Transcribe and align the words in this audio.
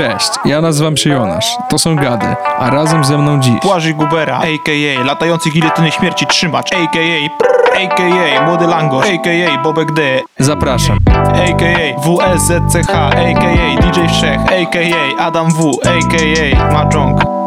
Cześć, 0.00 0.30
ja 0.44 0.60
nazywam 0.60 0.96
się 0.96 1.10
Jonasz. 1.10 1.56
To 1.68 1.78
są 1.78 1.96
gady, 1.96 2.26
a 2.58 2.70
razem 2.70 3.04
ze 3.04 3.18
mną 3.18 3.40
dziś. 3.40 3.60
Błażej 3.62 3.94
Gubera, 3.94 4.38
a.k.a. 4.38 5.04
latający 5.04 5.50
giletyny 5.50 5.90
śmierci 5.90 6.26
trzymacz, 6.26 6.72
a.k.a. 6.72 7.38
prr, 7.38 7.82
a.k.a. 7.84 8.46
młody 8.46 8.66
langosz, 8.66 9.06
a.k.a. 9.06 9.62
Bobek 9.62 9.92
D, 9.92 10.02
Zapraszam. 10.38 10.98
a.k.a. 11.34 12.00
WSZCH, 12.00 12.94
a.k.a. 12.94 13.82
DJ 13.82 14.00
Wszech, 14.08 14.40
a.k.a. 14.40 15.22
Adam 15.24 15.50
W, 15.50 15.78
a.k.a. 15.84 16.72
Maczong. 16.72 17.39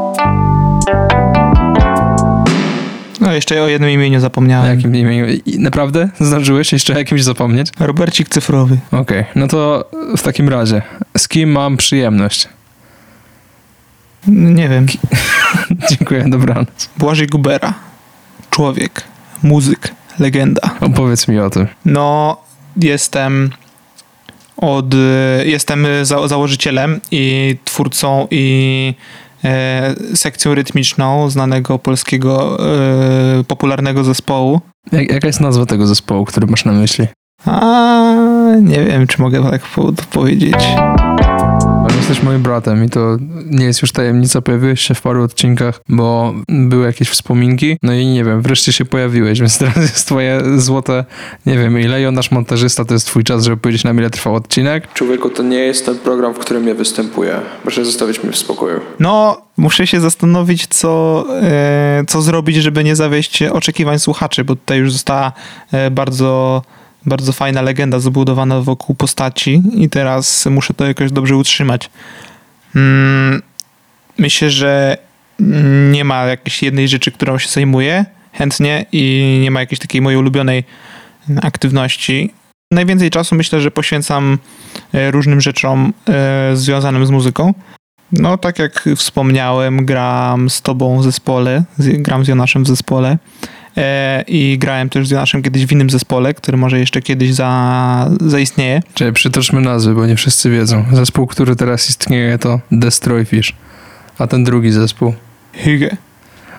Jeszcze 3.33 3.63
o 3.63 3.67
jednym 3.67 3.89
imieniu 3.89 4.19
zapomniałem. 4.19 4.75
jakim 4.77 4.95
imieniu? 4.95 5.25
I- 5.45 5.59
Naprawdę? 5.59 6.09
Zdążyłeś 6.19 6.73
jeszcze 6.73 6.93
o 6.93 6.97
jakimś 6.97 7.23
zapomnieć? 7.23 7.67
Robercik 7.79 8.29
cyfrowy. 8.29 8.77
Okej, 8.91 9.25
no 9.35 9.47
to 9.47 9.89
w 10.17 10.21
takim 10.21 10.49
razie, 10.49 10.81
z 11.17 11.27
kim 11.27 11.51
mam 11.51 11.77
przyjemność? 11.77 12.49
Nie 14.27 14.69
wiem. 14.69 14.85
Dziękuję, 15.89 16.25
dobranoc. 16.27 16.89
Błażej 16.97 17.27
Gubera. 17.27 17.73
Człowiek, 18.49 19.03
muzyk, 19.43 19.91
legenda. 20.19 20.61
Opowiedz 20.81 21.27
mi 21.27 21.39
o 21.39 21.49
tym. 21.49 21.67
No, 21.85 22.37
jestem 22.81 23.49
od. 24.57 24.85
Jestem 25.45 25.87
za, 26.01 26.27
założycielem 26.27 26.99
i 27.11 27.55
twórcą 27.65 28.27
i 28.31 28.93
sekcją 30.15 30.55
rytmiczną 30.55 31.29
znanego 31.29 31.79
polskiego 31.79 32.57
e, 33.39 33.43
popularnego 33.43 34.03
zespołu. 34.03 34.61
Jak, 34.91 35.11
jaka 35.11 35.27
jest 35.27 35.41
nazwa 35.41 35.65
tego 35.65 35.87
zespołu, 35.87 36.25
który 36.25 36.47
masz 36.47 36.65
na 36.65 36.71
myśli? 36.71 37.07
A 37.45 38.15
nie 38.61 38.83
wiem, 38.85 39.07
czy 39.07 39.21
mogę 39.21 39.43
tak 39.51 39.61
po- 39.61 39.93
powiedzieć. 40.11 40.55
Ale 41.61 41.97
Jesteś 41.97 42.23
moim 42.23 42.41
bratem 42.41 42.85
i 42.85 42.89
to 42.89 43.17
nie 43.45 43.65
jest 43.65 43.81
już 43.81 43.91
tajemnica, 43.91 44.41
pojawiłeś 44.41 44.81
się 44.81 44.93
w 44.93 45.01
paru 45.01 45.23
odcinkach, 45.23 45.81
bo 45.89 46.33
były 46.49 46.85
jakieś 46.85 47.09
wspominki, 47.09 47.77
no 47.83 47.93
i 47.93 48.05
nie 48.05 48.23
wiem, 48.23 48.41
wreszcie 48.41 48.73
się 48.73 48.85
pojawiłeś, 48.85 49.39
więc 49.41 49.57
teraz 49.57 49.77
jest 49.77 50.05
twoje 50.05 50.41
złote, 50.57 51.05
nie 51.45 51.57
wiem 51.57 51.79
ile, 51.79 52.01
i 52.01 52.05
on 52.05 52.13
nasz 52.13 52.31
montażysta, 52.31 52.85
to 52.85 52.93
jest 52.93 53.07
twój 53.07 53.23
czas, 53.23 53.43
żeby 53.43 53.57
powiedzieć 53.57 53.83
nam 53.83 53.97
ile 53.97 54.09
trwał 54.09 54.35
odcinek. 54.35 54.93
Człowieku, 54.93 55.29
to 55.29 55.43
nie 55.43 55.57
jest 55.57 55.85
ten 55.85 55.95
program, 55.97 56.33
w 56.33 56.39
którym 56.39 56.67
ja 56.67 56.75
występuję. 56.75 57.39
Proszę 57.61 57.85
zostawić 57.85 58.23
mnie 58.23 58.31
w 58.31 58.37
spokoju. 58.37 58.79
No, 58.99 59.41
muszę 59.57 59.87
się 59.87 59.99
zastanowić, 59.99 60.67
co, 60.67 61.25
e, 61.41 62.03
co 62.07 62.21
zrobić, 62.21 62.55
żeby 62.55 62.83
nie 62.83 62.95
zawieść 62.95 63.43
oczekiwań 63.43 63.99
słuchaczy, 63.99 64.43
bo 64.43 64.55
tutaj 64.55 64.79
już 64.79 64.91
została 64.91 65.31
e, 65.71 65.91
bardzo, 65.91 66.61
bardzo 67.05 67.33
fajna 67.33 67.61
legenda 67.61 67.99
zbudowana 67.99 68.61
wokół 68.61 68.95
postaci 68.95 69.61
i 69.75 69.89
teraz 69.89 70.45
muszę 70.45 70.73
to 70.73 70.85
jakoś 70.85 71.11
dobrze 71.11 71.37
utrzymać. 71.37 71.89
Mm, 72.75 73.41
myślę, 74.17 74.49
że 74.49 74.97
nie 75.91 76.03
ma 76.03 76.25
jakiejś 76.25 76.63
jednej 76.63 76.87
rzeczy, 76.87 77.11
którą 77.11 77.37
się 77.37 77.49
zajmuję 77.49 78.05
chętnie 78.33 78.85
i 78.91 79.39
nie 79.41 79.51
ma 79.51 79.59
jakiejś 79.59 79.79
takiej 79.79 80.01
mojej 80.01 80.19
ulubionej 80.19 80.63
aktywności. 81.41 82.33
Najwięcej 82.71 83.09
czasu 83.09 83.35
myślę, 83.35 83.61
że 83.61 83.71
poświęcam 83.71 84.37
e, 84.93 85.11
różnym 85.11 85.41
rzeczom 85.41 85.93
e, 86.09 86.55
związanym 86.55 87.05
z 87.05 87.09
muzyką. 87.09 87.53
No, 88.11 88.37
tak 88.37 88.59
jak 88.59 88.89
wspomniałem, 88.95 89.85
gram 89.85 90.49
z 90.49 90.61
tobą 90.61 90.99
w 90.99 91.03
zespole, 91.03 91.63
gram 91.79 92.25
z 92.25 92.27
Jonaszem 92.27 92.63
w 92.63 92.67
zespole 92.67 93.17
i 94.27 94.57
grałem 94.59 94.89
też 94.89 95.07
z 95.07 95.11
Jonaszem 95.11 95.43
kiedyś 95.43 95.65
w 95.65 95.71
innym 95.71 95.89
zespole, 95.89 96.33
który 96.33 96.57
może 96.57 96.79
jeszcze 96.79 97.01
kiedyś 97.01 97.33
za, 97.33 98.09
zaistnieje. 98.21 98.81
Czyli 98.93 99.13
przytoczmy 99.13 99.61
nazwy, 99.61 99.93
bo 99.93 100.05
nie 100.05 100.15
wszyscy 100.15 100.49
wiedzą. 100.49 100.85
Zespół, 100.91 101.27
który 101.27 101.55
teraz 101.55 101.89
istnieje 101.89 102.37
to 102.37 102.59
Destroy 102.71 103.25
Fish, 103.25 103.53
a 104.17 104.27
ten 104.27 104.43
drugi 104.43 104.71
zespół. 104.71 105.13
Hygge. 105.53 105.97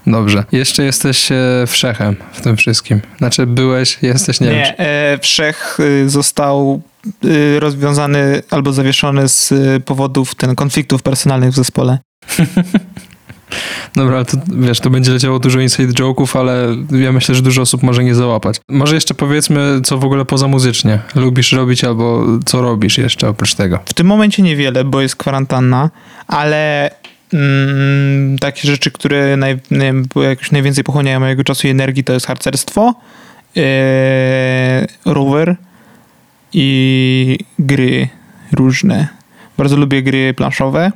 Dobrze. 0.06 0.44
Jeszcze 0.52 0.84
jesteś 0.84 1.32
e, 1.32 1.64
wszechem 1.66 2.16
w 2.32 2.40
tym 2.40 2.56
wszystkim. 2.56 3.00
Znaczy 3.18 3.46
byłeś, 3.46 3.98
jesteś, 4.02 4.40
nie, 4.40 4.50
wiem. 4.50 4.56
Nie, 4.56 4.78
e, 4.78 5.18
Wszech 5.22 5.80
y, 5.80 6.10
został 6.10 6.82
y, 7.24 7.60
rozwiązany 7.60 8.42
albo 8.50 8.72
zawieszony 8.72 9.28
z 9.28 9.52
y, 9.52 9.80
powodów 9.84 10.34
ten, 10.34 10.54
konfliktów 10.54 11.02
personalnych 11.02 11.50
w 11.50 11.54
zespole. 11.54 11.98
Dobra, 13.94 14.24
to 14.24 14.36
wiesz, 14.48 14.80
to 14.80 14.90
będzie 14.90 15.12
leciało 15.12 15.38
dużo 15.38 15.60
inside 15.60 15.92
joke'ów, 15.92 16.38
ale 16.38 16.76
ja 17.02 17.12
myślę, 17.12 17.34
że 17.34 17.42
dużo 17.42 17.62
osób 17.62 17.82
może 17.82 18.04
nie 18.04 18.14
załapać. 18.14 18.56
Może 18.68 18.94
jeszcze 18.94 19.14
powiedzmy, 19.14 19.80
co 19.84 19.98
w 19.98 20.04
ogóle 20.04 20.24
poza 20.24 20.48
muzycznie 20.48 20.98
lubisz 21.14 21.52
robić, 21.52 21.84
albo 21.84 22.24
co 22.44 22.62
robisz 22.62 22.98
jeszcze 22.98 23.28
oprócz 23.28 23.54
tego. 23.54 23.78
W 23.84 23.94
tym 23.94 24.06
momencie 24.06 24.42
niewiele, 24.42 24.84
bo 24.84 25.00
jest 25.00 25.16
kwarantanna, 25.16 25.90
ale 26.26 26.90
mm, 27.32 28.38
takie 28.38 28.68
rzeczy, 28.68 28.90
które 28.90 29.36
naj, 29.36 29.58
wiem, 29.70 30.06
jakoś 30.22 30.50
najwięcej 30.50 30.84
pochłaniają 30.84 31.20
mojego 31.20 31.44
czasu 31.44 31.66
i 31.66 31.70
energii, 31.70 32.04
to 32.04 32.12
jest 32.12 32.26
harcerstwo, 32.26 32.94
yy, 33.54 33.62
rower 35.04 35.56
i 36.52 37.38
gry 37.58 38.08
różne. 38.52 39.08
Bardzo 39.58 39.76
lubię 39.76 40.02
gry 40.02 40.34
planszowe. 40.34 40.92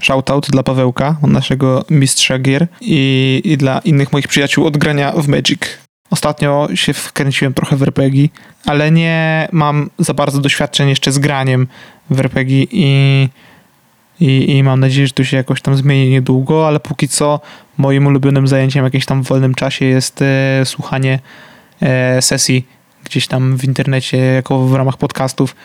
Shoutout 0.00 0.50
dla 0.50 0.62
Pawełka, 0.62 1.16
naszego 1.22 1.84
mistrza 1.90 2.38
gier 2.38 2.66
i, 2.80 3.42
i 3.44 3.56
dla 3.56 3.78
innych 3.78 4.12
moich 4.12 4.28
przyjaciół 4.28 4.66
od 4.66 4.76
grania 4.76 5.12
w 5.12 5.28
Magic. 5.28 5.60
Ostatnio 6.10 6.68
się 6.74 6.92
wkręciłem 6.92 7.54
trochę 7.54 7.76
w 7.76 7.82
RPG, 7.82 8.28
ale 8.66 8.90
nie 8.90 9.48
mam 9.52 9.90
za 9.98 10.14
bardzo 10.14 10.40
doświadczeń 10.40 10.88
jeszcze 10.88 11.12
z 11.12 11.18
graniem 11.18 11.66
w 12.10 12.20
RPG 12.20 12.66
i, 12.70 13.28
i, 14.20 14.56
i 14.56 14.62
mam 14.62 14.80
nadzieję, 14.80 15.06
że 15.06 15.12
to 15.12 15.24
się 15.24 15.36
jakoś 15.36 15.62
tam 15.62 15.76
zmieni 15.76 16.10
niedługo, 16.10 16.68
ale 16.68 16.80
póki 16.80 17.08
co 17.08 17.40
moim 17.78 18.06
ulubionym 18.06 18.48
zajęciem 18.48 18.84
jakimś 18.84 19.06
tam 19.06 19.22
w 19.22 19.28
wolnym 19.28 19.54
czasie 19.54 19.84
jest 19.84 20.22
e, 20.22 20.62
słuchanie 20.64 21.18
e, 21.82 22.22
sesji 22.22 22.66
gdzieś 23.04 23.26
tam 23.26 23.56
w 23.56 23.64
internecie, 23.64 24.16
jako 24.16 24.66
w 24.66 24.74
ramach 24.74 24.96
podcastów 24.96 25.56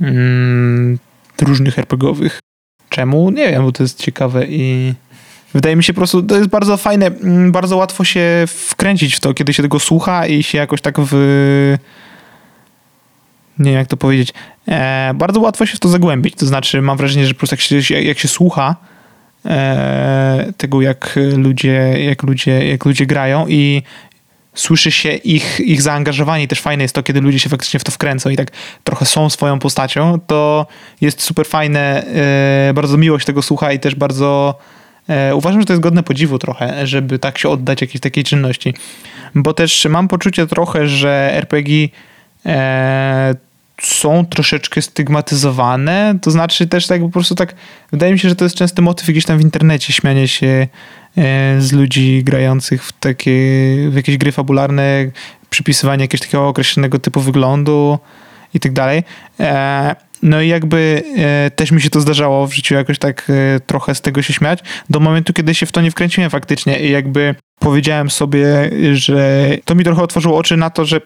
mm, 0.00 0.98
różnych 1.40 1.78
RPGowych. 1.78 2.40
Czemu? 2.92 3.30
Nie 3.30 3.50
wiem, 3.50 3.62
bo 3.62 3.72
to 3.72 3.82
jest 3.82 4.00
ciekawe 4.00 4.46
i 4.46 4.94
wydaje 5.54 5.76
mi 5.76 5.84
się 5.84 5.92
po 5.92 6.00
prostu, 6.00 6.22
to 6.22 6.36
jest 6.36 6.48
bardzo 6.48 6.76
fajne, 6.76 7.06
mm, 7.06 7.52
bardzo 7.52 7.76
łatwo 7.76 8.04
się 8.04 8.44
wkręcić 8.46 9.14
w 9.14 9.20
to, 9.20 9.34
kiedy 9.34 9.52
się 9.52 9.62
tego 9.62 9.78
słucha 9.78 10.26
i 10.26 10.42
się 10.42 10.58
jakoś 10.58 10.80
tak 10.80 10.94
w... 10.98 11.14
Nie 13.58 13.70
wiem, 13.70 13.78
jak 13.78 13.88
to 13.88 13.96
powiedzieć. 13.96 14.32
E, 14.68 15.12
bardzo 15.14 15.40
łatwo 15.40 15.66
się 15.66 15.76
w 15.76 15.80
to 15.80 15.88
zagłębić. 15.88 16.34
To 16.34 16.46
znaczy, 16.46 16.82
mam 16.82 16.96
wrażenie, 16.96 17.26
że 17.26 17.34
po 17.34 17.38
prostu 17.38 17.74
jak 17.74 17.84
się, 17.84 18.00
jak 18.00 18.18
się 18.18 18.28
słucha 18.28 18.76
e, 19.46 20.52
tego, 20.56 20.80
jak 20.80 21.18
ludzie, 21.36 22.04
jak, 22.04 22.22
ludzie, 22.22 22.68
jak 22.68 22.84
ludzie 22.84 23.06
grają 23.06 23.48
i 23.48 23.82
słyszy 24.54 24.90
się 24.90 25.12
ich, 25.12 25.60
ich 25.60 25.82
zaangażowanie 25.82 26.44
i 26.44 26.48
też 26.48 26.60
fajne 26.60 26.84
jest 26.84 26.94
to, 26.94 27.02
kiedy 27.02 27.20
ludzie 27.20 27.38
się 27.38 27.48
faktycznie 27.48 27.80
w 27.80 27.84
to 27.84 27.92
wkręcą 27.92 28.30
i 28.30 28.36
tak 28.36 28.50
trochę 28.84 29.06
są 29.06 29.30
swoją 29.30 29.58
postacią, 29.58 30.20
to 30.26 30.66
jest 31.00 31.22
super 31.22 31.46
fajne, 31.46 32.04
e, 32.68 32.74
bardzo 32.74 32.96
miło 32.96 33.18
się 33.18 33.24
tego 33.24 33.42
słucha 33.42 33.72
i 33.72 33.80
też 33.80 33.94
bardzo 33.94 34.58
e, 35.08 35.34
uważam, 35.34 35.60
że 35.60 35.66
to 35.66 35.72
jest 35.72 35.82
godne 35.82 36.02
podziwu 36.02 36.38
trochę, 36.38 36.86
żeby 36.86 37.18
tak 37.18 37.38
się 37.38 37.48
oddać 37.48 37.80
jakiejś 37.80 38.00
takiej 38.00 38.24
czynności, 38.24 38.74
bo 39.34 39.54
też 39.54 39.86
mam 39.90 40.08
poczucie 40.08 40.46
trochę, 40.46 40.88
że 40.88 41.30
RPG 41.34 41.88
e, 42.46 43.34
są 43.82 44.26
troszeczkę 44.26 44.82
stygmatyzowane, 44.82 46.14
to 46.22 46.30
znaczy 46.30 46.66
też 46.66 46.86
tak 46.86 47.00
po 47.00 47.08
prostu 47.08 47.34
tak, 47.34 47.54
wydaje 47.92 48.12
mi 48.12 48.18
się, 48.18 48.28
że 48.28 48.36
to 48.36 48.44
jest 48.44 48.56
częsty 48.56 48.82
motyw 48.82 49.06
gdzieś 49.06 49.24
tam 49.24 49.38
w 49.38 49.40
internecie, 49.40 49.92
śmianie 49.92 50.28
się 50.28 50.66
z 51.58 51.72
ludzi 51.72 52.24
grających 52.24 52.84
w 52.84 52.92
takie, 52.92 53.40
w 53.90 53.94
jakieś 53.94 54.16
gry 54.16 54.32
fabularne, 54.32 55.10
przypisywanie 55.50 56.04
jakiegoś 56.04 56.26
takiego 56.26 56.48
określonego 56.48 56.98
typu 56.98 57.20
wyglądu 57.20 57.98
i 58.54 58.60
tak 58.60 58.72
dalej. 58.72 59.02
E, 59.40 59.96
No 60.22 60.40
i 60.40 60.48
jakby 60.48 61.02
e, 61.16 61.50
też 61.50 61.70
mi 61.70 61.82
się 61.82 61.90
to 61.90 62.00
zdarzało 62.00 62.46
w 62.46 62.54
życiu 62.54 62.74
jakoś 62.74 62.98
tak 62.98 63.30
e, 63.30 63.60
trochę 63.60 63.94
z 63.94 64.00
tego 64.00 64.22
się 64.22 64.32
śmiać, 64.32 64.58
do 64.90 65.00
momentu, 65.00 65.32
kiedy 65.32 65.54
się 65.54 65.66
w 65.66 65.72
to 65.72 65.80
nie 65.80 65.90
wkręciłem 65.90 66.30
faktycznie 66.30 66.80
i 66.80 66.90
jakby 66.90 67.34
powiedziałem 67.58 68.10
sobie, 68.10 68.70
że 68.92 69.50
to 69.64 69.74
mi 69.74 69.84
trochę 69.84 70.02
otworzyło 70.02 70.38
oczy 70.38 70.56
na 70.56 70.70
to, 70.70 70.84
że 70.84 71.00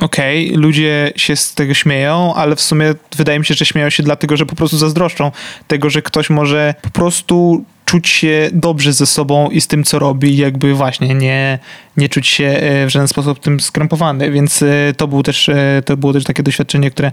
okej, 0.00 0.50
ludzie 0.50 1.12
się 1.16 1.36
z 1.36 1.54
tego 1.54 1.74
śmieją, 1.74 2.34
ale 2.34 2.56
w 2.56 2.60
sumie 2.60 2.94
wydaje 3.16 3.38
mi 3.38 3.46
się, 3.46 3.54
że 3.54 3.66
śmieją 3.66 3.90
się 3.90 4.02
dlatego, 4.02 4.36
że 4.36 4.46
po 4.46 4.56
prostu 4.56 4.76
zazdroszczą 4.76 5.32
tego, 5.66 5.90
że 5.90 6.02
ktoś 6.02 6.30
może 6.30 6.74
po 6.82 6.90
prostu 6.90 7.64
czuć 7.88 8.08
się 8.08 8.50
dobrze 8.52 8.92
ze 8.92 9.06
sobą 9.06 9.50
i 9.50 9.60
z 9.60 9.66
tym, 9.66 9.84
co 9.84 9.98
robi, 9.98 10.36
jakby 10.36 10.74
właśnie 10.74 11.14
nie, 11.14 11.58
nie 11.96 12.08
czuć 12.08 12.28
się 12.28 12.44
e, 12.44 12.86
w 12.86 12.90
żaden 12.90 13.08
sposób 13.08 13.40
tym 13.40 13.60
skrępowany, 13.60 14.30
więc 14.30 14.62
e, 14.62 14.94
to, 14.96 15.08
był 15.08 15.22
też, 15.22 15.48
e, 15.48 15.82
to 15.84 15.96
było 15.96 16.12
też 16.12 16.24
takie 16.24 16.42
doświadczenie, 16.42 16.90
które 16.90 17.12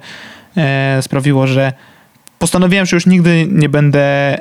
sprawiło, 1.01 1.47
że 1.47 1.73
postanowiłem, 2.39 2.85
że 2.85 2.95
już 2.95 3.05
nigdy 3.05 3.47
nie 3.51 3.69
będę 3.69 4.37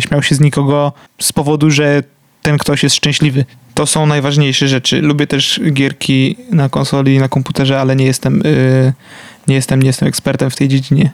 śmiał 0.00 0.22
się 0.22 0.34
z 0.34 0.40
nikogo 0.40 0.92
z 1.20 1.32
powodu, 1.32 1.70
że 1.70 2.02
ten 2.42 2.58
ktoś 2.58 2.82
jest 2.82 2.96
szczęśliwy. 2.96 3.44
To 3.74 3.86
są 3.86 4.06
najważniejsze 4.06 4.68
rzeczy. 4.68 5.02
Lubię 5.02 5.26
też 5.26 5.60
gierki 5.72 6.36
na 6.50 6.68
konsoli 6.68 7.14
i 7.14 7.18
na 7.18 7.28
komputerze, 7.28 7.80
ale 7.80 7.96
nie 7.96 8.04
jestem, 8.04 8.42
nie 9.48 9.54
jestem, 9.54 9.82
nie 9.82 9.86
jestem 9.86 10.08
ekspertem 10.08 10.50
w 10.50 10.56
tej 10.56 10.68
dziedzinie. 10.68 11.10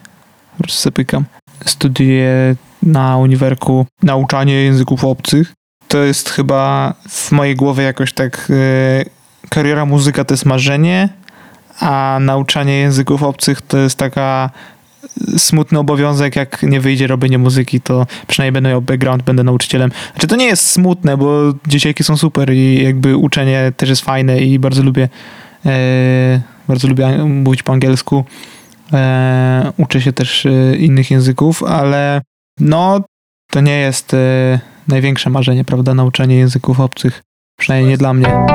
Po 0.57 0.63
prostu 0.63 0.83
sobie 0.83 0.95
pykam. 0.95 1.25
studiuję 1.67 2.57
na 2.85 3.17
uniwerku 3.17 3.87
nauczanie 4.03 4.55
języków 4.55 5.05
obcych. 5.05 5.53
To 5.89 5.99
jest 5.99 6.31
chyba 6.31 6.95
w 7.09 7.33
mojej 7.33 7.57
głowie 7.57 7.85
jakoś 7.85 8.13
tak 8.13 8.49
e, 8.51 9.49
kariera 9.49 9.87
muzyka 9.87 10.25
to 10.25 10.35
jest 10.35 10.45
marzenie, 10.45 11.09
a 11.81 12.19
nauczanie 12.21 12.79
języków 12.79 13.23
obcych 13.23 13.63
to 13.63 13.79
jest 13.79 13.99
taka 13.99 14.51
smutny 15.37 15.79
obowiązek, 15.79 16.37
jak 16.37 16.63
nie 16.63 16.81
wyjdzie 16.81 17.07
robienie 17.07 17.39
muzyki, 17.39 17.81
to 17.81 18.07
przynajmniej 18.27 18.53
będę 18.53 18.71
miał 18.71 18.83
background, 18.83 19.23
będę 19.23 19.45
nauczycielem. 19.45 19.91
Znaczy 20.13 20.27
to 20.27 20.37
nie 20.37 20.47
jest 20.47 20.71
smutne, 20.71 21.17
bo 21.17 21.55
dzieciaki 21.67 22.05
są 22.05 22.17
super 22.17 22.53
i 22.53 22.85
jakby 22.85 23.17
uczenie 23.17 23.73
też 23.77 23.89
jest 23.89 24.03
fajne 24.03 24.41
i 24.41 24.59
bardzo 24.59 24.83
lubię 24.83 25.09
e, 25.67 26.41
bardzo 26.69 26.89
lubię 26.89 27.25
mówić 27.25 27.63
po 27.63 27.73
angielsku. 27.73 28.25
E, 28.93 29.73
uczę 29.77 30.01
się 30.01 30.13
też 30.13 30.47
e, 30.47 30.77
innych 30.77 31.11
języków, 31.11 31.63
ale 31.63 32.21
no 32.61 33.01
to 33.51 33.61
nie 33.61 33.79
jest 33.79 34.15
e, 34.15 34.61
największe 34.89 35.31
marzenie, 35.31 35.65
prawda, 35.65 35.95
nauczanie 35.95 36.37
języków 36.37 36.81
obcych. 36.81 37.23
Przynajmniej 37.61 37.91
nie 37.91 37.99
dla 37.99 38.15
mnie. 38.15 38.47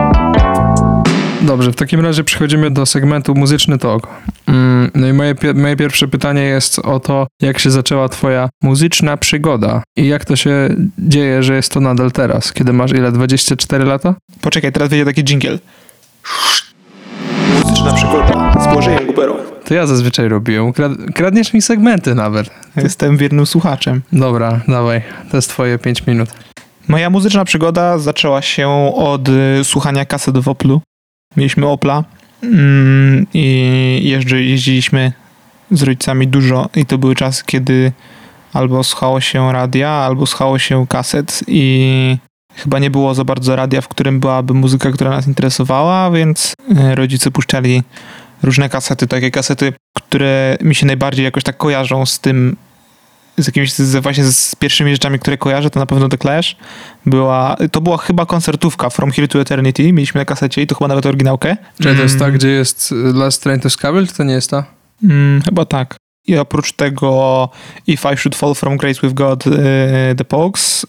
Dobrze, 1.42 1.72
w 1.72 1.76
takim 1.76 2.00
razie 2.00 2.24
przechodzimy 2.24 2.72
do 2.72 2.86
segmentu 2.86 3.36
muzyczny 3.36 3.78
talk. 3.78 4.08
Mm, 4.48 4.92
No 4.96 5.08
i 5.08 5.14
moje, 5.14 5.36
moje 5.56 5.76
pierwsze 5.76 6.08
pytanie 6.08 6.42
jest 6.42 6.80
o 6.80 7.00
to, 7.00 7.28
jak 7.42 7.60
się 7.60 7.72
zaczęła 7.72 8.10
twoja 8.10 8.50
muzyczna 8.64 9.18
przygoda 9.18 9.84
i 9.98 10.08
jak 10.08 10.26
to 10.26 10.36
się 10.36 10.70
dzieje, 10.98 11.44
że 11.44 11.56
jest 11.56 11.72
to 11.72 11.80
nadal 11.80 12.12
teraz, 12.12 12.54
kiedy 12.54 12.74
masz 12.74 12.92
ile, 12.92 13.12
24 13.12 13.86
lata? 13.86 14.16
Poczekaj, 14.42 14.72
teraz 14.72 14.90
wyjdzie 14.90 15.06
taki 15.06 15.24
jingle. 15.24 15.60
Muzyczna 17.70 17.94
przygoda 17.94 18.54
z 18.62 18.74
Błażejem 18.74 19.06
Guberą. 19.06 19.36
To 19.66 19.74
ja 19.74 19.88
zazwyczaj. 19.88 20.30
Krad- 20.30 21.12
kradniesz 21.14 21.54
mi 21.54 21.62
segmenty 21.62 22.16
nawet. 22.16 22.50
Jestem 22.76 23.18
wiernym 23.18 23.46
słuchaczem. 23.46 24.02
Dobra, 24.14 24.62
dawaj, 24.68 25.02
to 25.32 25.38
jest 25.38 25.50
twoje 25.50 25.78
5 25.78 26.08
minut. 26.08 26.30
Moja 26.88 27.10
muzyczna 27.10 27.46
przygoda 27.46 27.98
zaczęła 27.98 28.42
się 28.42 28.70
od 28.96 29.30
y, 29.30 29.64
słuchania 29.64 30.06
kaset 30.06 30.38
w 30.38 30.48
Oplu. 30.48 30.82
Mieliśmy 31.38 31.68
Opla 31.68 32.04
mm, 32.44 33.26
i 33.34 34.00
jeżdży, 34.04 34.44
jeździliśmy 34.44 35.12
z 35.72 35.84
rodzicami 35.84 36.28
dużo 36.28 36.70
i 36.76 36.86
to 36.86 36.98
były 36.98 37.16
czasy, 37.16 37.44
kiedy 37.46 37.92
albo 38.54 38.84
słuchało 38.84 39.22
się 39.22 39.54
radia, 39.54 39.90
albo 39.90 40.26
słuchało 40.26 40.60
się 40.60 40.88
kaset 40.88 41.44
i 41.48 42.18
chyba 42.56 42.80
nie 42.80 42.90
było 42.90 43.14
za 43.14 43.24
bardzo 43.24 43.56
radia, 43.56 43.82
w 43.82 43.88
którym 43.88 44.20
byłaby 44.20 44.54
muzyka, 44.54 44.92
która 44.92 45.10
nas 45.10 45.28
interesowała, 45.28 46.12
więc 46.12 46.54
y, 46.92 46.96
rodzice 46.96 47.32
puszczali 47.32 47.84
różne 48.44 48.70
kasety, 48.70 49.08
takie 49.08 49.32
kasety, 49.32 49.74
które 49.94 50.58
mi 50.62 50.76
się 50.76 50.86
najbardziej 50.86 51.26
jakoś 51.26 51.44
tak 51.44 51.58
kojarzą 51.58 52.06
z 52.06 52.20
tym, 52.20 52.56
z 53.38 53.48
jakimiś, 53.48 53.74
z, 53.74 54.04
właśnie 54.04 54.24
z 54.24 54.56
pierwszymi 54.56 54.92
rzeczami, 54.92 55.20
które 55.20 55.38
kojarzę, 55.38 55.70
to 55.70 55.80
na 55.80 55.86
pewno 55.86 56.10
The 56.10 56.18
Clash. 56.18 56.56
Była, 57.06 57.56
to 57.72 57.82
była 57.82 57.98
chyba 57.98 58.26
koncertówka 58.26 58.90
From 58.90 59.12
Here 59.12 59.28
to 59.28 59.42
Eternity, 59.42 59.94
mieliśmy 59.94 60.22
na 60.22 60.26
kasecie 60.26 60.62
i 60.62 60.68
to 60.68 60.76
chyba 60.76 60.88
nawet 60.88 61.06
oryginałkę. 61.06 61.58
Czy 61.78 61.96
to 61.96 62.02
jest 62.02 62.20
ta, 62.20 62.32
gdzie 62.32 62.50
jest 62.50 62.94
Last 63.14 63.44
Train 63.44 63.60
to 63.60 63.70
Scabble, 63.70 64.08
czy 64.08 64.14
to 64.14 64.24
nie 64.24 64.34
jest 64.34 64.50
ta? 64.50 64.64
Mm, 65.04 65.42
chyba 65.42 65.66
tak. 65.66 65.96
I 66.28 66.38
oprócz 66.38 66.74
tego 66.74 67.50
If 67.88 68.14
I 68.14 68.18
Should 68.18 68.36
Fall 68.36 68.56
From 68.56 68.78
Grace 68.78 69.02
With 69.04 69.14
God, 69.14 69.48
y, 69.48 69.52
The 70.18 70.26
Pogues. 70.26 70.86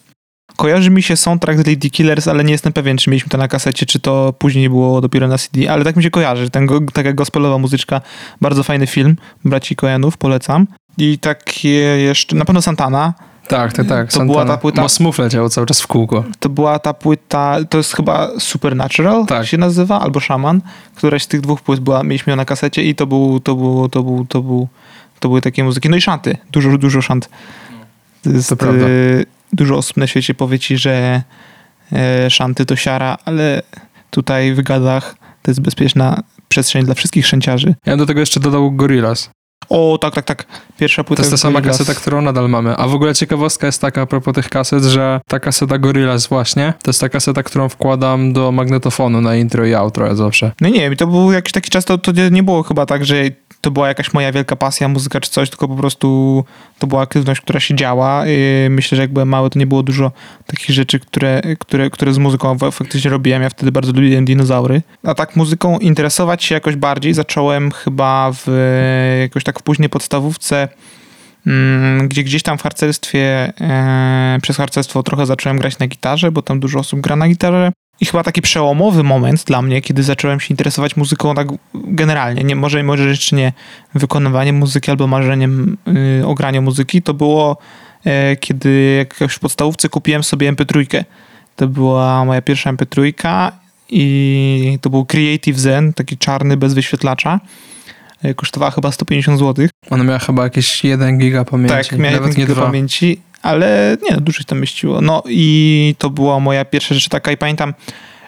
Kojarzy 0.61 0.91
mi 0.91 1.03
się 1.03 1.17
soundtrack 1.17 1.59
z 1.61 1.67
Lady 1.67 1.91
Killers, 1.91 2.29
ale 2.29 2.45
nie 2.45 2.53
jestem 2.53 2.73
pewien, 2.73 2.97
czy 2.99 3.11
mieliśmy 3.11 3.29
to 3.31 3.39
na 3.39 3.49
kasecie, 3.49 3.87
czy 3.87 4.01
to 4.01 4.35
później 4.39 4.69
było 4.69 5.01
dopiero 5.01 5.29
na 5.29 5.39
CD, 5.39 5.73
ale 5.73 5.85
tak 5.85 5.97
mi 5.97 6.03
się 6.03 6.11
kojarzy. 6.11 6.51
Ten, 6.51 6.69
taka 6.93 7.13
gospelowa 7.13 7.59
muzyczka, 7.59 8.01
bardzo 8.41 8.63
fajny 8.63 8.87
film, 8.87 9.17
braci 9.45 9.77
Kojanów, 9.77 10.17
polecam. 10.17 10.67
I 10.99 11.19
takie 11.19 11.69
jeszcze, 11.79 12.37
na 12.37 12.45
pewno 12.45 12.63
Santana, 12.63 13.15
Tak, 13.49 13.73
tak, 13.73 13.87
tak. 13.87 14.13
To 14.13 14.19
była 14.25 14.35
Santana. 14.39 14.57
ta 14.57 14.63
płyta- 14.63 14.83
Bo 14.83 14.89
Smooth 14.89 15.19
leciał 15.19 15.49
cały 15.49 15.67
czas 15.67 15.81
w 15.81 15.87
kółko. 15.87 16.25
to 16.41 16.49
była 16.49 16.79
ta 16.79 16.95
płyta, 16.95 17.57
to 17.71 17.79
jest 17.79 17.97
chyba 17.97 18.29
Supernatural, 18.39 19.21
Tak. 19.27 19.39
tak 19.39 19.47
się 19.47 19.59
nazywa, 19.59 20.01
albo 20.01 20.21
Shaman. 20.21 20.61
Któraś 20.95 21.23
z 21.23 21.29
tych 21.29 21.41
dwóch 21.41 21.61
płyt 21.63 21.81
była, 21.81 22.03
mieliśmy 22.03 22.31
ją 22.31 22.37
na 22.37 22.45
kasecie 22.45 22.83
i 22.85 22.95
to 22.95 23.07
był, 23.07 23.41
to 23.41 23.55
był, 23.55 23.89
to 23.89 24.03
był, 24.03 24.27
to 24.27 24.43
był, 24.43 24.69
to 25.21 25.29
były 25.29 25.41
takie 25.41 25.65
muzyki. 25.65 25.89
No 25.89 25.97
i 25.97 26.01
szanty, 26.01 26.37
dużo, 26.53 26.79
dużo 26.79 27.03
szant. 27.03 27.29
To 28.23 28.31
jest, 28.31 28.49
To 28.49 28.57
prawda. 28.57 28.85
e, 28.87 28.89
dużo 29.53 29.77
osób 29.77 29.97
na 29.97 30.07
świecie 30.07 30.35
powie 30.35 30.59
ci, 30.59 30.77
że 30.79 31.23
e, 31.93 32.31
szanty 32.31 32.67
to 32.67 32.77
siara, 32.77 33.19
ale 33.25 33.63
tutaj 34.11 34.55
w 34.55 34.63
gadach 34.63 35.15
to 35.43 35.51
jest 35.51 35.61
bezpieczna 35.61 36.23
przestrzeń 36.49 36.85
dla 36.85 36.95
wszystkich 36.95 37.27
szęciarzy. 37.27 37.75
Ja 37.87 37.97
do 37.97 38.07
tego 38.07 38.21
jeszcze 38.21 38.41
dodał 38.41 38.73
Gorillaz. 38.73 39.31
O, 39.69 39.99
tak, 40.01 40.15
tak, 40.15 40.25
tak. 40.25 40.47
Pierwsza 40.79 41.03
To 41.03 41.07
płyta 41.07 41.23
jest 41.23 41.31
ta 41.31 41.37
sama 41.37 41.61
Gorillaz. 41.61 41.79
kaseta, 41.79 42.01
którą 42.01 42.23
nadal 42.23 42.49
mamy. 42.49 42.77
A 42.77 42.89
w 42.89 42.95
ogóle 42.95 43.15
ciekawostka 43.15 43.67
jest 43.67 43.81
taka 43.81 44.03
a 44.03 44.07
propos 44.07 44.35
tych 44.35 44.49
kaset, 44.49 44.85
że 44.85 45.21
ta 45.29 45.41
kaseta 45.41 45.79
Gorillaz 45.79 46.27
właśnie, 46.27 46.73
to 46.83 46.91
jest 46.91 47.01
ta 47.01 47.09
kaseta, 47.09 47.43
którą 47.43 47.69
wkładam 47.69 48.33
do 48.33 48.53
magnetofonu 48.53 49.21
na 49.21 49.37
intro 49.37 49.67
i 49.67 49.75
outro 49.75 50.07
ja 50.07 50.15
zawsze. 50.15 50.53
No 50.61 50.69
nie 50.69 50.97
to 50.97 51.07
był 51.07 51.33
jakiś 51.33 51.53
taki 51.53 51.71
czas, 51.71 51.85
to, 51.85 51.99
to 51.99 52.13
nie 52.31 52.43
było 52.43 52.63
chyba 52.63 52.87
tak, 52.87 53.05
że 53.05 53.17
to 53.61 53.71
była 53.71 53.89
jakaś 53.89 54.13
moja 54.13 54.33
wielka 54.33 54.57
pasja, 54.57 54.89
muzyka 54.89 55.21
czy 55.21 55.31
coś, 55.31 55.51
tylko 55.51 55.69
po 55.69 55.77
prostu 55.77 56.45
to 56.79 56.87
była 56.87 57.03
aktywność, 57.03 57.41
która 57.41 57.61
się 57.61 57.75
działa. 57.75 58.25
Myślę, 58.71 58.97
że 58.97 59.03
jak 59.03 59.13
byłem 59.13 59.29
mały, 59.29 59.51
to 59.51 59.59
nie 59.59 59.67
było 59.67 59.83
dużo 59.83 60.13
takich 60.47 60.71
rzeczy, 60.71 61.01
które, 61.01 61.43
które, 61.59 61.91
które 61.91 62.13
z 62.13 62.19
muzyką 62.19 62.59
fa- 62.59 62.71
faktycznie 62.71 63.11
robiłem. 63.11 63.43
Ja 63.43 63.49
wtedy 63.51 63.73
bardzo 63.73 63.93
lubiłem 63.93 64.25
dinozaury. 64.25 64.83
A 65.03 65.15
tak 65.15 65.37
muzyką 65.37 65.79
interesować 65.79 66.45
się 66.45 66.55
jakoś 66.55 66.77
bardziej 66.77 67.15
zacząłem 67.15 67.71
chyba 67.71 68.31
w 68.35 68.47
jakoś 69.21 69.45
tak 69.45 69.59
w 69.61 69.63
później 69.63 69.89
podstawówce, 69.89 70.69
mm, 71.47 72.09
gdzie 72.09 72.25
gdzieś 72.25 72.43
tam 72.43 72.59
w 72.59 72.63
harcerstwie, 72.63 73.53
e, 73.61 74.39
przez 74.43 74.57
harcerstwo 74.57 75.03
trochę 75.03 75.27
zacząłem 75.27 75.59
grać 75.59 75.79
na 75.79 75.87
gitarze, 75.87 76.33
bo 76.33 76.43
tam 76.43 76.61
dużo 76.61 76.79
osób 76.79 77.01
gra 77.01 77.17
na 77.17 77.29
gitarze. 77.29 77.73
I 78.01 78.07
chyba 78.07 78.23
taki 78.23 78.43
przełomowy 78.43 79.03
moment 79.03 79.45
dla 79.45 79.63
mnie, 79.63 79.81
kiedy 79.81 80.03
zacząłem 80.03 80.41
się 80.41 80.47
interesować 80.51 80.97
muzyką 80.97 81.35
tak 81.35 81.49
generalnie, 81.75 82.45
nie, 82.45 82.57
może, 82.57 82.83
może 82.83 83.09
jeszcze 83.09 83.37
nie 83.37 83.53
wykonywaniem 83.95 84.57
muzyki 84.57 84.91
albo 84.91 85.07
marzeniem 85.07 85.77
y, 86.21 86.27
o 86.27 86.35
graniu 86.35 86.63
muzyki, 86.63 87.03
to 87.03 87.15
było 87.15 87.57
e, 88.05 88.37
kiedy 88.37 88.95
jakoś 88.99 89.35
w 89.35 89.39
podstawówce 89.39 89.89
kupiłem 89.89 90.23
sobie 90.23 90.53
MP3. 90.53 91.05
To 91.57 91.69
była 91.69 92.25
moja 92.25 92.43
pierwsza 92.43 92.73
MP3 92.73 93.13
i 93.91 94.79
to 94.81 94.91
był 94.91 95.05
Creative 95.05 95.59
Zen, 95.59 95.93
taki 95.93 96.19
czarny, 96.19 96.57
bez 96.57 96.75
wyświetlacza. 96.75 97.41
E, 98.23 98.35
Kosztowała 98.35 98.71
chyba 98.71 98.93
150 98.93 99.39
zł. 99.39 99.67
Ona 99.91 100.05
miała 100.05 100.19
chyba 100.19 100.43
jakieś 100.43 100.85
1 100.85 101.19
giga 101.19 101.45
pamięci. 101.45 101.75
Tak, 101.75 101.99
nie 101.99 102.21
nie 102.39 102.47
dwa. 102.47 102.63
pamięci, 102.63 103.21
ale 103.43 103.97
nie, 104.03 104.15
no, 104.15 104.21
dużo 104.21 104.39
się 104.39 104.45
tam 104.45 104.61
mieściło. 104.61 105.01
No 105.01 105.23
i 105.29 105.95
to 105.99 106.11
była 106.11 106.41
moja 106.41 106.65
pierwsza 106.65 106.95
rzecz 106.95 107.09
taka 107.09 107.33
i 107.33 107.37
pamiętam, 107.37 107.75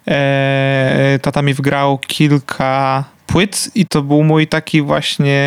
e, 0.09 1.19
tata 1.23 1.43
mi 1.43 1.55
wgrał 1.55 1.99
kilka 1.99 3.05
płyt 3.27 3.71
i 3.75 3.87
to 3.87 4.03
był 4.03 4.25
mój 4.25 4.47
taki 4.47 4.83
właśnie 4.83 5.43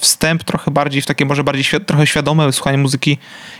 wstęp 0.00 0.44
trochę 0.44 0.70
bardziej 0.70 1.02
w 1.02 1.06
takie 1.06 1.24
może 1.24 1.44
bardziej 1.44 1.64
świ- 1.64 1.84
trochę 1.84 2.06
świadome 2.06 2.52
słuchanie 2.52 2.78
muzyki 2.78 3.12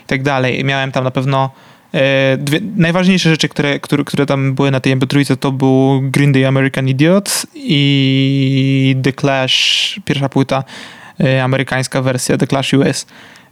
i 0.05 0.07
tak 0.07 0.23
dalej. 0.23 0.65
Miałem 0.65 0.93
tam 0.93 1.05
na 1.05 1.11
pewno 1.11 1.51
e, 1.95 2.37
dwie, 2.37 2.61
najważniejsze 2.77 3.31
rzeczy, 3.31 3.49
które, 3.49 3.81
które, 3.81 4.05
które 4.05 4.27
tam 4.27 4.55
były 4.55 4.71
na 4.71 4.81
tej 4.81 4.93
mp 4.93 5.37
to 5.41 5.53
był 5.53 6.01
Green 6.03 6.33
Day 6.33 6.47
American 6.47 6.89
Idiot 6.89 7.47
i 7.55 8.97
The 9.03 9.13
Clash, 9.13 10.01
pierwsza 10.05 10.29
płyta, 10.29 10.65
e, 11.21 11.45
amerykańska 11.45 12.03
wersja 12.03 12.37
The 12.37 12.47
Clash 12.47 12.75
US. 12.75 13.07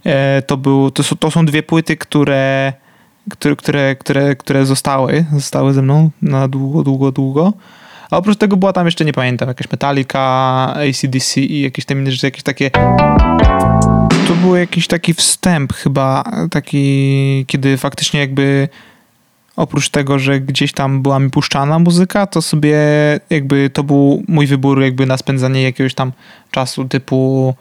E, 0.07 0.41
to, 0.41 0.57
był, 0.57 0.91
to, 0.91 1.03
są, 1.03 1.15
to 1.15 1.31
są 1.31 1.45
dwie 1.45 1.63
płyty, 1.63 1.97
które, 1.97 2.73
które, 3.29 3.55
które, 3.55 3.95
które, 3.95 4.35
które 4.35 4.65
zostały, 4.65 5.25
zostały 5.33 5.73
ze 5.73 5.81
mną 5.81 6.09
na 6.21 6.47
długo, 6.47 6.83
długo, 6.83 7.11
długo. 7.11 7.53
A 8.11 8.17
oprócz 8.17 8.37
tego 8.37 8.57
była 8.57 8.73
tam 8.73 8.85
jeszcze, 8.85 9.05
nie 9.05 9.13
pamiętam, 9.13 9.47
jakaś 9.47 9.71
Metallica, 9.71 10.19
ACDC 10.73 11.41
i 11.41 11.61
jakieś 11.61 11.85
tam 11.85 11.99
inne 11.99 12.11
rzeczy, 12.11 12.27
jakieś 12.27 12.43
takie... 12.43 12.71
To 14.27 14.35
był 14.41 14.55
jakiś 14.55 14.87
taki 14.87 15.13
wstęp 15.13 15.73
chyba, 15.73 16.23
taki, 16.51 17.45
kiedy 17.47 17.77
faktycznie 17.77 18.19
jakby 18.19 18.69
oprócz 19.55 19.89
tego, 19.89 20.19
że 20.19 20.39
gdzieś 20.39 20.73
tam 20.73 21.01
była 21.01 21.19
mi 21.19 21.29
puszczana 21.29 21.79
muzyka, 21.79 22.27
to 22.27 22.41
sobie 22.41 22.77
jakby 23.29 23.69
to 23.69 23.83
był 23.83 24.23
mój 24.27 24.47
wybór 24.47 24.81
jakby 24.81 25.05
na 25.05 25.17
spędzanie 25.17 25.63
jakiegoś 25.63 25.93
tam 25.93 26.11
czasu 26.51 26.85
typu 26.85 27.53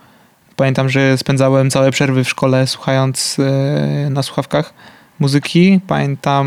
Pamiętam, 0.57 0.89
że 0.89 1.19
spędzałem 1.19 1.71
całe 1.71 1.91
przerwy 1.91 2.25
w 2.25 2.29
szkole 2.29 2.67
słuchając 2.67 3.37
e, 3.39 4.11
na 4.11 4.23
słuchawkach 4.23 4.75
muzyki. 5.19 5.81
Pamiętam, 5.87 6.47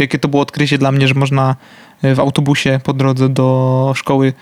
jakie 0.00 0.18
to 0.18 0.28
było 0.28 0.42
odkrycie 0.42 0.78
dla 0.78 0.92
mnie, 0.92 1.08
że 1.08 1.14
można 1.14 1.56
e, 2.02 2.14
w 2.14 2.20
autobusie 2.20 2.80
po 2.84 2.92
drodze 2.92 3.28
do 3.28 3.92
szkoły 3.96 4.32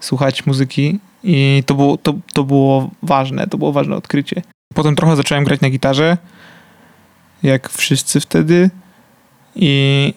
słuchać 0.00 0.46
muzyki 0.46 0.98
i 1.22 1.62
to 1.66 1.74
było, 1.74 1.96
to, 1.96 2.14
to 2.34 2.44
było 2.44 2.90
ważne, 3.02 3.46
to 3.46 3.58
było 3.58 3.72
ważne 3.72 3.96
odkrycie. 3.96 4.42
Potem 4.74 4.96
trochę 4.96 5.16
zacząłem 5.16 5.44
grać 5.44 5.60
na 5.60 5.70
gitarze, 5.70 6.16
jak 7.42 7.68
wszyscy 7.68 8.20
wtedy 8.20 8.70
i 9.56 10.14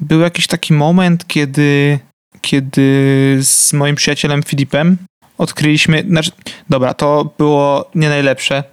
był 0.00 0.20
jakiś 0.20 0.46
taki 0.46 0.72
moment, 0.72 1.26
kiedy, 1.26 1.98
kiedy 2.40 3.38
z 3.42 3.72
moim 3.72 3.96
przyjacielem 3.96 4.42
Filipem 4.42 4.96
odkryliśmy, 5.40 6.04
znaczy, 6.08 6.30
dobra, 6.70 6.94
to 6.94 7.30
było 7.38 7.90
nie 7.94 8.08
najlepsze. 8.08 8.64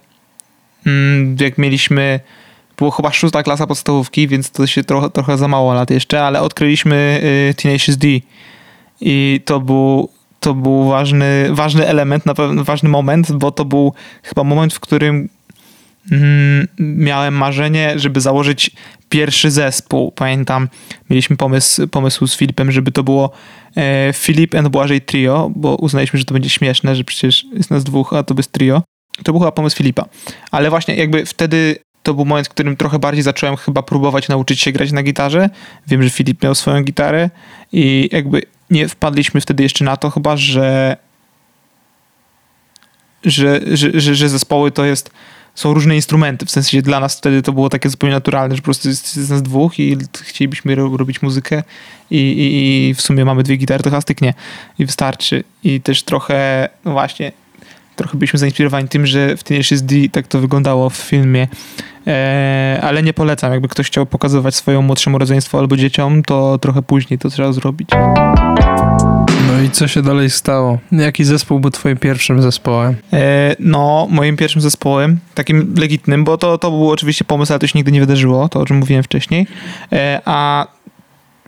Mm, 0.86 1.36
jak 1.40 1.58
mieliśmy, 1.58 2.20
było 2.76 2.90
chyba 2.90 3.12
szósta 3.12 3.42
klasa 3.42 3.66
podstawówki, 3.66 4.28
więc 4.28 4.50
to 4.50 4.66
się 4.66 4.84
trochę, 4.84 5.10
trochę 5.10 5.38
za 5.38 5.48
mało 5.48 5.74
lat 5.74 5.90
jeszcze, 5.90 6.24
ale 6.24 6.40
odkryliśmy 6.40 7.20
y, 7.60 7.96
D 7.96 8.08
i 9.00 9.40
to 9.44 9.60
był, 9.60 10.08
to 10.40 10.54
był 10.54 10.88
ważny, 10.88 11.48
ważny 11.50 11.86
element, 11.86 12.26
na 12.26 12.34
pewno 12.34 12.64
ważny 12.64 12.88
moment, 12.88 13.32
bo 13.32 13.50
to 13.50 13.64
był 13.64 13.92
chyba 14.22 14.44
moment, 14.44 14.74
w 14.74 14.80
którym 14.80 15.28
mm, 16.12 16.68
miałem 16.78 17.34
marzenie, 17.34 17.92
żeby 17.96 18.20
założyć 18.20 18.70
pierwszy 19.08 19.50
zespół. 19.50 20.12
Pamiętam, 20.12 20.68
mieliśmy 21.10 21.36
pomysł, 21.36 21.88
pomysł 21.88 22.26
z 22.26 22.36
Filipem, 22.36 22.72
żeby 22.72 22.92
to 22.92 23.02
było 23.02 23.30
e, 23.76 24.12
Filip 24.12 24.54
and 24.54 24.68
Błażej 24.68 25.00
Trio, 25.00 25.50
bo 25.56 25.76
uznaliśmy, 25.76 26.18
że 26.18 26.24
to 26.24 26.34
będzie 26.34 26.50
śmieszne, 26.50 26.96
że 26.96 27.04
przecież 27.04 27.46
jest 27.52 27.70
nas 27.70 27.84
dwóch, 27.84 28.12
a 28.12 28.22
to 28.22 28.34
bez 28.34 28.48
trio. 28.48 28.82
To 29.24 29.32
był 29.32 29.40
chyba 29.40 29.52
pomysł 29.52 29.76
Filipa. 29.76 30.04
Ale 30.50 30.70
właśnie 30.70 30.94
jakby 30.94 31.26
wtedy 31.26 31.76
to 32.02 32.14
był 32.14 32.24
moment, 32.24 32.46
w 32.46 32.50
którym 32.50 32.76
trochę 32.76 32.98
bardziej 32.98 33.22
zacząłem 33.22 33.56
chyba 33.56 33.82
próbować 33.82 34.28
nauczyć 34.28 34.60
się 34.60 34.72
grać 34.72 34.92
na 34.92 35.02
gitarze. 35.02 35.50
Wiem, 35.86 36.02
że 36.02 36.10
Filip 36.10 36.42
miał 36.42 36.54
swoją 36.54 36.82
gitarę 36.82 37.30
i 37.72 38.08
jakby 38.12 38.42
nie 38.70 38.88
wpadliśmy 38.88 39.40
wtedy 39.40 39.62
jeszcze 39.62 39.84
na 39.84 39.96
to 39.96 40.10
chyba, 40.10 40.36
że 40.36 40.96
że, 43.24 43.60
że, 43.72 44.00
że, 44.00 44.14
że 44.14 44.28
zespoły 44.28 44.70
to 44.70 44.84
jest 44.84 45.10
są 45.58 45.74
różne 45.74 45.96
instrumenty, 45.96 46.46
w 46.46 46.50
sensie 46.50 46.82
dla 46.82 47.00
nas 47.00 47.18
wtedy 47.18 47.42
to 47.42 47.52
było 47.52 47.68
takie 47.68 47.88
zupełnie 47.88 48.14
naturalne, 48.14 48.54
że 48.54 48.62
po 48.62 48.64
prostu 48.64 48.88
jest, 48.88 49.16
jest 49.16 49.30
nas 49.30 49.42
dwóch 49.42 49.78
i 49.78 49.96
chcielibyśmy 50.22 50.74
ro, 50.74 50.96
robić 50.96 51.22
muzykę 51.22 51.62
i, 52.10 52.16
i, 52.16 52.88
i, 52.88 52.94
w 52.94 53.00
sumie 53.00 53.24
mamy 53.24 53.42
dwie 53.42 53.56
gitary, 53.56 53.82
to 53.82 53.90
chyba 53.90 54.00
styknie 54.00 54.34
i 54.78 54.86
wystarczy. 54.86 55.44
I 55.64 55.80
też 55.80 56.02
trochę, 56.02 56.68
no 56.84 56.92
właśnie, 56.92 57.32
trochę 57.96 58.18
byliśmy 58.18 58.38
zainspirowani 58.38 58.88
tym, 58.88 59.06
że 59.06 59.36
w 59.36 59.42
Tenacious 59.42 59.82
D 59.82 59.96
tak 60.12 60.26
to 60.26 60.40
wyglądało 60.40 60.90
w 60.90 60.96
filmie, 60.96 61.48
e, 62.06 62.80
ale 62.82 63.02
nie 63.02 63.12
polecam, 63.12 63.52
jakby 63.52 63.68
ktoś 63.68 63.86
chciał 63.86 64.06
pokazywać 64.06 64.54
swojemu 64.54 64.82
młodszemu 64.82 65.18
rodzeństwu 65.18 65.58
albo 65.58 65.76
dzieciom, 65.76 66.22
to 66.22 66.58
trochę 66.58 66.82
później 66.82 67.18
to 67.18 67.30
trzeba 67.30 67.52
zrobić. 67.52 67.88
I 69.68 69.70
co 69.70 69.88
się 69.88 70.02
dalej 70.02 70.30
stało? 70.30 70.78
Jaki 70.92 71.24
zespół 71.24 71.60
był 71.60 71.70
twoim 71.70 71.96
pierwszym 71.96 72.42
zespołem? 72.42 72.96
E, 73.12 73.56
no, 73.58 74.06
moim 74.10 74.36
pierwszym 74.36 74.62
zespołem, 74.62 75.18
takim 75.34 75.74
legitnym, 75.78 76.24
bo 76.24 76.38
to, 76.38 76.58
to 76.58 76.70
był 76.70 76.90
oczywiście 76.90 77.24
pomysł, 77.24 77.52
ale 77.52 77.58
to 77.58 77.66
się 77.66 77.78
nigdy 77.78 77.92
nie 77.92 78.00
wydarzyło, 78.00 78.48
to 78.48 78.60
o 78.60 78.64
czym 78.64 78.76
mówiłem 78.76 79.02
wcześniej, 79.02 79.46
e, 79.92 80.20
a 80.24 80.66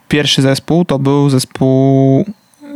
pierwszy 0.09 0.43
zespół 0.43 0.85
to 0.85 0.99
był 0.99 1.31
zespół 1.31 2.25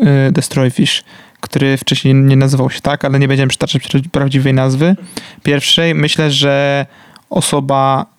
e, 0.03 0.33
Destroyfish, 0.33 1.05
który 1.41 1.77
wcześniej 1.77 2.15
nie 2.15 2.37
nazywał 2.37 2.71
się 2.71 2.81
tak, 2.81 3.05
ale 3.05 3.19
nie 3.19 3.29
będziemy 3.29 3.49
przytaczać 3.49 3.83
prawdziwej 4.13 4.55
nazwy. 4.55 4.97
Pierwszej, 5.43 5.95
myślę, 5.95 6.31
że 6.31 6.87
osoba 7.31 8.14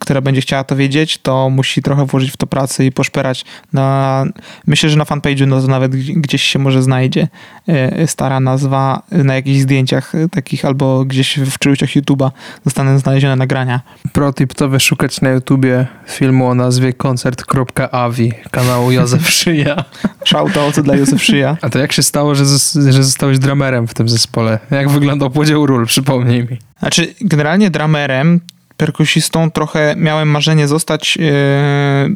która 0.00 0.20
będzie 0.20 0.40
chciała 0.40 0.64
to 0.64 0.76
wiedzieć, 0.76 1.18
to 1.18 1.50
musi 1.50 1.82
trochę 1.82 2.06
włożyć 2.06 2.30
w 2.30 2.36
to 2.36 2.46
pracę 2.46 2.86
i 2.86 2.92
poszperać. 2.92 3.44
Na, 3.72 4.24
myślę, 4.66 4.90
że 4.90 4.96
na 4.96 5.04
fanpage'u 5.04 5.46
no, 5.46 5.60
nawet 5.60 5.96
gdzieś 5.96 6.42
się 6.42 6.58
może 6.58 6.82
znajdzie 6.82 7.28
e, 7.68 8.06
stara 8.06 8.40
nazwa 8.40 9.02
na 9.10 9.34
jakichś 9.34 9.58
zdjęciach 9.58 10.12
takich 10.30 10.64
albo 10.64 11.04
gdzieś 11.04 11.38
w 11.38 11.58
czułościach 11.58 11.90
YouTube'a 11.90 12.30
zostaną 12.64 12.98
znalezione 12.98 13.36
nagrania. 13.36 13.80
Protip 14.12 14.54
to 14.54 14.68
wyszukać 14.68 15.20
na 15.20 15.30
YouTubie 15.30 15.86
filmu 16.06 16.46
o 16.46 16.54
nazwie 16.54 16.92
koncert.avi 16.92 18.32
kanału 18.50 18.92
Józef 18.92 19.30
Szyja. 19.40 19.84
Shoutout 20.24 20.80
dla 20.80 20.96
Józef 20.96 21.24
Szyja. 21.24 21.56
A 21.62 21.70
to 21.70 21.78
jak 21.78 21.92
się 21.92 22.02
stało, 22.02 22.34
że, 22.34 22.44
że 22.90 23.04
zostałeś 23.04 23.38
dramerem 23.38 23.86
w 23.86 23.94
tym 23.94 24.08
zespole? 24.08 24.58
Jak 24.70 24.88
wyglądał 24.88 25.30
podział 25.30 25.66
ról? 25.66 25.86
Przypomnij 25.86 26.40
mi. 26.40 26.58
Znaczy, 26.78 27.14
generalnie 27.20 27.70
dramerem 27.70 28.40
perkusistą 28.76 29.50
trochę 29.50 29.94
miałem 29.96 30.28
marzenie 30.30 30.68
zostać, 30.68 31.16
yy, 31.16 31.26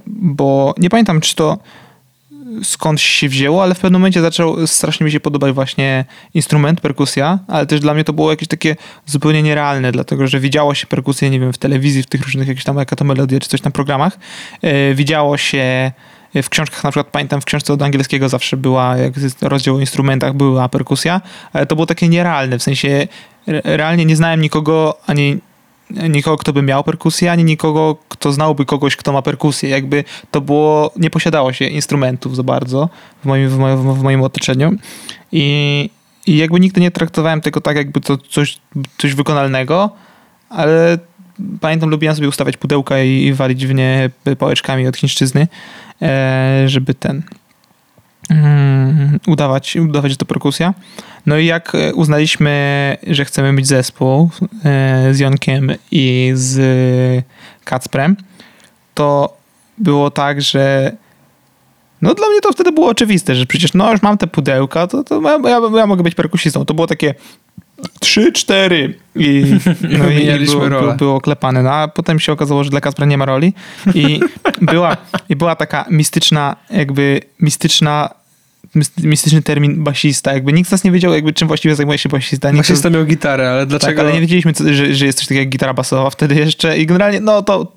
bo 0.06 0.74
nie 0.78 0.90
pamiętam, 0.90 1.20
czy 1.20 1.34
to 1.36 1.58
skąd 2.62 3.00
się 3.00 3.28
wzięło, 3.28 3.62
ale 3.62 3.74
w 3.74 3.78
pewnym 3.78 4.00
momencie 4.00 4.20
zaczął 4.20 4.66
strasznie 4.66 5.04
mi 5.04 5.12
się 5.12 5.20
podobać 5.20 5.54
właśnie 5.54 6.04
instrument, 6.34 6.80
perkusja, 6.80 7.38
ale 7.48 7.66
też 7.66 7.80
dla 7.80 7.94
mnie 7.94 8.04
to 8.04 8.12
było 8.12 8.30
jakieś 8.30 8.48
takie 8.48 8.76
zupełnie 9.06 9.42
nierealne, 9.42 9.92
dlatego 9.92 10.26
że 10.26 10.40
widziało 10.40 10.74
się 10.74 10.86
perkusję, 10.86 11.30
nie 11.30 11.40
wiem, 11.40 11.52
w 11.52 11.58
telewizji, 11.58 12.02
w 12.02 12.06
tych 12.06 12.22
różnych 12.22 12.48
jakichś 12.48 12.64
tam 12.64 12.76
jaka 12.76 12.96
to 12.96 13.04
melodia, 13.04 13.40
czy 13.40 13.48
coś 13.48 13.62
na 13.62 13.70
programach. 13.70 14.18
Yy, 14.62 14.94
widziało 14.94 15.36
się 15.36 15.92
w 16.34 16.48
książkach, 16.48 16.84
na 16.84 16.90
przykład 16.90 17.06
pamiętam 17.06 17.40
w 17.40 17.44
książce 17.44 17.72
od 17.72 17.82
angielskiego 17.82 18.28
zawsze 18.28 18.56
była, 18.56 18.96
jak 18.96 19.12
rozdział 19.40 19.76
o 19.76 19.80
instrumentach, 19.80 20.34
była 20.34 20.68
perkusja, 20.68 21.20
ale 21.52 21.66
to 21.66 21.74
było 21.76 21.86
takie 21.86 22.08
nierealne, 22.08 22.58
w 22.58 22.62
sensie 22.62 23.08
realnie 23.46 24.04
nie 24.04 24.16
znałem 24.16 24.40
nikogo, 24.40 24.98
ani 25.06 25.38
nikogo, 25.90 26.36
kto 26.36 26.52
by 26.52 26.62
miał 26.62 26.84
perkusję, 26.84 27.32
ani 27.32 27.44
nikogo, 27.44 27.96
kto 28.08 28.32
znałby 28.32 28.64
kogoś, 28.64 28.96
kto 28.96 29.12
ma 29.12 29.22
perkusję. 29.22 29.70
Jakby 29.70 30.04
to 30.30 30.40
było, 30.40 30.92
nie 30.96 31.10
posiadało 31.10 31.52
się 31.52 31.64
instrumentów 31.64 32.36
za 32.36 32.42
bardzo 32.42 32.88
w 33.22 33.26
moim, 33.26 33.48
w 33.48 33.58
moim, 33.58 33.94
w 33.94 34.02
moim 34.02 34.22
otoczeniu 34.22 34.72
i, 35.32 35.90
i 36.26 36.36
jakby 36.36 36.60
nigdy 36.60 36.80
nie 36.80 36.90
traktowałem 36.90 37.40
tego 37.40 37.60
tak, 37.60 37.76
jakby 37.76 38.00
to 38.00 38.16
coś, 38.16 38.58
coś 38.98 39.14
wykonalnego, 39.14 39.90
ale 40.48 40.98
pamiętam, 41.60 41.90
lubiłem 41.90 42.16
sobie 42.16 42.28
ustawiać 42.28 42.56
pudełka 42.56 43.02
i, 43.02 43.24
i 43.24 43.32
walić 43.32 43.66
w 43.66 43.74
nie 43.74 44.10
pałeczkami 44.38 44.86
od 44.86 44.96
chińszczyzny, 44.96 45.48
e, 46.02 46.64
żeby 46.66 46.94
ten 46.94 47.22
udawać, 49.26 49.76
udawać, 49.76 50.10
że 50.10 50.16
to 50.16 50.26
perkusja. 50.26 50.74
No 51.26 51.38
i 51.38 51.46
jak 51.46 51.74
e, 51.74 51.94
uznaliśmy, 51.94 52.96
że 53.06 53.24
chcemy 53.24 53.52
mieć 53.52 53.66
zespół 53.66 54.30
e, 54.64 55.14
z 55.14 55.18
Jonkiem 55.18 55.70
i 55.90 56.32
z 56.34 57.24
Kacprem, 57.64 58.16
to 58.94 59.36
było 59.78 60.10
tak, 60.10 60.42
że 60.42 60.92
no 62.02 62.14
dla 62.14 62.28
mnie 62.28 62.40
to 62.40 62.52
wtedy 62.52 62.72
było 62.72 62.88
oczywiste, 62.88 63.34
że 63.34 63.46
przecież 63.46 63.74
no 63.74 63.92
już 63.92 64.02
mam 64.02 64.18
te 64.18 64.26
pudełka, 64.26 64.86
to, 64.86 65.04
to 65.04 65.22
ja, 65.22 65.50
ja, 65.50 65.60
ja 65.76 65.86
mogę 65.86 66.02
być 66.02 66.14
perkusistą. 66.14 66.64
To 66.64 66.74
było 66.74 66.86
takie 66.86 67.14
trzy, 68.00 68.32
cztery 68.32 68.98
i, 69.16 69.44
no 69.98 70.10
i 70.10 70.44
było, 70.44 70.68
było, 70.68 70.94
było 70.94 71.20
klepane. 71.20 71.62
No, 71.62 71.72
a 71.72 71.88
potem 71.88 72.20
się 72.20 72.32
okazało, 72.32 72.64
że 72.64 72.70
dla 72.70 72.80
Kacpra 72.80 73.06
nie 73.06 73.18
ma 73.18 73.24
roli 73.24 73.54
i 73.94 74.20
była, 74.62 74.96
i 75.28 75.36
była 75.36 75.56
taka 75.56 75.84
mistyczna, 75.90 76.56
jakby 76.70 77.20
mistyczna 77.40 78.19
mistyczny 79.02 79.42
termin 79.42 79.84
basista. 79.84 80.32
Jakby 80.32 80.52
nikt 80.52 80.68
z 80.68 80.72
nas 80.72 80.84
nie 80.84 80.90
wiedział, 80.90 81.14
jakby 81.14 81.32
czym 81.32 81.48
właściwie 81.48 81.76
zajmuje 81.76 81.98
się 81.98 82.08
basista. 82.08 82.50
Nikt 82.50 82.68
basista 82.68 82.90
miał 82.90 83.04
gitarę, 83.04 83.50
ale 83.50 83.66
dlaczego? 83.66 83.92
Tak, 83.92 84.04
ale 84.04 84.12
nie 84.12 84.20
wiedzieliśmy, 84.20 84.52
co, 84.52 84.74
że, 84.74 84.94
że 84.94 85.06
jest 85.06 85.18
coś 85.18 85.26
takiego 85.26 85.40
jak 85.40 85.48
gitara 85.48 85.74
basowa 85.74 86.10
wtedy 86.10 86.34
jeszcze 86.34 86.78
i 86.78 86.86
generalnie, 86.86 87.20
no 87.20 87.42
to 87.42 87.72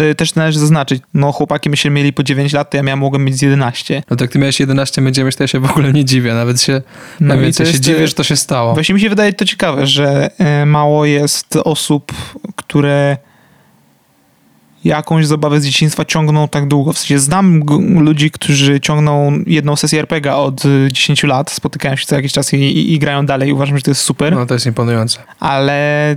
y, 0.00 0.14
też 0.14 0.34
należy 0.34 0.58
zaznaczyć, 0.58 1.02
no 1.14 1.32
chłopaki 1.32 1.70
myśmy 1.70 1.90
mieli 1.90 2.12
po 2.12 2.22
9 2.22 2.52
lat, 2.52 2.70
to 2.70 2.76
ja 2.76 2.82
miałem, 2.82 2.98
mogłem 2.98 3.24
mieć 3.24 3.36
z 3.36 3.42
11. 3.42 4.02
No 4.10 4.16
to 4.16 4.24
jak 4.24 4.32
ty 4.32 4.38
miałeś 4.38 4.60
11, 4.60 5.00
my 5.00 5.12
9, 5.12 5.36
to 5.36 5.44
ja 5.44 5.48
się 5.48 5.60
w 5.60 5.70
ogóle 5.70 5.92
nie 5.92 6.04
dziwię, 6.04 6.34
nawet 6.34 6.62
się, 6.62 6.82
no 7.20 7.34
nawet 7.34 7.56
się 7.56 7.80
dziwię, 7.80 8.08
że 8.08 8.14
to 8.14 8.24
się 8.24 8.36
stało. 8.36 8.74
Właśnie 8.74 8.94
mi 8.94 9.00
się 9.00 9.08
wydaje 9.08 9.32
to 9.32 9.44
ciekawe, 9.44 9.86
że 9.86 10.30
y, 10.62 10.66
mało 10.66 11.04
jest 11.04 11.56
osób, 11.56 12.12
które 12.56 13.16
jakąś 14.84 15.26
zabawę 15.26 15.60
z 15.60 15.64
dzieciństwa 15.64 16.04
ciągną 16.04 16.48
tak 16.48 16.68
długo. 16.68 16.92
W 16.92 16.98
sensie 16.98 17.18
znam 17.18 17.62
ludzi, 18.00 18.30
którzy 18.30 18.80
ciągną 18.80 19.42
jedną 19.46 19.76
sesję 19.76 20.00
RPG 20.00 20.34
od 20.36 20.62
10 20.92 21.22
lat, 21.22 21.50
spotykają 21.50 21.96
się 21.96 22.06
co 22.06 22.16
jakiś 22.16 22.32
czas 22.32 22.54
i, 22.54 22.56
i, 22.56 22.92
i, 22.94 22.98
grają 22.98 23.26
dalej. 23.26 23.52
Uważam, 23.52 23.76
że 23.76 23.82
to 23.82 23.90
jest 23.90 24.00
super. 24.00 24.34
No 24.34 24.46
to 24.46 24.54
jest 24.54 24.66
imponujące. 24.66 25.18
Ale 25.40 26.16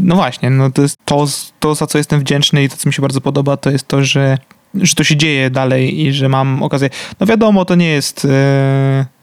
no 0.00 0.14
właśnie, 0.14 0.50
no 0.50 0.70
to 0.70 0.82
jest 0.82 0.98
to, 1.04 1.26
to, 1.60 1.74
za 1.74 1.86
co 1.86 1.98
jestem 1.98 2.20
wdzięczny 2.20 2.64
i 2.64 2.68
to, 2.68 2.76
co 2.76 2.88
mi 2.88 2.92
się 2.92 3.02
bardzo 3.02 3.20
podoba, 3.20 3.56
to 3.56 3.70
jest 3.70 3.88
to, 3.88 4.04
że, 4.04 4.38
że 4.74 4.94
to 4.94 5.04
się 5.04 5.16
dzieje 5.16 5.50
dalej 5.50 6.00
i 6.00 6.12
że 6.12 6.28
mam 6.28 6.62
okazję. 6.62 6.90
No 7.20 7.26
wiadomo, 7.26 7.64
to 7.64 7.74
nie 7.74 7.88
jest. 7.88 8.24
Yy 8.24 9.15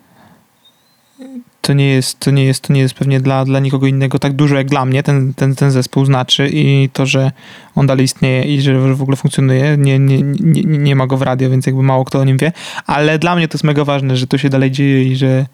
to 1.63 1.73
nie 1.73 1.89
jest, 1.89 2.19
to 2.19 2.31
nie 2.31 2.45
jest, 2.45 2.61
to 2.61 2.73
nie 2.73 2.81
jest 2.81 2.93
pewnie 2.93 3.19
dla, 3.19 3.45
dla 3.45 3.59
nikogo 3.59 3.87
innego 3.87 4.19
tak 4.19 4.33
dużo 4.33 4.55
jak 4.55 4.67
dla 4.67 4.85
mnie 4.85 5.03
ten, 5.03 5.33
ten, 5.33 5.55
ten 5.55 5.71
zespół 5.71 6.05
znaczy 6.05 6.49
i 6.53 6.89
to, 6.93 7.05
że 7.05 7.31
on 7.75 7.87
dalej 7.87 8.05
istnieje 8.05 8.43
i 8.43 8.61
że 8.61 8.95
w 8.95 9.01
ogóle 9.01 9.17
funkcjonuje, 9.17 9.77
nie, 9.77 9.99
nie, 9.99 10.21
nie, 10.21 10.61
nie 10.63 10.95
ma 10.95 11.07
go 11.07 11.17
w 11.17 11.21
radio, 11.21 11.49
więc 11.49 11.65
jakby 11.65 11.83
mało 11.83 12.05
kto 12.05 12.19
o 12.19 12.23
nim 12.23 12.37
wie, 12.37 12.51
ale 12.85 13.19
dla 13.19 13.35
mnie 13.35 13.47
to 13.47 13.55
jest 13.55 13.63
mega 13.63 13.85
ważne, 13.85 14.17
że 14.17 14.27
to 14.27 14.37
się 14.37 14.49
dalej 14.49 14.71
dzieje 14.71 15.03
i 15.03 15.15
że, 15.15 15.45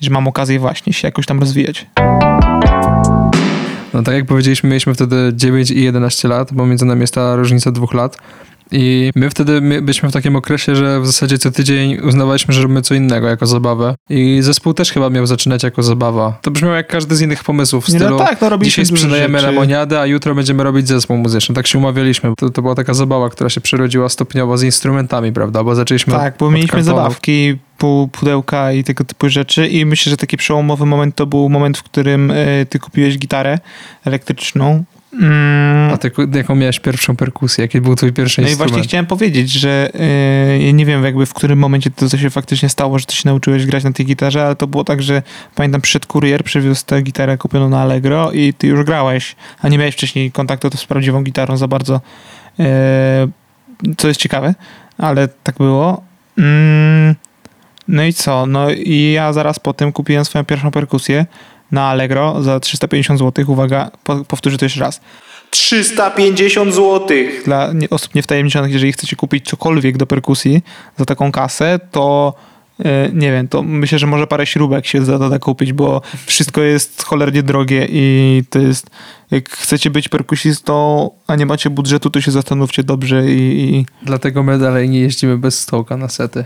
że 0.00 0.10
mam 0.10 0.28
okazję 0.28 0.58
właśnie 0.58 0.92
się 0.92 1.08
jakoś 1.08 1.26
tam 1.26 1.40
rozwijać. 1.40 1.86
No 3.94 4.02
tak 4.02 4.14
jak 4.14 4.26
powiedzieliśmy, 4.26 4.68
mieliśmy 4.68 4.94
wtedy 4.94 5.32
9 5.34 5.70
i 5.70 5.82
11 5.82 6.28
lat, 6.28 6.52
bo 6.52 6.66
między 6.66 6.84
nami 6.84 7.00
jest 7.00 7.14
ta 7.14 7.36
różnica 7.36 7.70
dwóch 7.70 7.94
lat. 7.94 8.16
I 8.72 9.10
my 9.14 9.30
wtedy 9.30 9.60
my 9.60 9.82
byliśmy 9.82 10.08
w 10.08 10.12
takim 10.12 10.36
okresie, 10.36 10.76
że 10.76 11.00
w 11.00 11.06
zasadzie 11.06 11.38
co 11.38 11.50
tydzień 11.50 11.98
uznawaliśmy, 12.00 12.54
że 12.54 12.62
robimy 12.62 12.82
co 12.82 12.94
innego 12.94 13.28
jako 13.28 13.46
zabawę. 13.46 13.94
I 14.10 14.38
zespół 14.42 14.74
też 14.74 14.90
chyba 14.92 15.10
miał 15.10 15.26
zaczynać 15.26 15.62
jako 15.62 15.82
zabawa. 15.82 16.38
To 16.42 16.50
brzmiało 16.50 16.74
jak 16.74 16.86
każdy 16.86 17.16
z 17.16 17.20
innych 17.20 17.44
pomysłów 17.44 17.84
w 17.84 17.88
Nie, 17.88 17.98
stylu 17.98 18.18
no 18.18 18.24
tak, 18.24 18.40
no 18.40 18.58
dzisiaj 18.58 18.86
sprzedajemy 18.86 19.42
lemoniadę, 19.42 20.00
a 20.00 20.06
jutro 20.06 20.34
będziemy 20.34 20.62
robić 20.62 20.88
zespół 20.88 21.16
muzyczny. 21.16 21.54
Tak 21.54 21.66
się 21.66 21.78
umawialiśmy. 21.78 22.32
To, 22.38 22.50
to 22.50 22.62
była 22.62 22.74
taka 22.74 22.94
zabawa, 22.94 23.30
która 23.30 23.50
się 23.50 23.60
przerodziła 23.60 24.08
stopniowo 24.08 24.58
z 24.58 24.62
instrumentami, 24.62 25.32
prawda? 25.32 25.64
Bo 25.64 25.74
zaczęliśmy 25.74 26.12
Tak, 26.12 26.34
bo 26.38 26.50
mieliśmy 26.50 26.76
kartonów. 26.78 26.96
zabawki, 26.96 27.58
pu- 27.78 28.08
pudełka 28.12 28.72
i 28.72 28.84
tego 28.84 29.04
typu 29.04 29.28
rzeczy 29.28 29.66
i 29.68 29.84
myślę, 29.84 30.10
że 30.10 30.16
taki 30.16 30.36
przełomowy 30.36 30.86
moment 30.86 31.14
to 31.14 31.26
był 31.26 31.48
moment, 31.48 31.78
w 31.78 31.82
którym 31.82 32.30
e, 32.30 32.66
ty 32.66 32.78
kupiłeś 32.78 33.18
gitarę 33.18 33.58
elektryczną. 34.04 34.84
Mm, 35.12 35.92
A 35.92 35.98
ty 35.98 36.10
jaką 36.34 36.54
miałeś 36.54 36.80
pierwszą 36.80 37.16
perkusję? 37.16 37.62
Jaki 37.62 37.80
był 37.80 37.96
twój 37.96 38.12
pierwszy 38.12 38.40
no 38.40 38.48
i 38.48 38.50
instrument? 38.50 38.72
właśnie 38.72 38.88
chciałem 38.88 39.06
powiedzieć, 39.06 39.50
że 39.50 39.90
ja 40.60 40.70
nie 40.72 40.86
wiem 40.86 41.04
jakby 41.04 41.26
w 41.26 41.34
którym 41.34 41.58
momencie 41.58 41.90
to 41.90 42.08
się 42.08 42.30
faktycznie 42.30 42.68
stało, 42.68 42.98
że 42.98 43.06
ty 43.06 43.16
się 43.16 43.22
nauczyłeś 43.28 43.66
grać 43.66 43.84
na 43.84 43.92
tej 43.92 44.06
gitarze, 44.06 44.46
ale 44.46 44.56
to 44.56 44.66
było 44.66 44.84
tak, 44.84 45.02
że 45.02 45.22
pamiętam 45.54 45.80
przyszedł 45.80 46.06
kurier, 46.08 46.44
przywiózł 46.44 46.86
tę 46.86 47.02
gitarę 47.02 47.38
kupioną 47.38 47.68
na 47.68 47.80
Allegro 47.80 48.32
i 48.32 48.54
ty 48.54 48.66
już 48.66 48.84
grałeś, 48.84 49.36
a 49.60 49.68
nie 49.68 49.78
miałeś 49.78 49.94
wcześniej 49.94 50.32
kontaktu 50.32 50.70
z 50.76 50.86
prawdziwą 50.86 51.22
gitarą 51.22 51.56
za 51.56 51.68
bardzo, 51.68 52.00
e, 52.60 53.28
co 53.96 54.08
jest 54.08 54.20
ciekawe, 54.20 54.54
ale 54.98 55.28
tak 55.28 55.56
było. 55.56 56.02
Mm, 56.38 57.14
no 57.88 58.04
i 58.04 58.12
co? 58.12 58.46
No 58.46 58.70
i 58.70 59.12
ja 59.12 59.32
zaraz 59.32 59.58
po 59.58 59.72
tym 59.72 59.92
kupiłem 59.92 60.24
swoją 60.24 60.44
pierwszą 60.44 60.70
perkusję 60.70 61.26
na 61.72 61.88
Allegro 61.88 62.42
za 62.42 62.60
350 62.60 63.20
zł. 63.20 63.44
Uwaga, 63.48 63.90
po, 64.04 64.24
powtórzę 64.24 64.58
to 64.58 64.64
jeszcze 64.64 64.80
raz. 64.80 65.00
350 65.50 66.74
zł! 66.74 67.08
Dla 67.44 67.72
osób 67.90 68.14
niewtajemniczonych, 68.14 68.72
jeżeli 68.72 68.92
chcecie 68.92 69.16
kupić 69.16 69.48
cokolwiek 69.48 69.96
do 69.96 70.06
perkusji 70.06 70.62
za 70.98 71.04
taką 71.04 71.32
kasę, 71.32 71.80
to 71.90 72.34
e, 72.84 73.10
nie 73.12 73.32
wiem, 73.32 73.48
to 73.48 73.62
myślę, 73.62 73.98
że 73.98 74.06
może 74.06 74.26
parę 74.26 74.46
śrubek 74.46 74.86
się 74.86 75.00
da 75.00 75.38
kupić, 75.38 75.72
bo 75.72 76.02
wszystko 76.26 76.60
jest 76.60 77.02
cholernie 77.02 77.42
drogie 77.42 77.86
i 77.90 78.42
to 78.50 78.58
jest, 78.58 78.90
jak 79.30 79.50
chcecie 79.50 79.90
być 79.90 80.08
perkusistą, 80.08 81.10
a 81.26 81.36
nie 81.36 81.46
macie 81.46 81.70
budżetu, 81.70 82.10
to 82.10 82.20
się 82.20 82.30
zastanówcie 82.30 82.84
dobrze 82.84 83.30
i, 83.30 83.74
i 83.74 83.86
Dlatego 84.02 84.42
my 84.42 84.58
dalej 84.58 84.88
nie 84.88 85.00
jeździmy 85.00 85.38
bez 85.38 85.60
stołka 85.60 85.96
na 85.96 86.08
sety. 86.08 86.44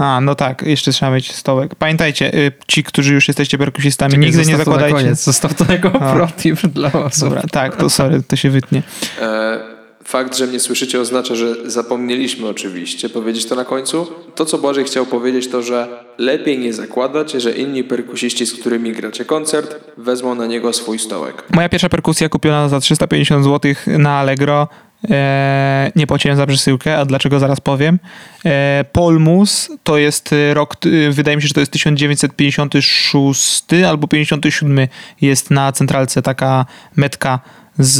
A, 0.00 0.20
no 0.20 0.34
tak, 0.34 0.62
jeszcze 0.62 0.92
trzeba 0.92 1.12
mieć 1.12 1.32
stołek. 1.32 1.74
Pamiętajcie, 1.74 2.34
y, 2.34 2.52
ci, 2.68 2.84
którzy 2.84 3.14
już 3.14 3.28
jesteście 3.28 3.58
perkusistami, 3.58 4.10
Czekaj, 4.12 4.26
nigdy 4.26 4.38
nie 4.38 4.44
zostaw 4.44 4.64
to 4.64 4.70
na 4.70 4.76
zakładajcie. 4.76 5.04
koniec. 5.04 5.24
Zostaw 5.24 5.54
to 5.54 5.72
jako 5.72 5.90
protip 5.90 6.60
dla 6.60 6.92
osób. 6.92 7.28
Dobra, 7.28 7.42
tak, 7.52 7.76
to 7.76 7.90
sorry, 7.90 8.22
to 8.28 8.36
się 8.36 8.50
wytnie. 8.50 8.82
E, 9.20 9.80
Fakt, 10.04 10.36
że 10.36 10.46
mnie 10.46 10.60
słyszycie 10.60 11.00
oznacza, 11.00 11.34
że 11.34 11.70
zapomnieliśmy 11.70 12.48
oczywiście 12.48 13.08
powiedzieć 13.08 13.46
to 13.46 13.54
na 13.54 13.64
końcu. 13.64 14.06
To, 14.34 14.44
co 14.46 14.58
Błażej 14.58 14.84
chciał 14.84 15.06
powiedzieć, 15.06 15.48
to, 15.48 15.62
że 15.62 15.88
lepiej 16.18 16.58
nie 16.58 16.72
zakładać, 16.72 17.32
że 17.32 17.52
inni 17.52 17.84
perkusiści, 17.84 18.46
z 18.46 18.52
którymi 18.52 18.92
gracie 18.92 19.24
koncert, 19.24 19.74
wezmą 19.96 20.34
na 20.34 20.46
niego 20.46 20.72
swój 20.72 20.98
stołek. 20.98 21.42
Moja 21.50 21.68
pierwsza 21.68 21.88
perkusja 21.88 22.28
kupiona 22.28 22.68
za 22.68 22.80
350 22.80 23.44
zł 23.44 23.72
na 23.86 24.12
Allegro. 24.18 24.68
E, 25.10 25.92
nie 25.96 26.06
płaciłem 26.06 26.36
za 26.36 26.46
przesyłkę, 26.46 26.98
a 26.98 27.04
dlaczego 27.04 27.38
zaraz 27.38 27.60
powiem. 27.60 27.98
E, 28.44 28.84
Polmus 28.92 29.70
to 29.84 29.98
jest 29.98 30.32
e, 30.32 30.54
rok, 30.54 30.76
wydaje 31.10 31.36
mi 31.36 31.42
się, 31.42 31.48
że 31.48 31.54
to 31.54 31.60
jest 31.60 31.72
1956 31.72 33.64
albo 33.88 34.08
57 34.08 34.88
jest 35.20 35.50
na 35.50 35.72
centralce 35.72 36.22
taka 36.22 36.66
metka 36.96 37.40
z, 37.78 37.96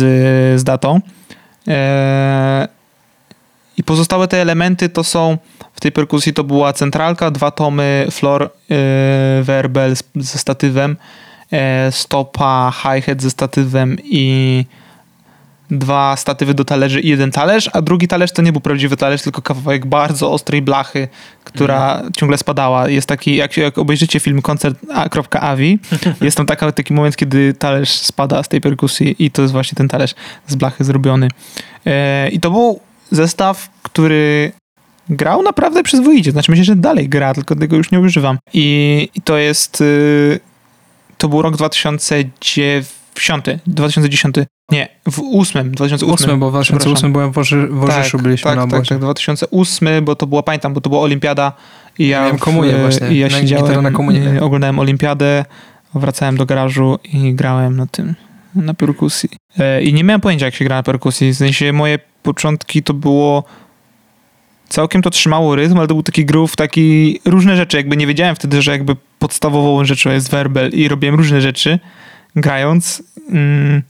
z 0.60 0.64
datą. 0.64 1.00
I 3.76 3.84
pozostałe 3.84 4.28
te 4.28 4.42
elementy 4.42 4.88
to 4.88 5.04
są 5.04 5.38
w 5.74 5.80
tej 5.80 5.92
perkusji 5.92 6.32
to 6.32 6.44
była 6.44 6.72
centralka, 6.72 7.30
dwa 7.30 7.50
tomy, 7.50 8.06
floor, 8.10 8.42
e, 8.42 8.48
werbel 9.42 9.94
ze 10.16 10.38
statywem, 10.38 10.96
stopa, 11.90 12.72
hi-hat 12.82 13.22
ze 13.22 13.30
statywem 13.30 13.96
i 14.04 14.64
dwa 15.70 16.16
statywy 16.16 16.54
do 16.54 16.64
talerzy 16.64 17.00
i 17.00 17.08
jeden 17.08 17.30
talerz, 17.30 17.70
a 17.72 17.82
drugi 17.82 18.08
talerz 18.08 18.32
to 18.32 18.42
nie 18.42 18.52
był 18.52 18.60
prawdziwy 18.60 18.96
talerz, 18.96 19.22
tylko 19.22 19.42
kawałek 19.42 19.86
bardzo 19.86 20.32
ostrej 20.32 20.62
blachy, 20.62 21.08
która 21.44 22.02
ciągle 22.16 22.38
spadała. 22.38 22.88
Jest 22.88 23.06
taki, 23.06 23.36
jak, 23.36 23.56
jak 23.56 23.78
obejrzycie 23.78 24.20
film 24.20 24.42
koncert.avi, 24.42 25.78
jest 26.20 26.36
tam 26.36 26.46
taka, 26.46 26.72
taki 26.72 26.94
moment, 26.94 27.16
kiedy 27.16 27.54
talerz 27.54 27.90
spada 27.90 28.42
z 28.42 28.48
tej 28.48 28.60
perkusji 28.60 29.16
i 29.18 29.30
to 29.30 29.42
jest 29.42 29.52
właśnie 29.52 29.76
ten 29.76 29.88
talerz 29.88 30.14
z 30.46 30.54
blachy 30.54 30.84
zrobiony. 30.84 31.28
E, 31.86 32.28
I 32.28 32.40
to 32.40 32.50
był 32.50 32.80
zestaw, 33.10 33.70
który 33.82 34.52
grał 35.08 35.42
naprawdę 35.42 35.82
przyzwoicie. 35.82 36.30
Znaczy 36.30 36.50
myślę, 36.50 36.64
że 36.64 36.76
dalej 36.76 37.08
gra, 37.08 37.34
tylko 37.34 37.56
tego 37.56 37.76
już 37.76 37.90
nie 37.90 38.00
używam. 38.00 38.38
I, 38.52 39.08
i 39.14 39.20
to 39.20 39.38
jest... 39.38 39.80
y, 39.80 40.40
to 41.18 41.28
był 41.28 41.42
rok 41.42 41.56
2009, 41.56 42.99
2010. 43.66 44.36
Nie, 44.70 44.88
w 45.10 45.20
8, 45.34 45.70
2008. 45.70 46.14
Ósmy, 46.14 46.36
bo 46.36 46.48
w 46.48 46.52
2008 46.52 47.12
byłem 47.12 47.30
w 47.32 47.34
w 47.70 47.74
Worzyszu, 47.74 48.18
byliśmy 48.18 48.44
tak, 48.50 48.56
na 48.56 48.62
tak, 48.66 48.74
obozie. 48.74 48.88
tak, 48.88 48.98
2008, 48.98 50.04
bo 50.04 50.16
to 50.16 50.26
było, 50.26 50.42
pamiętam, 50.42 50.74
bo 50.74 50.80
to 50.80 50.90
była 50.90 51.02
olimpiada 51.02 51.52
i 51.98 52.08
ja, 52.08 52.20
Miałem 52.20 52.38
komunię 52.38 52.72
w- 52.72 52.80
właśnie, 52.80 53.08
i 53.10 53.18
ja 53.18 53.28
na 53.28 53.40
siedziałem, 53.40 53.82
na 53.82 53.90
komunię 53.90 54.20
miałem. 54.20 54.42
oglądałem 54.42 54.78
olimpiadę, 54.78 55.44
wracałem 55.94 56.36
do 56.36 56.46
garażu 56.46 56.98
i 57.12 57.34
grałem 57.34 57.76
na 57.76 57.86
tym, 57.86 58.14
na 58.54 58.74
perkusji. 58.74 59.28
E, 59.58 59.82
I 59.82 59.92
nie 59.94 60.04
miałem 60.04 60.20
pojęcia, 60.20 60.46
jak 60.46 60.54
się 60.54 60.64
gra 60.64 60.76
na 60.76 60.82
perkusji, 60.82 61.32
w 61.32 61.36
sensie 61.36 61.72
moje 61.72 61.98
początki 62.22 62.82
to 62.82 62.94
było 62.94 63.44
całkiem 64.68 65.02
to 65.02 65.10
trzymało 65.10 65.56
rytm, 65.56 65.78
ale 65.78 65.86
to 65.88 65.94
był 65.94 66.02
taki 66.02 66.24
groove, 66.24 66.56
taki 66.56 67.20
różne 67.24 67.56
rzeczy, 67.56 67.76
jakby 67.76 67.96
nie 67.96 68.06
wiedziałem 68.06 68.36
wtedy, 68.36 68.62
że 68.62 68.70
jakby 68.70 68.96
podstawową 69.18 69.84
rzeczą 69.84 70.10
jest 70.10 70.30
werbel 70.30 70.70
i 70.70 70.88
robiłem 70.88 71.14
różne 71.14 71.40
rzeczy 71.40 71.78
grając 72.36 73.02
mm, 73.30 73.82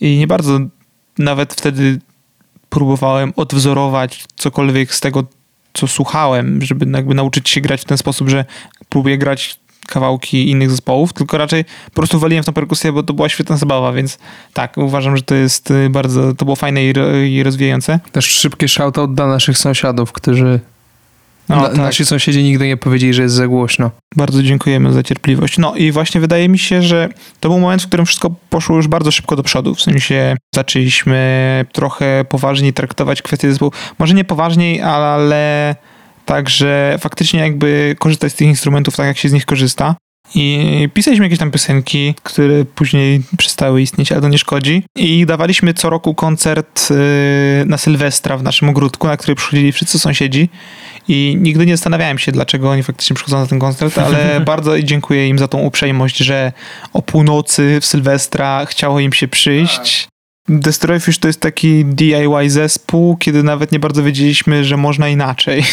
i 0.00 0.18
nie 0.18 0.26
bardzo 0.26 0.60
nawet 1.18 1.54
wtedy 1.54 1.98
próbowałem 2.68 3.32
odwzorować 3.36 4.24
cokolwiek 4.36 4.94
z 4.94 5.00
tego, 5.00 5.24
co 5.72 5.86
słuchałem, 5.86 6.62
żeby 6.62 6.86
jakby 6.90 7.14
nauczyć 7.14 7.50
się 7.50 7.60
grać 7.60 7.80
w 7.80 7.84
ten 7.84 7.98
sposób, 7.98 8.28
że 8.28 8.44
próbuję 8.88 9.18
grać 9.18 9.58
kawałki 9.88 10.50
innych 10.50 10.70
zespołów, 10.70 11.12
tylko 11.12 11.38
raczej 11.38 11.64
po 11.84 11.90
prostu 11.90 12.18
waliłem 12.18 12.42
w 12.42 12.46
tą 12.46 12.52
perkusję, 12.52 12.92
bo 12.92 13.02
to 13.02 13.14
była 13.14 13.28
świetna 13.28 13.56
zabawa, 13.56 13.92
więc 13.92 14.18
tak, 14.52 14.76
uważam, 14.76 15.16
że 15.16 15.22
to 15.22 15.34
jest 15.34 15.70
y, 15.70 15.90
bardzo, 15.90 16.34
to 16.34 16.44
było 16.44 16.56
fajne 16.56 16.84
i, 16.84 16.92
ro- 16.92 17.16
i 17.16 17.42
rozwijające. 17.42 18.00
Też 18.12 18.24
szybki 18.24 18.68
shoutout 18.68 19.14
dla 19.14 19.26
naszych 19.26 19.58
sąsiadów, 19.58 20.12
którzy... 20.12 20.60
No, 21.48 21.56
na, 21.56 21.68
tak. 21.68 21.76
Nasi 21.76 22.06
sąsiedzi 22.06 22.42
nigdy 22.42 22.66
nie 22.66 22.76
powiedzieli, 22.76 23.14
że 23.14 23.22
jest 23.22 23.34
za 23.34 23.48
głośno. 23.48 23.90
Bardzo 24.16 24.42
dziękujemy 24.42 24.92
za 24.92 25.02
cierpliwość. 25.02 25.58
No 25.58 25.74
i 25.76 25.92
właśnie 25.92 26.20
wydaje 26.20 26.48
mi 26.48 26.58
się, 26.58 26.82
że 26.82 27.08
to 27.40 27.48
był 27.48 27.58
moment, 27.58 27.82
w 27.82 27.86
którym 27.86 28.06
wszystko 28.06 28.30
poszło 28.50 28.76
już 28.76 28.88
bardzo 28.88 29.10
szybko 29.10 29.36
do 29.36 29.42
przodu. 29.42 29.74
W 29.74 29.82
sensie 29.82 30.36
zaczęliśmy 30.54 31.66
trochę 31.72 32.24
poważniej 32.28 32.72
traktować 32.72 33.22
kwestie 33.22 33.50
zespołu. 33.50 33.72
Może 33.98 34.14
nie 34.14 34.24
poważniej, 34.24 34.80
ale 34.80 35.76
także 36.24 36.96
faktycznie 37.00 37.40
jakby 37.40 37.96
korzystać 37.98 38.32
z 38.32 38.34
tych 38.34 38.48
instrumentów 38.48 38.96
tak, 38.96 39.06
jak 39.06 39.18
się 39.18 39.28
z 39.28 39.32
nich 39.32 39.46
korzysta. 39.46 39.94
I 40.34 40.88
pisaliśmy 40.94 41.24
jakieś 41.26 41.38
tam 41.38 41.50
piosenki, 41.50 42.14
które 42.22 42.64
później 42.64 43.22
przestały 43.38 43.82
istnieć, 43.82 44.12
ale 44.12 44.20
to 44.20 44.28
nie 44.28 44.38
szkodzi. 44.38 44.82
I 44.96 45.26
dawaliśmy 45.26 45.74
co 45.74 45.90
roku 45.90 46.14
koncert 46.14 46.90
yy, 46.90 46.96
na 47.66 47.78
Sylwestra 47.78 48.36
w 48.36 48.42
naszym 48.42 48.68
ogródku, 48.68 49.06
na 49.06 49.16
który 49.16 49.34
przychodzili 49.34 49.72
wszyscy 49.72 49.98
sąsiedzi. 49.98 50.48
I 51.08 51.36
nigdy 51.40 51.66
nie 51.66 51.76
zastanawiałem 51.76 52.18
się, 52.18 52.32
dlaczego 52.32 52.70
oni 52.70 52.82
faktycznie 52.82 53.16
przychodzą 53.16 53.40
na 53.40 53.46
ten 53.46 53.58
koncert, 53.58 53.98
ale 53.98 54.40
bardzo 54.54 54.82
dziękuję 54.82 55.28
im 55.28 55.38
za 55.38 55.48
tą 55.48 55.58
uprzejmość, 55.58 56.16
że 56.16 56.52
o 56.92 57.02
północy 57.02 57.78
w 57.80 57.86
Sylwestra 57.86 58.66
chciało 58.66 59.00
im 59.00 59.12
się 59.12 59.28
przyjść. 59.28 60.08
Destroyfish 60.48 61.18
to 61.18 61.28
jest 61.28 61.40
taki 61.40 61.84
DIY 61.84 62.50
zespół, 62.50 63.16
kiedy 63.16 63.42
nawet 63.42 63.72
nie 63.72 63.78
bardzo 63.78 64.02
wiedzieliśmy, 64.02 64.64
że 64.64 64.76
można 64.76 65.08
inaczej. 65.08 65.64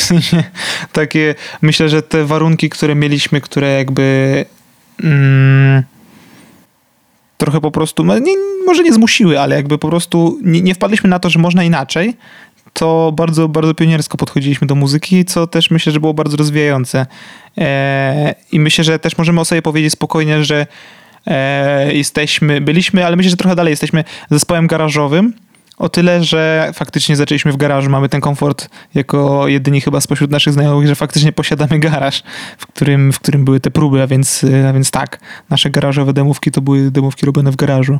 Takie, 0.91 1.35
myślę, 1.61 1.89
że 1.89 2.01
te 2.01 2.25
warunki, 2.25 2.69
które 2.69 2.95
mieliśmy, 2.95 3.41
które 3.41 3.77
jakby 3.77 4.45
mm, 5.03 5.83
trochę 7.37 7.61
po 7.61 7.71
prostu, 7.71 8.03
no 8.03 8.19
nie, 8.19 8.33
może 8.65 8.83
nie 8.83 8.93
zmusiły, 8.93 9.39
ale 9.39 9.55
jakby 9.55 9.77
po 9.77 9.89
prostu 9.89 10.39
nie, 10.43 10.61
nie 10.61 10.75
wpadliśmy 10.75 11.09
na 11.09 11.19
to, 11.19 11.29
że 11.29 11.39
można 11.39 11.63
inaczej, 11.63 12.17
to 12.79 13.11
bardzo, 13.15 13.47
bardzo 13.49 13.73
pioniersko 13.73 14.17
podchodziliśmy 14.17 14.67
do 14.67 14.75
muzyki, 14.75 15.25
co 15.25 15.47
też 15.47 15.71
myślę, 15.71 15.91
że 15.91 15.99
było 15.99 16.13
bardzo 16.13 16.37
rozwijające. 16.37 17.05
E, 17.57 18.35
I 18.51 18.59
myślę, 18.59 18.83
że 18.83 18.99
też 18.99 19.17
możemy 19.17 19.41
o 19.41 19.45
sobie 19.45 19.61
powiedzieć 19.61 19.93
spokojnie, 19.93 20.43
że 20.43 20.67
e, 21.27 21.93
jesteśmy, 21.93 22.61
byliśmy, 22.61 23.05
ale 23.05 23.15
myślę, 23.15 23.29
że 23.29 23.37
trochę 23.37 23.55
dalej 23.55 23.71
jesteśmy 23.71 24.03
zespołem 24.31 24.67
garażowym. 24.67 25.33
O 25.77 25.89
tyle, 25.89 26.23
że 26.23 26.71
faktycznie 26.73 27.15
zaczęliśmy 27.15 27.51
w 27.51 27.57
garażu, 27.57 27.89
mamy 27.89 28.09
ten 28.09 28.21
komfort 28.21 28.69
jako 28.93 29.47
jedyni 29.47 29.81
chyba 29.81 30.01
spośród 30.01 30.31
naszych 30.31 30.53
znajomych, 30.53 30.87
że 30.87 30.95
faktycznie 30.95 31.31
posiadamy 31.31 31.79
garaż, 31.79 32.23
w 32.57 32.67
którym, 32.67 33.13
w 33.13 33.19
którym 33.19 33.45
były 33.45 33.59
te 33.59 33.71
próby, 33.71 34.01
a 34.01 34.07
więc, 34.07 34.45
a 34.69 34.73
więc 34.73 34.91
tak, 34.91 35.19
nasze 35.49 35.69
garażowe 35.69 36.13
demówki 36.13 36.51
to 36.51 36.61
były 36.61 36.91
demówki 36.91 37.25
robione 37.25 37.51
w 37.51 37.55
garażu. 37.55 37.99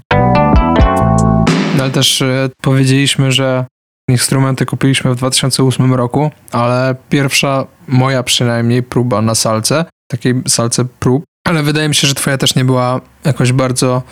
No 1.77 1.83
ale 1.83 1.91
też 1.91 2.21
e, 2.21 2.49
powiedzieliśmy, 2.61 3.31
że 3.31 3.65
Instrumenty 4.09 4.65
kupiliśmy 4.65 5.11
w 5.11 5.15
2008 5.15 5.93
roku, 5.93 6.31
ale 6.51 6.95
pierwsza 7.09 7.67
moja 7.87 8.23
przynajmniej 8.23 8.83
próba 8.83 9.21
na 9.21 9.35
salce, 9.35 9.85
takiej 10.07 10.33
salce 10.47 10.85
prób, 10.99 11.23
ale 11.47 11.63
wydaje 11.63 11.89
mi 11.89 11.95
się, 11.95 12.07
że 12.07 12.15
twoja 12.15 12.37
też 12.37 12.55
nie 12.55 12.65
była 12.65 13.01
jakoś 13.23 13.51
bardzo 13.51 14.03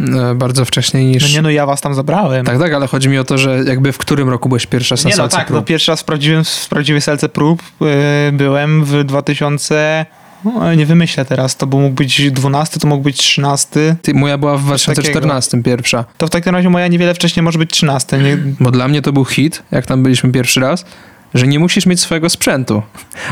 e, 0.00 0.34
bardzo 0.34 0.64
wcześniej 0.64 1.06
niż... 1.06 1.22
No 1.22 1.36
nie 1.36 1.42
no, 1.42 1.50
ja 1.50 1.66
was 1.66 1.80
tam 1.80 1.94
zabrałem. 1.94 2.46
Tak, 2.46 2.58
tak, 2.58 2.72
ale 2.72 2.86
chodzi 2.86 3.08
mi 3.08 3.18
o 3.18 3.24
to, 3.24 3.38
że 3.38 3.64
jakby 3.66 3.92
w 3.92 3.98
którym 3.98 4.28
roku 4.28 4.48
byłeś 4.48 4.66
pierwszy 4.66 4.94
raz 4.94 5.04
na 5.04 5.10
nie 5.10 5.16
no 5.16 5.22
salce 5.22 5.36
tak, 5.36 5.46
prób? 5.46 5.56
no 5.56 5.62
pierwszy 5.62 5.92
raz 5.92 6.00
w, 6.00 6.04
prawdziwym, 6.04 6.44
w 6.44 6.68
prawdziwej 6.68 7.00
salce 7.00 7.28
prób 7.28 7.62
yy, 7.80 7.88
byłem 8.32 8.84
w 8.84 9.04
2000... 9.04 10.06
No, 10.44 10.74
nie 10.74 10.86
wymyślę 10.86 11.24
teraz, 11.24 11.56
to 11.56 11.66
mógł 11.66 11.94
być 11.94 12.30
12, 12.30 12.80
to 12.80 12.88
mógł 12.88 13.02
być 13.04 13.16
13. 13.16 13.96
Ty, 14.02 14.14
moja 14.14 14.38
była 14.38 14.56
w 14.56 14.68
Coś 14.68 14.82
2014 14.82 15.62
pierwsza, 15.62 16.04
To 16.18 16.26
w 16.26 16.30
takim 16.30 16.54
razie 16.54 16.70
moja 16.70 16.88
niewiele 16.88 17.14
wcześniej 17.14 17.42
może 17.42 17.58
być 17.58 17.70
13. 17.70 18.18
Nie, 18.18 18.36
bo 18.60 18.70
dla 18.70 18.88
mnie 18.88 19.02
to 19.02 19.12
był 19.12 19.24
hit, 19.24 19.62
jak 19.70 19.86
tam 19.86 20.02
byliśmy 20.02 20.32
pierwszy 20.32 20.60
raz, 20.60 20.84
że 21.34 21.46
nie 21.46 21.58
musisz 21.58 21.86
mieć 21.86 22.00
swojego 22.00 22.30
sprzętu, 22.30 22.82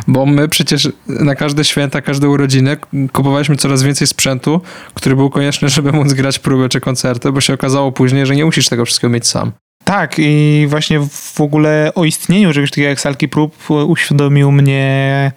bo 0.06 0.26
my 0.26 0.48
przecież 0.48 0.88
na 1.06 1.34
każde 1.34 1.64
święta, 1.64 2.02
każde 2.02 2.28
urodziny 2.28 2.76
kupowaliśmy 3.12 3.56
coraz 3.56 3.82
więcej 3.82 4.06
sprzętu, 4.06 4.60
który 4.94 5.16
był 5.16 5.30
konieczny, 5.30 5.68
żeby 5.68 5.92
móc 5.92 6.12
grać 6.12 6.38
próby 6.38 6.68
czy 6.68 6.80
koncerty, 6.80 7.32
bo 7.32 7.40
się 7.40 7.54
okazało 7.54 7.92
później, 7.92 8.26
że 8.26 8.36
nie 8.36 8.44
musisz 8.44 8.68
tego 8.68 8.84
wszystkiego 8.84 9.12
mieć 9.12 9.26
sam. 9.26 9.52
Tak, 9.84 10.14
i 10.18 10.66
właśnie 10.68 11.00
w 11.10 11.40
ogóle 11.40 11.92
o 11.94 12.04
istnieniu 12.04 12.52
czegoś 12.52 12.70
takiego 12.70 12.88
jak 12.88 13.00
salki 13.00 13.28
prób 13.28 13.70
uświadomił 13.70 14.52
mnie 14.52 15.32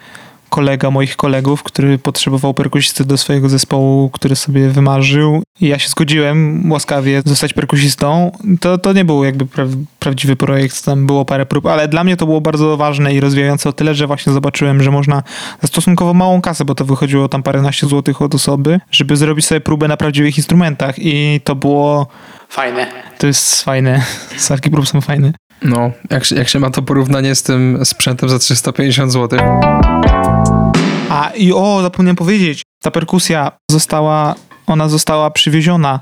kolega 0.55 0.91
moich 0.91 1.15
kolegów, 1.15 1.63
który 1.63 1.97
potrzebował 1.97 2.53
perkusisty 2.53 3.05
do 3.05 3.17
swojego 3.17 3.49
zespołu, 3.49 4.09
który 4.09 4.35
sobie 4.35 4.69
wymarzył. 4.69 5.43
I 5.61 5.67
ja 5.67 5.79
się 5.79 5.89
zgodziłem 5.89 6.71
łaskawie 6.71 7.21
zostać 7.25 7.53
perkusistą. 7.53 8.31
To, 8.59 8.77
to 8.77 8.93
nie 8.93 9.05
był 9.05 9.23
jakby 9.23 9.45
pra 9.45 9.65
prawdziwy 9.99 10.35
projekt, 10.35 10.85
tam 10.85 11.05
było 11.05 11.25
parę 11.25 11.45
prób, 11.45 11.65
ale 11.65 11.87
dla 11.87 12.03
mnie 12.03 12.17
to 12.17 12.25
było 12.25 12.41
bardzo 12.41 12.77
ważne 12.77 13.13
i 13.13 13.19
rozwijające 13.19 13.69
o 13.69 13.73
tyle, 13.73 13.95
że 13.95 14.07
właśnie 14.07 14.33
zobaczyłem, 14.33 14.83
że 14.83 14.91
można 14.91 15.23
za 15.61 15.67
stosunkowo 15.67 16.13
małą 16.13 16.41
kasę, 16.41 16.65
bo 16.65 16.75
to 16.75 16.85
wychodziło 16.85 17.29
tam 17.29 17.43
paręnaście 17.43 17.87
złotych 17.87 18.21
od 18.21 18.35
osoby, 18.35 18.79
żeby 18.91 19.17
zrobić 19.17 19.45
sobie 19.45 19.61
próbę 19.61 19.87
na 19.87 19.97
prawdziwych 19.97 20.37
instrumentach 20.37 20.95
i 20.97 21.41
to 21.43 21.55
było 21.55 22.07
fajne. 22.49 22.87
To 23.17 23.27
jest 23.27 23.63
fajne. 23.63 24.03
Salki 24.37 24.69
prób 24.69 24.87
są 24.87 25.01
fajne. 25.01 25.31
No, 25.63 25.91
jak 26.09 26.25
się, 26.25 26.35
jak 26.35 26.47
się 26.47 26.59
ma 26.59 26.69
to 26.69 26.81
porównanie 26.81 27.35
z 27.35 27.43
tym 27.43 27.85
sprzętem 27.85 28.29
za 28.29 28.39
350 28.39 29.11
zł. 29.11 29.39
A 31.09 31.29
i 31.35 31.53
o, 31.53 31.81
zapomniałem 31.81 32.15
powiedzieć, 32.15 32.61
ta 32.83 32.91
perkusja 32.91 33.51
została, 33.71 34.35
ona 34.67 34.89
została 34.89 35.31
przywieziona 35.31 35.99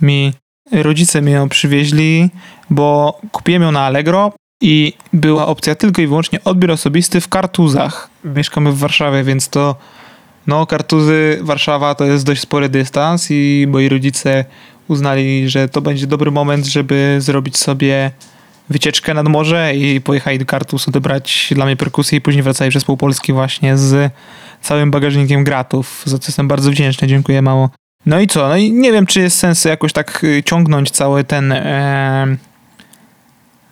mi, 0.00 0.32
rodzice 0.72 1.22
mi 1.22 1.32
ją 1.32 1.48
przywieźli, 1.48 2.30
bo 2.70 3.18
kupiłem 3.32 3.62
ją 3.62 3.72
na 3.72 3.80
Allegro 3.80 4.32
i 4.62 4.92
była 5.12 5.46
opcja 5.46 5.74
tylko 5.74 6.02
i 6.02 6.06
wyłącznie 6.06 6.44
odbiór 6.44 6.70
osobisty 6.70 7.20
w 7.20 7.28
kartuzach. 7.28 8.10
Mieszkamy 8.24 8.72
w 8.72 8.78
Warszawie, 8.78 9.24
więc 9.24 9.48
to 9.48 9.76
no 10.46 10.66
kartuzy 10.66 11.38
Warszawa 11.42 11.94
to 11.94 12.04
jest 12.04 12.26
dość 12.26 12.40
spory 12.40 12.68
dystans 12.68 13.26
i 13.30 13.66
moi 13.68 13.88
rodzice 13.88 14.44
uznali, 14.88 15.48
że 15.48 15.68
to 15.68 15.80
będzie 15.80 16.06
dobry 16.06 16.30
moment, 16.30 16.66
żeby 16.66 17.16
zrobić 17.18 17.56
sobie 17.56 18.10
wycieczkę 18.68 19.14
nad 19.14 19.28
morze 19.28 19.74
i 19.74 20.00
pojechali 20.00 20.38
do 20.38 20.46
Kartus 20.46 20.88
odebrać 20.88 21.52
dla 21.54 21.64
mnie 21.64 21.76
perkusję 21.76 22.18
i 22.18 22.20
później 22.20 22.42
wracali 22.42 22.70
przez 22.70 22.84
pół 22.84 22.96
Polski 22.96 23.32
właśnie 23.32 23.76
z 23.76 24.12
całym 24.62 24.90
bagażnikiem 24.90 25.44
gratów, 25.44 26.02
za 26.06 26.18
co 26.18 26.28
jestem 26.28 26.48
bardzo 26.48 26.70
wdzięczny, 26.70 27.08
dziękuję 27.08 27.42
mało. 27.42 27.70
No 28.06 28.20
i 28.20 28.26
co? 28.26 28.48
No 28.48 28.56
i 28.56 28.72
nie 28.72 28.92
wiem, 28.92 29.06
czy 29.06 29.20
jest 29.20 29.38
sens 29.38 29.64
jakoś 29.64 29.92
tak 29.92 30.24
y, 30.24 30.42
ciągnąć 30.42 30.90
cały 30.90 31.24
ten 31.24 31.52
e, 31.52 32.36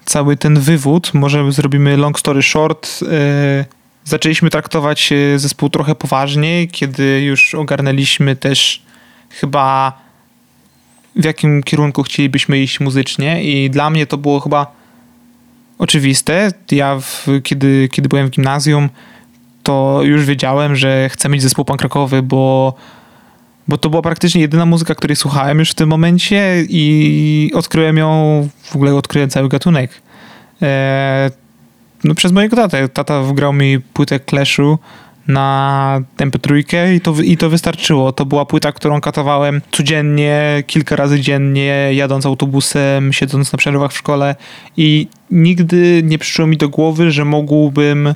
cały 0.04 0.36
ten 0.36 0.60
wywód. 0.60 1.14
Może 1.14 1.52
zrobimy 1.52 1.96
long 1.96 2.18
story 2.18 2.42
short. 2.42 3.00
E, 3.02 3.64
zaczęliśmy 4.04 4.50
traktować 4.50 5.12
e, 5.12 5.38
zespół 5.38 5.70
trochę 5.70 5.94
poważniej, 5.94 6.68
kiedy 6.68 7.20
już 7.20 7.54
ogarnęliśmy 7.54 8.36
też 8.36 8.82
chyba 9.30 9.92
w 11.16 11.24
jakim 11.24 11.62
kierunku 11.62 12.02
chcielibyśmy 12.02 12.58
iść 12.58 12.80
muzycznie 12.80 13.44
i 13.44 13.70
dla 13.70 13.90
mnie 13.90 14.06
to 14.06 14.16
było 14.18 14.40
chyba 14.40 14.81
oczywiste. 15.82 16.50
Ja 16.70 16.98
w, 17.00 17.26
kiedy, 17.42 17.88
kiedy 17.92 18.08
byłem 18.08 18.26
w 18.26 18.30
gimnazjum, 18.30 18.88
to 19.62 20.00
już 20.02 20.24
wiedziałem, 20.24 20.76
że 20.76 21.08
chcę 21.08 21.28
mieć 21.28 21.42
zespół 21.42 21.64
punkrockowy, 21.64 22.22
bo, 22.22 22.74
bo 23.68 23.78
to 23.78 23.90
była 23.90 24.02
praktycznie 24.02 24.40
jedyna 24.40 24.66
muzyka, 24.66 24.94
której 24.94 25.16
słuchałem 25.16 25.58
już 25.58 25.70
w 25.70 25.74
tym 25.74 25.88
momencie 25.88 26.64
i 26.68 27.50
odkryłem 27.54 27.96
ją, 27.96 28.48
w 28.62 28.76
ogóle 28.76 28.94
odkryłem 28.94 29.30
cały 29.30 29.48
gatunek. 29.48 30.02
E, 30.62 31.30
no 32.04 32.14
przez 32.14 32.32
mojego 32.32 32.56
tatę. 32.56 32.88
Tata 32.88 33.22
wgrał 33.22 33.52
mi 33.52 33.80
płytę 33.80 34.20
Clashu 34.20 34.78
na 35.28 36.00
MP3 36.18 36.62
i 36.94 37.00
to, 37.00 37.14
i 37.24 37.36
to 37.36 37.50
wystarczyło. 37.50 38.12
To 38.12 38.26
była 38.26 38.44
płyta, 38.44 38.72
którą 38.72 39.00
katowałem 39.00 39.60
codziennie, 39.70 40.62
kilka 40.66 40.96
razy 40.96 41.20
dziennie, 41.20 41.90
jadąc 41.92 42.26
autobusem, 42.26 43.12
siedząc 43.12 43.52
na 43.52 43.56
przerwach 43.56 43.92
w 43.92 43.96
szkole 43.96 44.36
i 44.76 45.08
nigdy 45.30 46.02
nie 46.04 46.18
przyszło 46.18 46.46
mi 46.46 46.56
do 46.56 46.68
głowy, 46.68 47.10
że 47.10 47.24
mógłbym 47.24 48.06
e, 48.06 48.14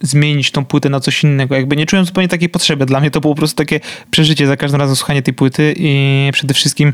zmienić 0.00 0.50
tą 0.50 0.64
płytę 0.64 0.88
na 0.88 1.00
coś 1.00 1.24
innego. 1.24 1.54
Jakby 1.54 1.76
nie 1.76 1.86
czułem 1.86 2.04
zupełnie 2.04 2.28
takiej 2.28 2.48
potrzeby. 2.48 2.86
Dla 2.86 3.00
mnie 3.00 3.10
to 3.10 3.20
było 3.20 3.34
po 3.34 3.38
prostu 3.38 3.56
takie 3.56 3.80
przeżycie 4.10 4.46
za 4.46 4.56
każdym 4.56 4.80
razem 4.80 4.96
słuchanie 4.96 5.22
tej 5.22 5.34
płyty 5.34 5.74
i 5.76 6.30
przede 6.32 6.54
wszystkim 6.54 6.92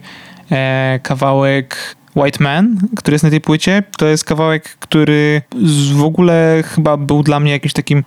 e, 0.50 1.00
kawałek 1.02 1.96
White 2.16 2.44
Man, 2.44 2.78
który 2.96 3.14
jest 3.14 3.24
na 3.24 3.30
tej 3.30 3.40
płycie, 3.40 3.82
to 3.96 4.06
jest 4.06 4.24
kawałek, 4.24 4.76
który 4.78 5.42
w 5.92 6.02
ogóle 6.02 6.62
chyba 6.66 6.96
był 6.96 7.22
dla 7.22 7.40
mnie 7.40 7.52
jakimś 7.52 7.72
takim 7.72 8.04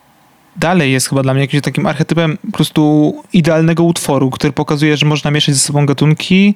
dalej 0.55 0.91
jest 0.91 1.09
chyba 1.09 1.23
dla 1.23 1.33
mnie 1.33 1.41
jakimś 1.41 1.63
takim 1.63 1.85
archetypem 1.85 2.37
po 2.37 2.51
prostu 2.51 3.13
idealnego 3.33 3.83
utworu, 3.83 4.29
który 4.29 4.53
pokazuje, 4.53 4.97
że 4.97 5.05
można 5.05 5.31
mieszać 5.31 5.55
ze 5.55 5.61
sobą 5.61 5.85
gatunki 5.85 6.55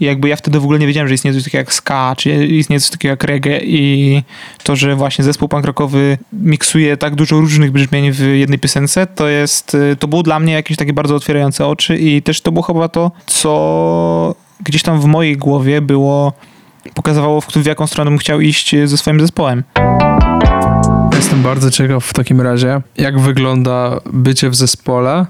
i 0.00 0.04
jakby 0.04 0.28
ja 0.28 0.36
wtedy 0.36 0.60
w 0.60 0.62
ogóle 0.62 0.78
nie 0.78 0.86
wiedziałem, 0.86 1.08
że 1.08 1.14
istnieje 1.14 1.34
coś 1.34 1.44
takiego 1.44 1.60
jak 1.60 1.72
ska, 1.72 2.14
czy 2.16 2.46
istnieje 2.46 2.80
coś 2.80 2.90
takiego 2.90 3.12
jak 3.12 3.24
reggae 3.24 3.60
i 3.62 4.22
to, 4.62 4.76
że 4.76 4.96
właśnie 4.96 5.24
zespół 5.24 5.48
punk 5.48 5.64
rockowy 5.64 6.18
miksuje 6.32 6.96
tak 6.96 7.14
dużo 7.14 7.40
różnych 7.40 7.70
brzmień 7.72 8.12
w 8.12 8.20
jednej 8.20 8.58
piosence, 8.58 9.06
to 9.06 9.28
jest, 9.28 9.76
to 9.98 10.08
było 10.08 10.22
dla 10.22 10.40
mnie 10.40 10.52
jakieś 10.52 10.76
takie 10.76 10.92
bardzo 10.92 11.14
otwierające 11.14 11.66
oczy 11.66 11.98
i 11.98 12.22
też 12.22 12.40
to 12.40 12.52
było 12.52 12.62
chyba 12.62 12.88
to, 12.88 13.10
co 13.26 14.34
gdzieś 14.60 14.82
tam 14.82 15.00
w 15.00 15.04
mojej 15.04 15.36
głowie 15.36 15.80
było, 15.80 16.32
pokazywało, 16.94 17.40
w, 17.40 17.46
w 17.46 17.66
jaką 17.66 17.86
stronę 17.86 18.10
bym 18.10 18.18
chciał 18.18 18.40
iść 18.40 18.74
ze 18.84 18.96
swoim 18.96 19.20
zespołem. 19.20 19.62
Jestem 21.12 21.42
bardzo 21.42 21.70
ciekaw 21.70 22.04
w 22.04 22.12
takim 22.12 22.40
razie, 22.40 22.80
jak 22.96 23.20
wygląda 23.20 24.00
bycie 24.12 24.50
w 24.50 24.54
zespole. 24.54 25.26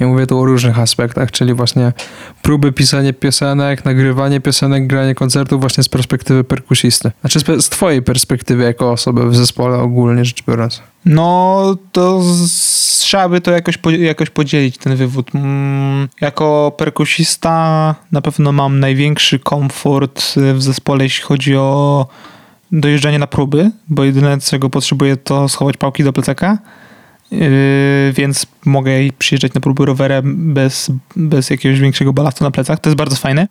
Ja 0.00 0.06
mówię 0.06 0.26
tu 0.26 0.38
o 0.38 0.44
różnych 0.44 0.78
aspektach, 0.78 1.30
czyli 1.30 1.54
właśnie 1.54 1.92
próby 2.42 2.72
pisania 2.72 3.12
piosenek, 3.12 3.84
nagrywanie 3.84 4.40
piosenek, 4.40 4.86
granie 4.86 5.14
koncertów 5.14 5.60
właśnie 5.60 5.84
z 5.84 5.88
perspektywy 5.88 6.44
perkusisty. 6.44 7.10
Znaczy 7.20 7.40
z, 7.40 7.64
z 7.64 7.68
twojej 7.68 8.02
perspektywy 8.02 8.64
jako 8.64 8.92
osoby 8.92 9.30
w 9.30 9.36
zespole 9.36 9.78
ogólnie 9.78 10.24
rzecz 10.24 10.44
biorąc. 10.48 10.82
No, 11.04 11.76
to 11.92 12.22
z, 12.22 12.98
trzeba 12.98 13.28
by 13.28 13.40
to 13.40 13.50
jakoś, 13.50 13.78
jakoś 13.98 14.30
podzielić, 14.30 14.78
ten 14.78 14.96
wywód. 14.96 15.34
Mm, 15.34 16.08
jako 16.20 16.72
perkusista 16.78 17.94
na 18.12 18.20
pewno 18.20 18.52
mam 18.52 18.80
największy 18.80 19.38
komfort 19.38 20.22
w 20.54 20.62
zespole, 20.62 21.04
jeśli 21.04 21.24
chodzi 21.24 21.56
o 21.56 22.06
dojeżdżanie 22.72 23.18
na 23.18 23.26
próby, 23.26 23.70
bo 23.88 24.04
jedyne 24.04 24.40
czego 24.40 24.70
potrzebuję 24.70 25.16
to 25.16 25.48
schować 25.48 25.76
pałki 25.76 26.04
do 26.04 26.12
plecaka, 26.12 26.58
yy, 27.30 27.38
więc 28.12 28.46
mogę 28.64 28.92
przyjeżdżać 29.18 29.54
na 29.54 29.60
próby 29.60 29.86
rowerem 29.86 30.54
bez, 30.54 30.90
bez 31.16 31.50
jakiegoś 31.50 31.80
większego 31.80 32.12
balastu 32.12 32.44
na 32.44 32.50
plecach. 32.50 32.80
To 32.80 32.90
jest 32.90 32.98
bardzo 32.98 33.16
fajne. 33.16 33.46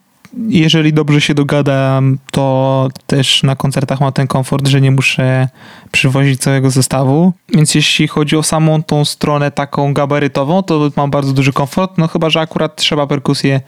Jeżeli 0.49 0.93
dobrze 0.93 1.21
się 1.21 1.33
dogadam, 1.33 2.17
to 2.31 2.87
też 3.07 3.43
na 3.43 3.55
koncertach 3.55 4.01
mam 4.01 4.13
ten 4.13 4.27
komfort, 4.27 4.67
że 4.67 4.81
nie 4.81 4.91
muszę 4.91 5.47
przywozić 5.91 6.41
całego 6.41 6.69
zestawu. 6.69 7.33
Więc 7.49 7.75
jeśli 7.75 8.07
chodzi 8.07 8.37
o 8.37 8.43
samą 8.43 8.83
tą 8.83 9.05
stronę 9.05 9.51
taką 9.51 9.93
gabarytową, 9.93 10.63
to 10.63 10.91
mam 10.95 11.11
bardzo 11.11 11.33
duży 11.33 11.53
komfort. 11.53 11.97
No 11.97 12.07
chyba, 12.07 12.29
że 12.29 12.39
akurat 12.39 12.75
trzeba 12.75 13.07
perkusję 13.07 13.61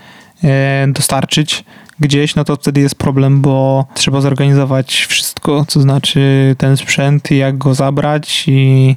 e, 0.43 0.87
dostarczyć 0.87 1.63
gdzieś, 1.99 2.35
no 2.35 2.43
to 2.43 2.55
wtedy 2.55 2.81
jest 2.81 2.95
problem, 2.95 3.41
bo 3.41 3.85
trzeba 3.93 4.21
zorganizować 4.21 5.05
wszystko, 5.09 5.36
co 5.67 5.81
znaczy 5.81 6.55
ten 6.57 6.77
sprzęt 6.77 7.31
i 7.31 7.37
jak 7.37 7.57
go 7.57 7.73
zabrać 7.73 8.43
i 8.47 8.95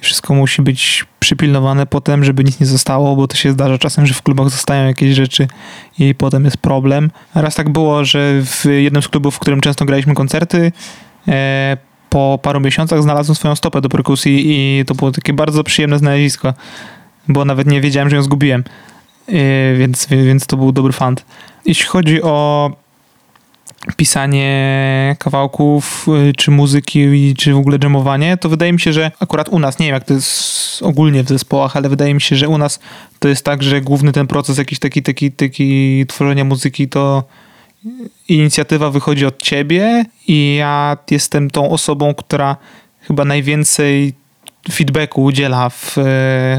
wszystko 0.00 0.34
musi 0.34 0.62
być 0.62 1.04
przypilnowane 1.20 1.86
potem, 1.86 2.24
żeby 2.24 2.44
nic 2.44 2.60
nie 2.60 2.66
zostało, 2.66 3.16
bo 3.16 3.28
to 3.28 3.36
się 3.36 3.52
zdarza 3.52 3.78
czasem, 3.78 4.06
że 4.06 4.14
w 4.14 4.22
klubach 4.22 4.48
zostają 4.48 4.86
jakieś 4.86 5.14
rzeczy 5.14 5.48
i 5.98 6.14
potem 6.14 6.44
jest 6.44 6.56
problem. 6.56 7.10
Raz 7.34 7.54
tak 7.54 7.70
było, 7.70 8.04
że 8.04 8.42
w 8.44 8.64
jednym 8.64 9.02
z 9.02 9.08
klubów, 9.08 9.34
w 9.34 9.38
którym 9.38 9.60
często 9.60 9.84
graliśmy 9.84 10.14
koncerty, 10.14 10.72
e, 11.28 11.76
po 12.10 12.38
paru 12.42 12.60
miesiącach 12.60 13.02
znalazłem 13.02 13.36
swoją 13.36 13.56
stopę 13.56 13.80
do 13.80 13.88
perkusji 13.88 14.44
i 14.46 14.84
to 14.84 14.94
było 14.94 15.12
takie 15.12 15.32
bardzo 15.32 15.64
przyjemne 15.64 15.98
znalezisko, 15.98 16.54
bo 17.28 17.44
nawet 17.44 17.66
nie 17.66 17.80
wiedziałem, 17.80 18.10
że 18.10 18.16
ją 18.16 18.22
zgubiłem, 18.22 18.64
e, 19.28 19.74
więc, 19.74 20.06
więc 20.06 20.46
to 20.46 20.56
był 20.56 20.72
dobry 20.72 20.92
fant. 20.92 21.24
Jeśli 21.66 21.86
chodzi 21.86 22.22
o 22.22 22.70
pisanie 23.96 25.16
kawałków, 25.18 26.06
y, 26.28 26.32
czy 26.36 26.50
muzyki, 26.50 27.34
czy 27.38 27.54
w 27.54 27.56
ogóle 27.56 27.78
jamowanie, 27.82 28.36
to 28.36 28.48
wydaje 28.48 28.72
mi 28.72 28.80
się, 28.80 28.92
że 28.92 29.10
akurat 29.20 29.48
u 29.48 29.58
nas, 29.58 29.78
nie 29.78 29.86
wiem 29.86 29.94
jak 29.94 30.04
to 30.04 30.14
jest 30.14 30.82
ogólnie 30.82 31.24
w 31.24 31.28
zespołach, 31.28 31.76
ale 31.76 31.88
wydaje 31.88 32.14
mi 32.14 32.20
się, 32.20 32.36
że 32.36 32.48
u 32.48 32.58
nas 32.58 32.80
to 33.18 33.28
jest 33.28 33.44
tak, 33.44 33.62
że 33.62 33.80
główny 33.80 34.12
ten 34.12 34.26
proces 34.26 34.58
jakiś 34.58 34.78
taki, 34.78 35.02
taki, 35.02 35.32
taki 35.32 36.04
tworzenia 36.06 36.44
muzyki 36.44 36.88
to 36.88 37.24
inicjatywa 38.28 38.90
wychodzi 38.90 39.26
od 39.26 39.42
ciebie 39.42 40.04
i 40.28 40.54
ja 40.54 40.96
jestem 41.10 41.50
tą 41.50 41.70
osobą, 41.70 42.14
która 42.14 42.56
chyba 43.00 43.24
najwięcej 43.24 44.14
feedbacku 44.72 45.22
udziela 45.22 45.68
w, 45.68 45.94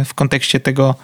w 0.06 0.14
kontekście 0.16 0.60
tego, 0.60 0.96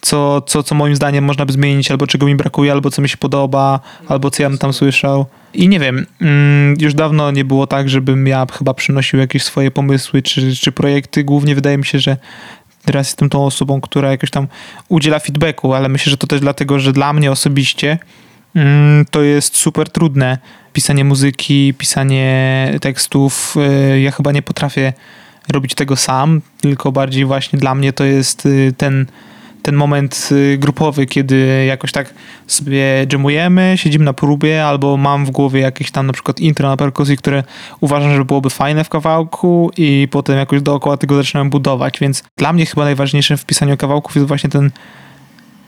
co, 0.00 0.40
co, 0.40 0.62
co 0.62 0.74
moim 0.74 0.96
zdaniem 0.96 1.24
można 1.24 1.46
by 1.46 1.52
zmienić, 1.52 1.90
albo 1.90 2.06
czego 2.06 2.26
mi 2.26 2.34
brakuje, 2.36 2.72
albo 2.72 2.90
co 2.90 3.02
mi 3.02 3.08
się 3.08 3.16
podoba, 3.16 3.80
albo 4.08 4.30
co 4.30 4.42
ja 4.42 4.48
bym 4.48 4.58
tam 4.58 4.72
słyszał. 4.72 5.26
I 5.54 5.68
nie 5.68 5.80
wiem, 5.80 6.06
mm, 6.20 6.74
już 6.80 6.94
dawno 6.94 7.30
nie 7.30 7.44
było 7.44 7.66
tak, 7.66 7.88
żebym 7.88 8.26
ja 8.26 8.46
chyba 8.58 8.74
przynosił 8.74 9.18
jakieś 9.18 9.42
swoje 9.42 9.70
pomysły 9.70 10.22
czy, 10.22 10.56
czy 10.56 10.72
projekty. 10.72 11.24
Głównie 11.24 11.54
wydaje 11.54 11.78
mi 11.78 11.86
się, 11.86 11.98
że 11.98 12.16
teraz 12.84 13.06
jestem 13.06 13.28
tą 13.28 13.46
osobą, 13.46 13.80
która 13.80 14.10
jakoś 14.10 14.30
tam 14.30 14.48
udziela 14.88 15.18
feedbacku, 15.18 15.74
ale 15.74 15.88
myślę, 15.88 16.10
że 16.10 16.16
to 16.16 16.26
też 16.26 16.40
dlatego, 16.40 16.78
że 16.78 16.92
dla 16.92 17.12
mnie 17.12 17.30
osobiście 17.30 17.98
mm, 18.54 19.04
to 19.10 19.22
jest 19.22 19.56
super 19.56 19.90
trudne. 19.90 20.38
Pisanie 20.72 21.04
muzyki, 21.04 21.74
pisanie 21.74 22.74
tekstów. 22.80 23.54
Y, 23.92 24.00
ja 24.00 24.10
chyba 24.10 24.32
nie 24.32 24.42
potrafię 24.42 24.92
robić 25.48 25.74
tego 25.74 25.96
sam, 25.96 26.40
tylko 26.60 26.92
bardziej 26.92 27.24
właśnie 27.24 27.58
dla 27.58 27.74
mnie 27.74 27.92
to 27.92 28.04
jest 28.04 28.46
y, 28.46 28.74
ten 28.76 29.06
ten 29.62 29.74
moment 29.74 30.28
y, 30.32 30.58
grupowy, 30.58 31.06
kiedy 31.06 31.64
jakoś 31.68 31.92
tak 31.92 32.14
sobie 32.46 33.06
dżemujemy, 33.06 33.74
siedzimy 33.76 34.04
na 34.04 34.12
próbie, 34.12 34.66
albo 34.66 34.96
mam 34.96 35.26
w 35.26 35.30
głowie 35.30 35.60
jakieś 35.60 35.90
tam 35.90 36.06
na 36.06 36.12
przykład 36.12 36.40
intro 36.40 36.68
na 36.68 36.76
perkusji, 36.76 37.16
które 37.16 37.44
uważam, 37.80 38.14
że 38.16 38.24
byłoby 38.24 38.50
fajne 38.50 38.84
w 38.84 38.88
kawałku 38.88 39.70
i 39.76 40.08
potem 40.10 40.36
jakoś 40.36 40.62
dookoła 40.62 40.96
tego 40.96 41.16
zaczynam 41.16 41.50
budować, 41.50 41.98
więc 42.00 42.24
dla 42.36 42.52
mnie 42.52 42.66
chyba 42.66 42.84
najważniejsze 42.84 43.36
w 43.36 43.46
pisaniu 43.46 43.76
kawałków 43.76 44.14
jest 44.14 44.28
właśnie 44.28 44.50
ten 44.50 44.70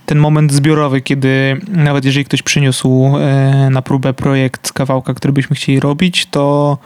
ten 0.06 0.18
moment 0.18 0.52
zbiorowy, 0.52 1.00
kiedy 1.00 1.60
nawet 1.68 2.04
jeżeli 2.04 2.24
ktoś 2.24 2.42
przyniósł 2.42 3.16
e, 3.16 3.68
na 3.70 3.82
próbę 3.82 4.12
projekt 4.12 4.72
kawałka, 4.72 5.14
który 5.14 5.32
byśmy 5.32 5.56
chcieli 5.56 5.80
robić, 5.80 6.26
to, 6.26 6.78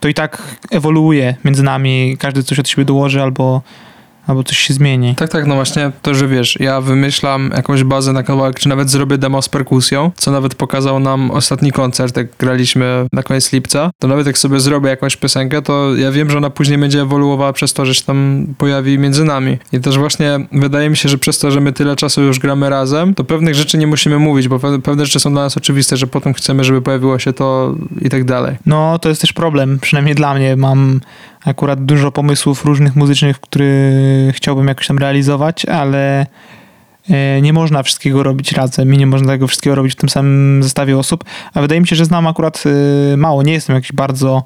to 0.00 0.08
i 0.08 0.14
tak 0.14 0.56
ewoluuje 0.70 1.34
między 1.44 1.62
nami, 1.62 2.16
każdy 2.18 2.42
coś 2.42 2.58
od 2.58 2.68
siebie 2.68 2.84
dołoży 2.84 3.22
albo 3.22 3.62
albo 4.26 4.44
coś 4.44 4.58
się 4.58 4.74
zmieni. 4.74 5.14
Tak, 5.14 5.30
tak, 5.30 5.46
no 5.46 5.54
właśnie 5.54 5.92
to, 6.02 6.14
że 6.14 6.28
wiesz, 6.28 6.60
ja 6.60 6.80
wymyślam 6.80 7.50
jakąś 7.56 7.84
bazę 7.84 8.12
na 8.12 8.22
kawałek, 8.22 8.58
czy 8.58 8.68
nawet 8.68 8.90
zrobię 8.90 9.18
demo 9.18 9.42
z 9.42 9.48
perkusją, 9.48 10.10
co 10.16 10.30
nawet 10.30 10.54
pokazał 10.54 11.00
nam 11.00 11.30
ostatni 11.30 11.72
koncert, 11.72 12.16
jak 12.16 12.26
graliśmy 12.38 13.06
na 13.12 13.22
koniec 13.22 13.52
lipca, 13.52 13.90
to 13.98 14.08
nawet 14.08 14.26
jak 14.26 14.38
sobie 14.38 14.60
zrobię 14.60 14.88
jakąś 14.88 15.16
piosenkę, 15.16 15.62
to 15.62 15.94
ja 15.96 16.12
wiem, 16.12 16.30
że 16.30 16.38
ona 16.38 16.50
później 16.50 16.78
będzie 16.78 17.00
ewoluowała 17.00 17.52
przez 17.52 17.72
to, 17.72 17.86
że 17.86 17.94
się 17.94 18.04
tam 18.04 18.46
pojawi 18.58 18.98
między 18.98 19.24
nami. 19.24 19.58
I 19.72 19.80
też 19.80 19.98
właśnie 19.98 20.46
wydaje 20.52 20.90
mi 20.90 20.96
się, 20.96 21.08
że 21.08 21.18
przez 21.18 21.38
to, 21.38 21.50
że 21.50 21.60
my 21.60 21.72
tyle 21.72 21.96
czasu 21.96 22.22
już 22.22 22.38
gramy 22.38 22.70
razem, 22.70 23.14
to 23.14 23.24
pewnych 23.24 23.54
rzeczy 23.54 23.78
nie 23.78 23.86
musimy 23.86 24.18
mówić, 24.18 24.48
bo 24.48 24.58
pewne 24.58 25.06
rzeczy 25.06 25.20
są 25.20 25.32
dla 25.32 25.42
nas 25.42 25.56
oczywiste, 25.56 25.96
że 25.96 26.06
potem 26.06 26.34
chcemy, 26.34 26.64
żeby 26.64 26.82
pojawiło 26.82 27.18
się 27.18 27.32
to 27.32 27.74
i 28.00 28.10
tak 28.10 28.24
dalej. 28.24 28.56
No, 28.66 28.98
to 28.98 29.08
jest 29.08 29.20
też 29.20 29.32
problem, 29.32 29.78
przynajmniej 29.80 30.14
dla 30.14 30.34
mnie. 30.34 30.56
Mam 30.56 31.00
akurat 31.44 31.84
dużo 31.84 32.12
pomysłów 32.12 32.64
różnych 32.64 32.96
muzycznych, 32.96 33.40
które 33.40 33.66
chciałbym 34.32 34.68
jakoś 34.68 34.86
tam 34.86 34.98
realizować, 34.98 35.66
ale 35.66 36.26
e, 37.10 37.40
nie 37.40 37.52
można 37.52 37.82
wszystkiego 37.82 38.22
robić 38.22 38.52
razem 38.52 38.94
i 38.94 38.98
nie 38.98 39.06
można 39.06 39.32
tego 39.32 39.46
wszystkiego 39.46 39.76
robić 39.76 39.92
w 39.92 39.96
tym 39.96 40.08
samym 40.08 40.62
zestawie 40.62 40.98
osób, 40.98 41.24
a 41.54 41.60
wydaje 41.60 41.80
mi 41.80 41.86
się, 41.86 41.96
że 41.96 42.04
znam 42.04 42.26
akurat 42.26 42.64
e, 43.12 43.16
mało, 43.16 43.42
nie 43.42 43.52
jestem 43.52 43.76
jakiś 43.76 43.92
bardzo 43.92 44.44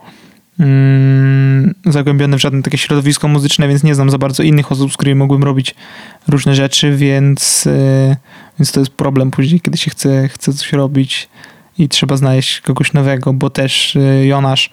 mm, 0.61 1.74
zagłębiony 1.87 2.37
w 2.37 2.40
żadne 2.40 2.62
takie 2.62 2.78
środowisko 2.78 3.28
muzyczne, 3.28 3.68
więc 3.68 3.84
nie 3.84 3.94
znam 3.94 4.11
za 4.11 4.18
bardzo 4.18 4.42
innych 4.42 4.72
osób, 4.72 4.92
z 4.92 4.96
którymi 4.96 5.18
mogłem 5.18 5.42
robić 5.42 5.74
różne 6.28 6.54
rzeczy, 6.54 6.96
więc, 6.96 7.66
e, 7.66 8.16
więc 8.58 8.72
to 8.72 8.80
jest 8.80 8.92
problem 8.92 9.30
później, 9.30 9.61
kiedy 9.61 9.78
się 9.78 9.90
chce, 9.90 10.28
chce 10.28 10.52
coś 10.52 10.72
robić 10.72 11.28
i 11.78 11.88
trzeba 11.88 12.16
znaleźć 12.16 12.61
kogoś 12.61 12.92
nowego, 12.92 13.32
bo 13.32 13.50
też 13.50 13.98
Jonasz 14.22 14.70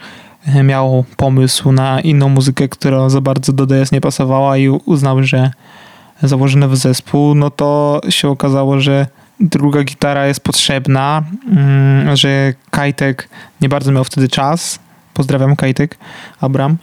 miał 0.64 1.06
pomysł 1.18 1.72
na 1.72 2.02
inną 2.02 2.30
muzykę, 2.30 2.68
która 2.68 3.10
za 3.10 3.22
bardzo 3.22 3.54
do 3.54 3.66
DS 3.66 3.92
nie 3.92 4.02
pasowała 4.02 4.58
i 4.58 4.70
uznał, 4.70 5.24
że 5.24 5.52
założy 6.24 6.58
nowy 6.58 6.76
zespół, 6.76 7.36
no 7.36 7.50
to 7.50 8.02
się 8.10 8.30
okazało, 8.30 8.80
że 8.80 9.08
druga 9.40 9.84
gitara 9.84 10.28
jest 10.28 10.40
potrzebna, 10.40 11.24
mm, 11.52 12.16
że 12.16 12.54
Kajtek 12.72 13.30
nie 13.62 13.70
bardzo 13.70 13.92
miał 13.92 14.04
wtedy 14.04 14.28
czas. 14.28 14.80
Pozdrawiam 15.14 15.56
Kajtek, 15.56 15.98
Abram. 16.42 16.78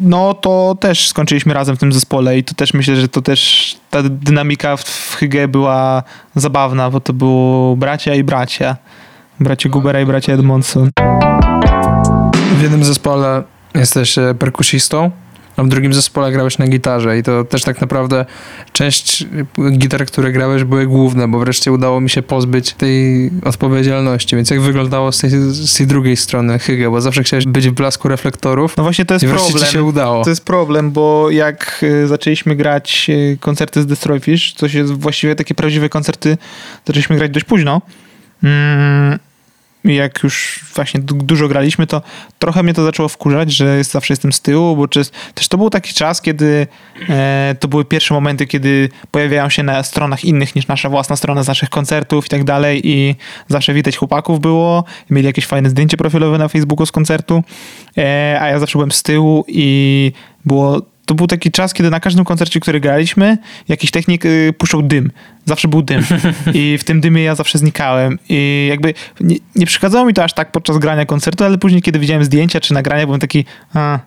No 0.00 0.34
to 0.34 0.76
też 0.80 1.08
skończyliśmy 1.08 1.54
razem 1.54 1.76
w 1.76 1.78
tym 1.78 1.92
zespole 1.92 2.38
i 2.38 2.44
to 2.44 2.54
też 2.54 2.74
myślę, 2.74 2.96
że 2.96 3.08
to 3.08 3.22
też 3.22 3.76
ta 3.90 4.02
dynamika 4.02 4.76
w 4.76 5.16
Hygge 5.18 5.48
była 5.48 6.02
zabawna, 6.34 6.90
bo 6.90 7.00
to 7.00 7.12
było 7.12 7.76
bracia 7.76 8.14
i 8.14 8.24
bracia. 8.24 8.76
Bracie 9.40 9.68
Gubera 9.68 10.00
i 10.00 10.06
bracia 10.06 10.32
Edmondson 10.32 10.90
w 12.52 12.62
jednym 12.62 12.84
zespole 12.84 13.42
jesteś 13.74 14.18
e, 14.18 14.34
perkusistą, 14.38 15.10
a 15.56 15.62
w 15.62 15.68
drugim 15.68 15.94
zespole 15.94 16.32
grałeś 16.32 16.58
na 16.58 16.66
gitarze 16.66 17.18
i 17.18 17.22
to 17.22 17.44
też 17.44 17.62
tak 17.62 17.80
naprawdę 17.80 18.26
część 18.72 19.22
e, 19.58 19.70
gitar, 19.70 20.06
które 20.06 20.32
grałeś 20.32 20.64
były 20.64 20.86
główne, 20.86 21.28
bo 21.28 21.38
wreszcie 21.38 21.72
udało 21.72 22.00
mi 22.00 22.10
się 22.10 22.22
pozbyć 22.22 22.72
tej 22.72 23.30
odpowiedzialności. 23.44 24.36
Więc 24.36 24.50
jak 24.50 24.60
wyglądało 24.60 25.12
z 25.12 25.18
tej, 25.18 25.30
z 25.50 25.76
tej 25.76 25.86
drugiej 25.86 26.16
strony 26.16 26.58
Hygge, 26.58 26.90
bo 26.90 27.00
zawsze 27.00 27.22
chciałeś 27.22 27.46
być 27.46 27.68
w 27.68 27.72
blasku 27.72 28.08
reflektorów. 28.08 28.76
No 28.76 28.82
właśnie 28.82 29.04
to 29.04 29.14
jest 29.14 29.24
i 29.24 29.28
problem. 29.28 29.64
ci 29.64 29.72
się 29.72 29.82
udało. 29.82 30.24
To 30.24 30.30
jest 30.30 30.44
problem, 30.44 30.90
bo 30.90 31.30
jak 31.30 31.84
e, 32.04 32.06
zaczęliśmy 32.06 32.56
grać 32.56 33.10
koncerty 33.40 33.82
z 33.82 33.86
Destroyfish, 33.86 34.54
to 34.54 34.68
się 34.68 34.84
właściwie 34.84 35.36
takie 35.36 35.54
prawdziwe 35.54 35.88
koncerty 35.88 36.38
zaczęliśmy 36.86 37.16
grać 37.16 37.30
dość 37.30 37.44
późno. 37.44 37.82
Mm 38.42 39.18
jak 39.84 40.22
już 40.22 40.64
właśnie 40.74 41.00
dużo 41.00 41.48
graliśmy, 41.48 41.86
to 41.86 42.02
trochę 42.38 42.62
mnie 42.62 42.74
to 42.74 42.84
zaczęło 42.84 43.08
wkurzać, 43.08 43.52
że 43.52 43.76
jest, 43.76 43.90
zawsze 43.90 44.12
jestem 44.12 44.32
z 44.32 44.40
tyłu, 44.40 44.76
bo 44.76 44.88
czy, 44.88 45.02
też 45.34 45.48
to 45.48 45.58
był 45.58 45.70
taki 45.70 45.94
czas, 45.94 46.22
kiedy 46.22 46.66
e, 47.08 47.56
to 47.60 47.68
były 47.68 47.84
pierwsze 47.84 48.14
momenty, 48.14 48.46
kiedy 48.46 48.88
pojawiają 49.10 49.48
się 49.48 49.62
na 49.62 49.82
stronach 49.82 50.24
innych 50.24 50.56
niż 50.56 50.66
nasza 50.66 50.88
własna 50.88 51.16
strona 51.16 51.42
z 51.42 51.48
naszych 51.48 51.70
koncertów 51.70 52.26
i 52.26 52.28
tak 52.28 52.44
dalej 52.44 52.80
i 52.84 53.16
zawsze 53.48 53.74
widać 53.74 53.96
chłopaków 53.96 54.40
było, 54.40 54.84
mieli 55.10 55.26
jakieś 55.26 55.46
fajne 55.46 55.70
zdjęcie 55.70 55.96
profilowe 55.96 56.38
na 56.38 56.48
Facebooku 56.48 56.86
z 56.86 56.92
koncertu, 56.92 57.42
e, 57.98 58.38
a 58.40 58.48
ja 58.48 58.58
zawsze 58.58 58.78
byłem 58.78 58.92
z 58.92 59.02
tyłu 59.02 59.44
i 59.48 60.12
było 60.44 60.93
to 61.06 61.14
był 61.14 61.26
taki 61.26 61.50
czas, 61.50 61.74
kiedy 61.74 61.90
na 61.90 62.00
każdym 62.00 62.24
koncercie, 62.24 62.60
który 62.60 62.80
graliśmy, 62.80 63.38
jakiś 63.68 63.90
technik 63.90 64.24
y, 64.24 64.54
puszczał 64.58 64.82
dym. 64.82 65.10
Zawsze 65.44 65.68
był 65.68 65.82
dym. 65.82 66.02
I 66.54 66.78
w 66.78 66.84
tym 66.84 67.00
dymie 67.00 67.22
ja 67.22 67.34
zawsze 67.34 67.58
znikałem. 67.58 68.18
I 68.28 68.66
jakby 68.70 68.94
nie, 69.20 69.36
nie 69.56 69.66
przeszkadzało 69.66 70.06
mi 70.06 70.14
to 70.14 70.24
aż 70.24 70.32
tak 70.32 70.52
podczas 70.52 70.78
grania 70.78 71.06
koncertu, 71.06 71.44
ale 71.44 71.58
później, 71.58 71.82
kiedy 71.82 71.98
widziałem 71.98 72.24
zdjęcia 72.24 72.60
czy 72.60 72.74
nagrania, 72.74 73.06
byłem 73.06 73.20
taki, 73.20 73.44
a, 73.74 73.98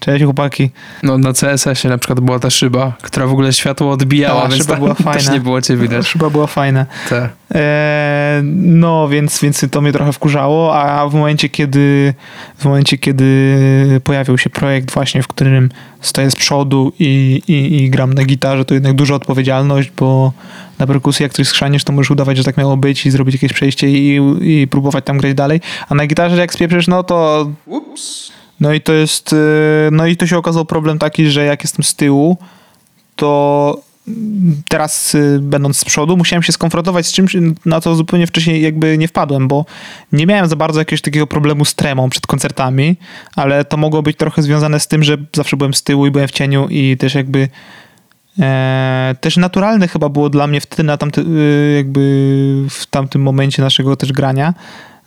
Cześć 0.00 0.24
chłopaki. 0.24 0.70
No 1.02 1.18
na 1.18 1.32
CSS-ie 1.32 1.90
na 1.90 1.98
przykład 1.98 2.20
była 2.20 2.38
ta 2.38 2.50
szyba, 2.50 2.92
która 3.02 3.26
w 3.26 3.32
ogóle 3.32 3.52
światło 3.52 3.90
odbijała, 3.90 4.42
ta, 4.42 4.48
więc 4.48 4.62
szyba 4.62 4.76
była 4.76 4.94
fajna. 5.04 5.12
też 5.12 5.30
nie 5.30 5.40
było 5.40 5.62
cię 5.62 5.76
widać. 5.76 6.06
Szyba 6.06 6.30
była 6.30 6.46
fajna. 6.46 6.86
Tak. 7.10 7.30
E, 7.54 8.40
no 8.44 9.08
więc, 9.08 9.40
więc 9.40 9.66
to 9.70 9.80
mnie 9.80 9.92
trochę 9.92 10.12
wkurzało, 10.12 10.78
a 10.78 11.08
w 11.08 11.14
momencie, 11.14 11.48
kiedy 11.48 12.14
w 12.58 12.64
momencie, 12.64 12.98
kiedy 12.98 14.00
pojawił 14.04 14.38
się 14.38 14.50
projekt 14.50 14.90
właśnie, 14.94 15.22
w 15.22 15.28
którym 15.28 15.70
stoję 16.00 16.30
z 16.30 16.36
przodu 16.36 16.92
i, 16.98 17.42
i, 17.48 17.82
i 17.82 17.90
gram 17.90 18.14
na 18.14 18.24
gitarze, 18.24 18.64
to 18.64 18.74
jednak 18.74 18.92
duża 18.92 19.14
odpowiedzialność, 19.14 19.92
bo 19.96 20.32
na 20.78 20.86
perkusji 20.86 21.22
jak 21.22 21.32
coś 21.32 21.48
skrzaniesz, 21.48 21.84
to 21.84 21.92
możesz 21.92 22.10
udawać, 22.10 22.36
że 22.36 22.44
tak 22.44 22.56
miało 22.56 22.76
być 22.76 23.06
i 23.06 23.10
zrobić 23.10 23.34
jakieś 23.34 23.52
przejście 23.52 23.88
i, 23.88 24.20
i 24.40 24.66
próbować 24.68 25.04
tam 25.04 25.18
grać 25.18 25.34
dalej, 25.34 25.60
a 25.88 25.94
na 25.94 26.06
gitarze 26.06 26.36
jak 26.36 26.52
spieprzysz, 26.52 26.88
no 26.88 27.02
to... 27.02 27.50
Ups 27.66 28.32
no 28.64 28.72
i 28.72 28.80
to 28.80 28.92
jest, 28.92 29.32
y, 29.32 29.36
no 29.92 30.06
i 30.06 30.16
to 30.16 30.26
się 30.26 30.38
okazał 30.38 30.64
problem 30.64 30.98
taki, 30.98 31.30
że 31.30 31.44
jak 31.44 31.62
jestem 31.62 31.84
z 31.84 31.94
tyłu, 31.94 32.38
to 33.16 33.80
teraz 34.68 35.14
y, 35.14 35.38
będąc 35.42 35.78
z 35.78 35.84
przodu 35.84 36.16
musiałem 36.16 36.42
się 36.42 36.52
skonfrontować 36.52 37.06
z 37.06 37.12
czymś, 37.12 37.36
na 37.64 37.80
co 37.80 37.94
zupełnie 37.94 38.26
wcześniej 38.26 38.62
jakby 38.62 38.98
nie 38.98 39.08
wpadłem, 39.08 39.48
bo 39.48 39.64
nie 40.12 40.26
miałem 40.26 40.48
za 40.48 40.56
bardzo 40.56 40.80
jakiegoś 40.80 41.00
takiego 41.00 41.26
problemu 41.26 41.64
z 41.64 41.74
tremą 41.74 42.10
przed 42.10 42.26
koncertami, 42.26 42.96
ale 43.36 43.64
to 43.64 43.76
mogło 43.76 44.02
być 44.02 44.16
trochę 44.16 44.42
związane 44.42 44.80
z 44.80 44.88
tym, 44.88 45.02
że 45.02 45.16
zawsze 45.36 45.56
byłem 45.56 45.74
z 45.74 45.82
tyłu 45.82 46.06
i 46.06 46.10
byłem 46.10 46.28
w 46.28 46.32
cieniu 46.32 46.68
i 46.68 46.96
też 46.96 47.14
jakby 47.14 47.48
e, 48.40 49.14
też 49.20 49.36
naturalne 49.36 49.88
chyba 49.88 50.08
było 50.08 50.30
dla 50.30 50.46
mnie 50.46 50.60
wtedy 50.60 50.82
na 50.82 50.96
tamty, 50.96 51.20
y, 51.20 51.74
jakby 51.76 52.00
w 52.70 52.86
tamtym 52.86 53.22
momencie 53.22 53.62
naszego 53.62 53.96
też 53.96 54.12
grania, 54.12 54.54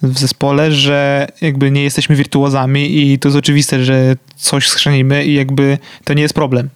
w 0.01 0.19
zespole, 0.19 0.71
że 0.71 1.27
jakby 1.41 1.71
nie 1.71 1.83
jesteśmy 1.83 2.15
wirtuozami 2.15 2.97
i 2.97 3.19
to 3.19 3.29
jest 3.29 3.37
oczywiste, 3.37 3.83
że 3.83 4.15
coś 4.35 4.67
schrzanimy 4.69 5.25
i 5.25 5.33
jakby 5.33 5.77
to 6.03 6.13
nie 6.13 6.21
jest 6.21 6.33
problem. 6.33 6.69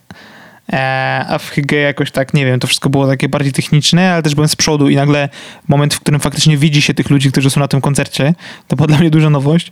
E, 0.74 1.26
a 1.30 1.38
w 1.38 1.50
Hygge 1.50 1.78
jakoś 1.78 2.12
tak, 2.12 2.34
nie 2.34 2.46
wiem, 2.46 2.60
to 2.60 2.68
wszystko 2.68 2.90
było 2.90 3.08
takie 3.08 3.30
bardziej 3.30 3.54
techniczne, 3.54 4.14
ale 4.14 4.24
też 4.24 4.36
byłem 4.36 4.50
z 4.50 4.56
przodu 4.56 4.90
i 4.90 4.96
nagle 4.96 5.30
moment, 5.68 5.94
w 5.94 6.00
którym 6.00 6.20
faktycznie 6.20 6.58
widzi 6.58 6.82
się 6.82 6.94
tych 6.94 7.10
ludzi, 7.10 7.32
którzy 7.32 7.50
są 7.50 7.60
na 7.60 7.68
tym 7.68 7.82
koncercie, 7.82 8.34
to 8.68 8.76
była 8.76 8.88
dla 8.88 8.98
mnie 8.98 9.10
duża 9.10 9.30
nowość. 9.30 9.72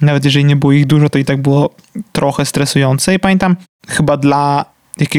Nawet 0.00 0.24
jeżeli 0.24 0.44
nie 0.44 0.56
było 0.56 0.72
ich 0.72 0.86
dużo, 0.86 1.10
to 1.10 1.18
i 1.18 1.24
tak 1.24 1.42
było 1.42 1.74
trochę 2.12 2.46
stresujące 2.46 3.14
i 3.14 3.18
pamiętam 3.18 3.56
chyba 3.88 4.16
dla 4.16 4.64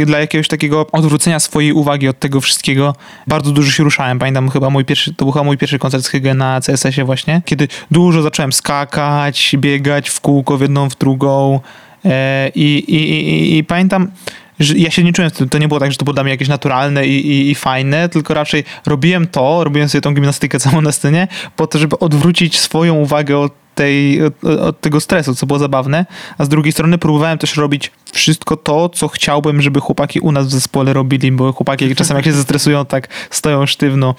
dla 0.05 0.19
jakiegoś 0.19 0.47
takiego 0.47 0.87
odwrócenia 0.91 1.39
swojej 1.39 1.73
uwagi 1.73 2.07
od 2.07 2.19
tego 2.19 2.41
wszystkiego 2.41 2.95
bardzo 3.27 3.51
dużo 3.51 3.71
się 3.71 3.83
ruszałem. 3.83 4.19
Pamiętam 4.19 4.49
chyba 4.49 4.69
mój 4.69 4.85
pierwszy, 4.85 5.13
to 5.13 5.25
był 5.25 5.31
chyba 5.31 5.43
mój 5.43 5.57
pierwszy 5.57 5.79
koncert 5.79 6.03
z 6.03 6.07
Hygge 6.07 6.33
na 6.33 6.61
CSS-ie 6.61 7.05
właśnie, 7.05 7.41
kiedy 7.45 7.67
dużo 7.91 8.21
zacząłem 8.21 8.53
skakać, 8.53 9.55
biegać 9.57 10.09
w 10.09 10.21
kółko 10.21 10.57
w 10.57 10.61
jedną, 10.61 10.89
w 10.89 10.97
drugą 10.97 11.59
e, 12.05 12.49
i, 12.55 12.77
i, 12.87 12.95
i, 12.95 13.57
i 13.57 13.63
pamiętam, 13.63 14.11
że 14.59 14.77
ja 14.77 14.91
się 14.91 15.03
nie 15.03 15.13
czułem 15.13 15.31
to 15.31 15.57
nie 15.57 15.67
było 15.67 15.79
tak, 15.79 15.91
że 15.91 15.97
to 15.97 16.05
było 16.05 16.13
dla 16.13 16.23
mnie 16.23 16.31
jakieś 16.31 16.47
naturalne 16.47 17.07
i, 17.07 17.27
i, 17.27 17.51
i 17.51 17.55
fajne, 17.55 18.09
tylko 18.09 18.33
raczej 18.33 18.63
robiłem 18.85 19.27
to, 19.27 19.63
robiłem 19.63 19.89
sobie 19.89 20.01
tą 20.01 20.13
gimnastykę 20.13 20.59
całą 20.59 20.81
na 20.81 20.91
scenie 20.91 21.27
po 21.55 21.67
to, 21.67 21.79
żeby 21.79 21.99
odwrócić 21.99 22.59
swoją 22.59 22.95
uwagę 22.95 23.37
od 23.37 23.60
tej, 23.75 24.21
od, 24.59 24.81
tego 24.81 24.99
stresu, 24.99 25.35
co 25.35 25.45
było 25.45 25.59
zabawne, 25.59 26.05
a 26.37 26.45
z 26.45 26.49
drugiej 26.49 26.71
strony 26.71 26.97
próbowałem 26.97 27.37
też 27.37 27.57
robić 27.57 27.91
wszystko 28.11 28.57
to, 28.57 28.89
co 28.89 29.07
chciałbym, 29.07 29.61
żeby 29.61 29.79
chłopaki 29.79 30.19
u 30.19 30.31
nas 30.31 30.47
w 30.47 30.51
zespole 30.51 30.93
robili, 30.93 31.31
bo 31.31 31.53
chłopaki 31.53 31.95
czasem 31.95 32.17
jak 32.17 32.25
się 32.25 32.33
zestresują, 32.33 32.85
tak 32.85 33.07
stoją 33.29 33.65
sztywno, 33.65 34.15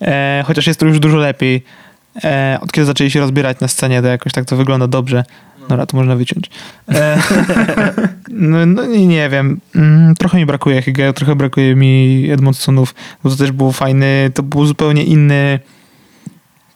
e, 0.00 0.44
chociaż 0.46 0.66
jest 0.66 0.80
to 0.80 0.86
już 0.86 0.98
dużo 0.98 1.16
lepiej. 1.16 1.64
E, 2.24 2.58
od 2.60 2.72
kiedy 2.72 2.84
zaczęli 2.84 3.10
się 3.10 3.20
rozbierać 3.20 3.60
na 3.60 3.68
scenie, 3.68 4.02
to 4.02 4.08
jakoś 4.08 4.32
tak 4.32 4.44
to 4.44 4.56
wygląda 4.56 4.86
dobrze. 4.86 5.24
Dobra, 5.68 5.86
to 5.86 5.96
można 5.96 6.16
wyciąć. 6.16 6.50
E, 6.88 7.22
no, 8.28 8.66
no 8.66 8.86
nie 8.86 9.28
wiem. 9.28 9.60
Mm, 9.74 10.14
trochę 10.14 10.38
mi 10.38 10.46
brakuje 10.46 10.82
Hygge, 10.82 11.12
trochę 11.12 11.36
brakuje 11.36 11.76
mi 11.76 12.28
Edmondsonów, 12.30 12.94
bo 13.24 13.30
to 13.30 13.36
też 13.36 13.52
było 13.52 13.72
fajny, 13.72 14.30
to 14.34 14.42
był 14.42 14.66
zupełnie 14.66 15.04
inny 15.04 15.60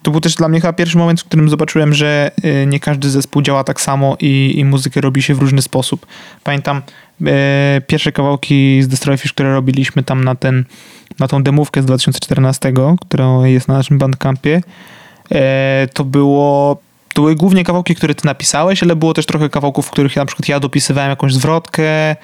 to 0.03 0.11
był 0.11 0.21
też 0.21 0.35
dla 0.35 0.49
mnie 0.49 0.61
chyba 0.61 0.73
pierwszy 0.73 0.99
moment, 0.99 1.21
w 1.21 1.25
którym 1.25 1.49
zobaczyłem, 1.49 1.95
że 1.95 2.31
y, 2.45 2.67
nie 2.67 2.81
każdy 2.81 3.11
zespół 3.11 3.43
działa 3.43 3.65
tak 3.65 3.81
samo 3.81 4.17
i, 4.21 4.55
i 4.57 4.65
muzykę 4.65 5.01
robi 5.01 5.23
się 5.23 5.35
w 5.35 5.39
różny 5.39 5.63
sposób. 5.63 6.07
Pamiętam 6.45 6.83
e, 7.27 7.81
pierwsze 7.87 8.13
kawałki 8.13 8.83
z 8.83 8.89
Destroyfish, 8.89 9.33
które 9.33 9.53
robiliśmy 9.53 10.03
tam 10.03 10.25
na, 10.25 10.35
ten, 10.35 10.65
na 11.19 11.29
tą 11.29 11.43
demówkę 11.43 11.83
z 11.83 11.87
2014, 11.87 12.73
która 13.01 13.49
jest 13.49 13.69
na 13.69 13.75
naszym 13.75 13.99
bandcampie. 13.99 14.63
E, 15.33 15.89
to 15.95 16.05
było 16.05 16.79
to 17.15 17.23
były 17.23 17.35
głównie 17.35 17.65
kawałki, 17.65 17.95
które 17.95 18.15
ty 18.15 18.27
napisałeś, 18.27 18.83
ale 18.83 18.97
było 18.97 19.15
też 19.15 19.27
trochę 19.27 19.49
kawałków, 19.49 19.87
w 19.87 19.91
których 19.91 20.17
na 20.17 20.27
przykład 20.27 20.49
ja 20.49 20.61
dopisywałem 20.61 21.11
jakąś 21.11 21.35
zwrotkę, 21.35 22.17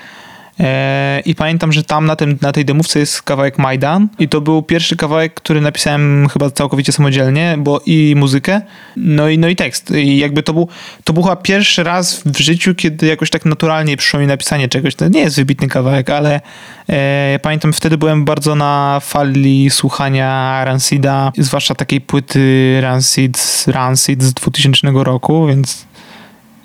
I 1.25 1.35
pamiętam, 1.35 1.73
że 1.73 1.85
tam 1.85 2.07
na, 2.07 2.17
tym, 2.17 2.39
na 2.41 2.53
tej 2.53 2.65
demówce 2.65 2.99
jest 2.99 3.23
kawałek 3.23 3.59
Majdan 3.59 4.09
i 4.19 4.29
to 4.29 4.41
był 4.41 4.63
pierwszy 4.63 4.97
kawałek, 4.97 5.35
który 5.35 5.61
napisałem 5.61 6.29
chyba 6.29 6.51
całkowicie 6.51 6.93
samodzielnie, 6.93 7.55
bo 7.59 7.81
i 7.87 8.15
muzykę, 8.17 8.61
no 8.97 9.29
i, 9.29 9.39
no 9.39 9.49
i 9.49 9.57
tekst. 9.57 9.91
I 9.91 10.19
jakby 10.19 10.43
to 10.43 10.53
był, 10.53 10.69
to 11.05 11.13
był 11.13 11.23
chyba 11.23 11.37
pierwszy 11.37 11.83
raz 11.83 12.23
w 12.27 12.39
życiu, 12.39 12.75
kiedy 12.75 13.07
jakoś 13.07 13.31
tak 13.31 13.45
naturalnie 13.45 13.97
przyszło 13.97 14.21
mi 14.21 14.27
napisanie 14.27 14.69
czegoś. 14.69 14.95
To 14.95 15.09
nie 15.09 15.21
jest 15.21 15.37
wybitny 15.37 15.69
kawałek, 15.69 16.11
ale 16.11 16.41
e, 16.89 17.39
pamiętam 17.43 17.73
wtedy 17.73 17.99
byłem 17.99 18.25
bardzo 18.25 18.55
na 18.55 19.01
fali 19.03 19.71
słuchania 19.71 20.61
Rancida, 20.65 21.33
zwłaszcza 21.39 21.75
takiej 21.75 22.01
płyty 22.01 22.79
Rancid, 22.81 23.65
Rancid 23.67 24.23
z 24.23 24.35
2000 24.35 24.89
roku, 24.95 25.47
więc 25.47 25.87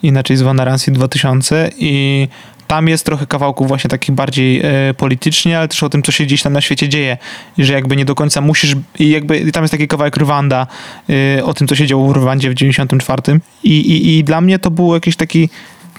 inaczej 0.04 0.38
zwana 0.38 0.66
Rancid 0.66 0.94
2000 0.94 1.70
i 1.78 2.28
tam 2.68 2.88
jest 2.88 3.06
trochę 3.06 3.28
kawałków 3.28 3.68
właśnie 3.68 3.90
takich 3.90 4.16
bardziej 4.16 4.62
e, 4.64 4.94
politycznie, 4.94 5.58
ale 5.58 5.68
też 5.68 5.84
o 5.84 5.90
tym, 5.90 6.04
co 6.04 6.12
się 6.12 6.24
gdzieś 6.24 6.44
tam 6.44 6.54
na 6.54 6.62
świecie 6.62 6.90
dzieje. 6.90 7.18
I 7.58 7.64
że 7.64 7.74
jakby 7.74 7.96
nie 7.96 8.06
do 8.06 8.16
końca 8.16 8.42
musisz, 8.42 8.76
i 9.00 9.10
jakby 9.10 9.52
tam 9.52 9.64
jest 9.64 9.72
taki 9.72 9.88
kawałek 9.88 10.18
Rwanda 10.18 10.68
e, 11.38 11.46
o 11.46 11.54
tym, 11.54 11.68
co 11.68 11.76
się 11.76 11.88
działo 11.88 12.08
w 12.08 12.16
Rwandzie 12.16 12.50
w 12.50 12.54
94. 12.54 13.40
I, 13.64 13.80
i, 13.80 14.18
I 14.18 14.24
dla 14.24 14.42
mnie 14.42 14.60
to 14.60 14.72
był 14.72 14.94
jakiś 14.94 15.16
taki, 15.16 15.50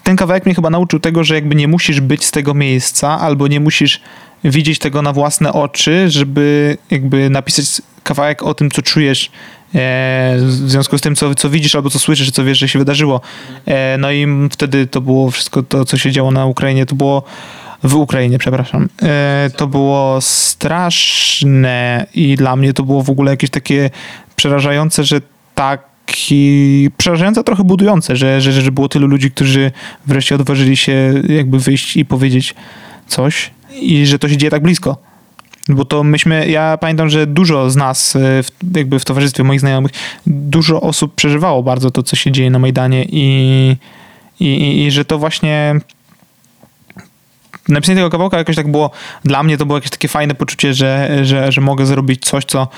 ten 0.02 0.16
kawałek 0.16 0.46
mnie 0.46 0.54
chyba 0.54 0.70
nauczył 0.70 1.00
tego, 1.00 1.24
że 1.24 1.35
jakby 1.35 1.54
nie 1.54 1.68
musisz 1.68 2.00
być 2.00 2.24
z 2.24 2.31
tego 2.31 2.54
miejsca, 2.54 3.20
albo 3.20 3.48
nie 3.48 3.61
musisz 3.61 4.00
widzieć 4.44 4.78
tego 4.78 5.02
na 5.02 5.12
własne 5.12 5.52
oczy, 5.52 6.11
żeby 6.11 6.76
jakby 6.90 7.31
napisać 7.31 7.83
kawałek 8.02 8.42
o 8.42 8.54
tym, 8.54 8.70
co 8.70 8.83
czujesz 8.83 9.31
w 9.72 10.64
związku 10.66 10.98
z 10.98 11.00
tym, 11.00 11.16
co, 11.16 11.35
co 11.35 11.50
widzisz 11.50 11.74
albo 11.74 11.90
co 11.90 11.98
słyszysz, 11.98 12.31
co 12.31 12.44
wiesz, 12.44 12.59
że 12.59 12.68
się 12.68 12.78
wydarzyło. 12.78 13.20
E, 13.66 13.98
no 13.98 14.12
i 14.12 14.26
wtedy 14.50 14.87
to 14.87 15.00
było 15.00 15.31
wszystko 15.31 15.62
to, 15.62 15.85
co 15.85 15.96
się 15.96 16.11
działo 16.11 16.31
na 16.31 16.46
Ukrainie, 16.46 16.87
to 16.87 16.94
było 16.94 17.22
w 17.83 17.94
Ukrainie, 17.94 18.38
przepraszam. 18.38 18.88
E, 19.02 19.50
to 19.57 19.66
było 19.66 20.20
straszne 20.20 22.07
i 22.14 22.37
dla 22.37 22.57
mnie 22.57 22.72
to 22.72 22.83
było 22.83 23.02
w 23.02 23.11
ogóle 23.11 23.31
jakieś 23.31 23.50
takie 23.50 23.90
przerażające, 24.37 25.04
że 25.04 25.20
taki 25.54 26.90
przerażające, 26.96 27.44
trochę 27.44 27.64
budujące, 27.64 28.16
że, 28.16 28.40
że, 28.40 28.52
że 28.52 28.72
było 28.72 28.88
tylu 28.88 29.07
ludzi, 29.07 29.31
którzy 29.31 29.72
wreszcie 30.07 30.35
odważyli 30.35 30.76
się 30.76 31.22
jakby 31.28 31.59
wyjść 31.59 31.96
i 31.96 32.04
powiedzieć 32.04 32.54
coś 33.07 33.50
i 33.81 34.07
że 34.07 34.18
to 34.18 34.28
się 34.28 34.37
dzieje 34.37 34.50
tak 34.50 34.62
blisko. 34.62 35.08
Bo 35.68 35.85
to 35.85 36.04
myśmy, 36.04 36.48
ja 36.48 36.78
pamiętam, 36.81 37.09
że 37.09 37.26
dużo 37.26 37.70
z 37.70 37.76
nas, 37.76 38.16
e, 38.16 38.42
w, 38.42 38.76
jakby 38.76 38.98
w 38.98 39.04
towarzystwie 39.04 39.44
moich 39.44 39.61
znajomych, 39.61 39.92
dużo 40.26 40.81
osób 40.81 41.14
przeżywało 41.14 41.62
bardzo 41.62 41.90
to, 41.90 42.02
co 42.02 42.16
się 42.16 42.33
dzieje 42.33 42.50
na 42.50 42.59
Majdanie 42.59 43.04
i, 43.04 43.76
i, 44.40 44.85
i, 44.87 44.90
że 44.90 45.04
to 45.04 45.18
właśnie 45.18 45.81
napisanie 47.68 47.96
tego 47.96 48.11
kawałka 48.11 48.38
jakoś 48.38 48.57
tak 48.57 48.70
było, 48.70 48.90
dla 49.24 49.42
mnie 49.42 49.57
to 49.59 49.66
było 49.66 49.78
jakieś 49.78 49.90
takie 49.90 50.09
fajne 50.09 50.35
poczucie, 50.35 50.74
że, 50.74 51.18
że, 51.22 51.52
że 51.52 51.61
mogę 51.61 51.87
zrobić 51.87 52.26
coś, 52.26 52.44
co 52.44 52.68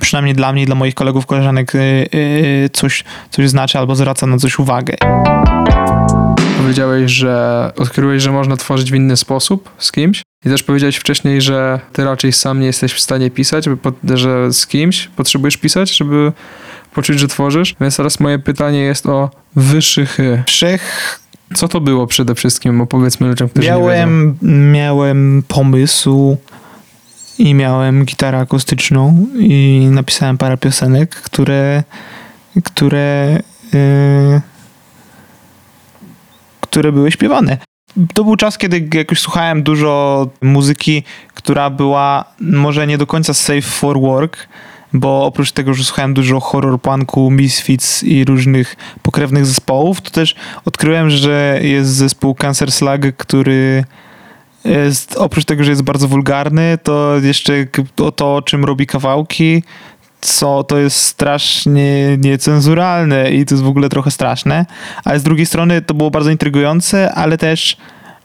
przynajmniej 0.00 0.34
dla 0.34 0.52
mnie 0.52 0.62
i 0.62 0.66
dla 0.66 0.74
moich 0.74 0.94
kolegów, 0.94 1.26
koleżanek 1.26 1.74
e, 1.74 1.78
e, 1.78 2.68
coś, 2.72 3.04
coś 3.30 3.48
znaczy 3.48 3.78
albo 3.78 3.94
zwraca 3.94 4.26
na 4.26 4.38
coś 4.38 4.58
uwagę. 4.58 4.96
Powiedziałeś, 6.66 7.12
że 7.12 7.72
odkryłeś, 7.76 8.22
że 8.22 8.32
można 8.32 8.56
tworzyć 8.56 8.92
w 8.92 8.94
inny 8.94 9.16
sposób 9.16 9.70
z 9.78 9.92
kimś. 9.92 10.22
I 10.44 10.48
też 10.48 10.62
powiedziałeś 10.62 10.96
wcześniej, 10.96 11.40
że 11.40 11.80
ty 11.92 12.04
raczej 12.04 12.32
sam 12.32 12.60
nie 12.60 12.66
jesteś 12.66 12.92
w 12.92 13.00
stanie 13.00 13.30
pisać, 13.30 13.64
że 14.14 14.52
z 14.52 14.66
kimś 14.66 15.08
potrzebujesz 15.16 15.56
pisać, 15.56 15.96
żeby 15.96 16.32
poczuć, 16.94 17.18
że 17.18 17.28
tworzysz. 17.28 17.74
Więc 17.80 17.96
teraz 17.96 18.20
moje 18.20 18.38
pytanie 18.38 18.80
jest 18.80 19.06
o 19.06 19.30
wyszychy. 19.56 20.42
Wszech 20.46 21.20
co 21.54 21.68
to 21.68 21.80
było 21.80 22.06
przede 22.06 22.34
wszystkim? 22.34 22.80
Opowiedzmy 22.80 23.26
ludziom, 23.26 23.48
którzy 23.48 23.68
miałem, 23.68 24.26
nie 24.26 24.32
wiedzą. 24.32 24.56
Miałem 24.72 25.42
pomysł 25.48 26.36
i 27.38 27.54
miałem 27.54 28.04
gitarę 28.04 28.38
akustyczną 28.38 29.26
i 29.38 29.88
napisałem 29.90 30.38
parę 30.38 30.56
piosenek, 30.56 31.14
które 31.14 31.82
które 32.64 33.38
yy, 33.72 34.40
które 36.76 36.92
były 36.92 37.12
śpiewane. 37.12 37.58
To 38.14 38.24
był 38.24 38.36
czas, 38.36 38.58
kiedy 38.58 38.88
jakoś 38.94 39.20
słuchałem 39.20 39.62
dużo 39.62 40.28
muzyki, 40.42 41.02
która 41.34 41.70
była 41.70 42.24
może 42.40 42.86
nie 42.86 42.98
do 42.98 43.06
końca 43.06 43.34
safe 43.34 43.62
for 43.62 44.00
work, 44.00 44.48
bo 44.92 45.24
oprócz 45.24 45.52
tego, 45.52 45.74
że 45.74 45.84
słuchałem 45.84 46.14
dużo 46.14 46.40
horror 46.40 46.80
punku, 46.80 47.30
Misfits 47.30 48.02
i 48.02 48.24
różnych 48.24 48.76
pokrewnych 49.02 49.46
zespołów, 49.46 50.00
to 50.00 50.10
też 50.10 50.34
odkryłem, 50.64 51.10
że 51.10 51.60
jest 51.62 51.90
zespół 51.90 52.34
Cancer 52.34 52.72
Slug, 52.72 53.16
który 53.16 53.84
jest, 54.64 55.16
oprócz 55.16 55.44
tego, 55.44 55.64
że 55.64 55.70
jest 55.70 55.82
bardzo 55.82 56.08
wulgarny, 56.08 56.78
to 56.82 57.16
jeszcze 57.22 57.66
o 58.02 58.12
to, 58.12 58.42
czym 58.42 58.64
robi 58.64 58.86
kawałki, 58.86 59.62
co 60.26 60.64
to 60.64 60.78
jest 60.78 60.96
strasznie 60.96 62.16
niecenzuralne 62.18 63.30
i 63.30 63.46
to 63.46 63.54
jest 63.54 63.64
w 63.64 63.68
ogóle 63.68 63.88
trochę 63.88 64.10
straszne, 64.10 64.66
ale 65.04 65.18
z 65.18 65.22
drugiej 65.22 65.46
strony 65.46 65.82
to 65.82 65.94
było 65.94 66.10
bardzo 66.10 66.30
intrygujące, 66.30 67.12
ale 67.12 67.38
też 67.38 67.76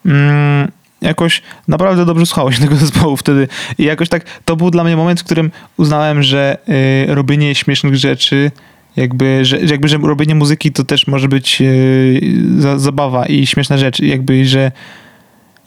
mm, 0.06 0.72
jakoś 1.02 1.42
naprawdę 1.68 2.06
dobrze 2.06 2.26
słuchało 2.26 2.52
się 2.52 2.62
tego 2.66 2.76
zespołu 2.76 3.18
wtedy. 3.18 3.48
I 3.78 3.84
jakoś 3.84 4.10
tak 4.10 4.24
to 4.46 4.56
był 4.56 4.72
dla 4.72 4.84
mnie 4.84 4.98
moment, 4.98 5.22
w 5.22 5.24
którym 5.24 5.52
uznałem, 5.78 6.24
że 6.24 6.58
y, 7.10 7.16
robienie 7.16 7.56
śmiesznych 7.56 7.96
rzeczy 7.96 8.52
jakby 8.96 9.46
że, 9.46 9.60
jakby, 9.60 9.88
że 9.88 9.98
robienie 9.98 10.36
muzyki 10.36 10.72
to 10.72 10.84
też 10.84 11.08
może 11.08 11.28
być 11.28 11.62
y, 11.62 12.22
za, 12.58 12.80
zabawa 12.80 13.26
i 13.26 13.48
śmieszna 13.48 13.78
rzecz, 13.78 14.00
jakby, 14.00 14.46
że 14.46 14.72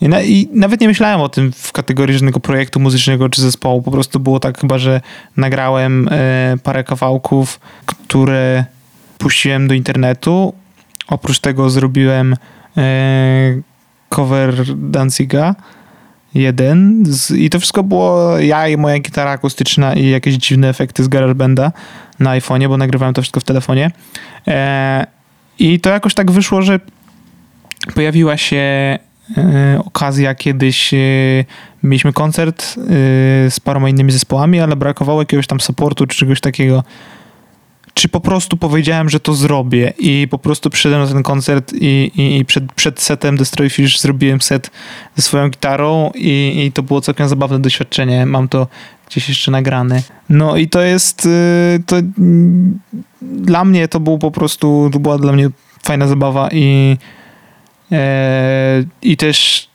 i, 0.00 0.08
na, 0.08 0.22
I, 0.22 0.48
nawet 0.52 0.80
nie 0.80 0.88
myślałem 0.88 1.20
o 1.20 1.28
tym 1.28 1.52
w 1.52 1.72
kategorii 1.72 2.14
żadnego 2.14 2.40
projektu 2.40 2.80
muzycznego 2.80 3.28
czy 3.28 3.42
zespołu. 3.42 3.82
Po 3.82 3.90
prostu 3.90 4.20
było 4.20 4.40
tak 4.40 4.60
chyba, 4.60 4.78
że 4.78 5.00
nagrałem 5.36 6.08
e, 6.10 6.56
parę 6.62 6.84
kawałków, 6.84 7.60
które 7.86 8.64
puściłem 9.18 9.68
do 9.68 9.74
internetu. 9.74 10.54
Oprócz 11.08 11.38
tego 11.38 11.70
zrobiłem 11.70 12.36
e, 12.76 13.60
cover 14.08 14.76
Danziga 14.76 15.54
jeden 16.34 17.02
z, 17.06 17.30
i 17.30 17.50
to 17.50 17.60
wszystko 17.60 17.82
było 17.82 18.38
ja 18.38 18.68
i 18.68 18.76
moja 18.76 18.98
gitara 18.98 19.30
akustyczna 19.30 19.94
i 19.94 20.08
jakieś 20.08 20.34
dziwne 20.34 20.68
efekty 20.68 21.04
z 21.04 21.08
GarageBanda 21.08 21.72
na 22.18 22.30
iPhone'ie, 22.30 22.68
bo 22.68 22.76
nagrywałem 22.76 23.14
to 23.14 23.22
wszystko 23.22 23.40
w 23.40 23.44
telefonie. 23.44 23.90
E, 24.48 25.06
I 25.58 25.80
to 25.80 25.90
jakoś 25.90 26.14
tak 26.14 26.30
wyszło, 26.30 26.62
że 26.62 26.80
pojawiła 27.94 28.36
się 28.36 28.98
okazja 29.84 30.34
kiedyś 30.34 30.94
e, 30.94 30.98
mieliśmy 31.82 32.12
koncert 32.12 32.62
e, 32.62 32.74
z 33.50 33.60
paroma 33.60 33.88
innymi 33.88 34.12
zespołami, 34.12 34.60
ale 34.60 34.76
brakowało 34.76 35.22
jakiegoś 35.22 35.46
tam 35.46 35.60
supportu 35.60 36.06
czy 36.06 36.18
czegoś 36.18 36.40
takiego. 36.40 36.84
Czy 37.94 38.08
po 38.08 38.20
prostu 38.20 38.56
powiedziałem, 38.56 39.08
że 39.08 39.20
to 39.20 39.34
zrobię 39.34 39.92
i 39.98 40.28
po 40.30 40.38
prostu 40.38 40.70
przyszedłem 40.70 41.02
na 41.02 41.08
ten 41.08 41.22
koncert 41.22 41.72
i, 41.72 42.12
i, 42.16 42.38
i 42.38 42.44
przed, 42.44 42.72
przed 42.72 43.00
setem 43.00 43.36
Destroy 43.36 43.70
Fish 43.70 44.00
zrobiłem 44.00 44.40
set 44.40 44.70
ze 45.16 45.22
swoją 45.22 45.48
gitarą 45.48 46.10
i, 46.14 46.64
i 46.66 46.72
to 46.72 46.82
było 46.82 47.00
całkiem 47.00 47.28
zabawne 47.28 47.58
doświadczenie. 47.58 48.26
Mam 48.26 48.48
to 48.48 48.66
gdzieś 49.10 49.28
jeszcze 49.28 49.50
nagrane. 49.50 50.02
No 50.28 50.56
i 50.56 50.68
to 50.68 50.82
jest 50.82 51.28
to 51.86 51.96
dla 53.22 53.64
mnie 53.64 53.88
to 53.88 54.00
był 54.00 54.18
po 54.18 54.30
prostu, 54.30 54.90
to 54.92 54.98
była 54.98 55.18
dla 55.18 55.32
mnie 55.32 55.50
fajna 55.82 56.06
zabawa 56.06 56.48
i 56.52 56.96
e, 56.98 57.23
i 59.02 59.16
też 59.16 59.68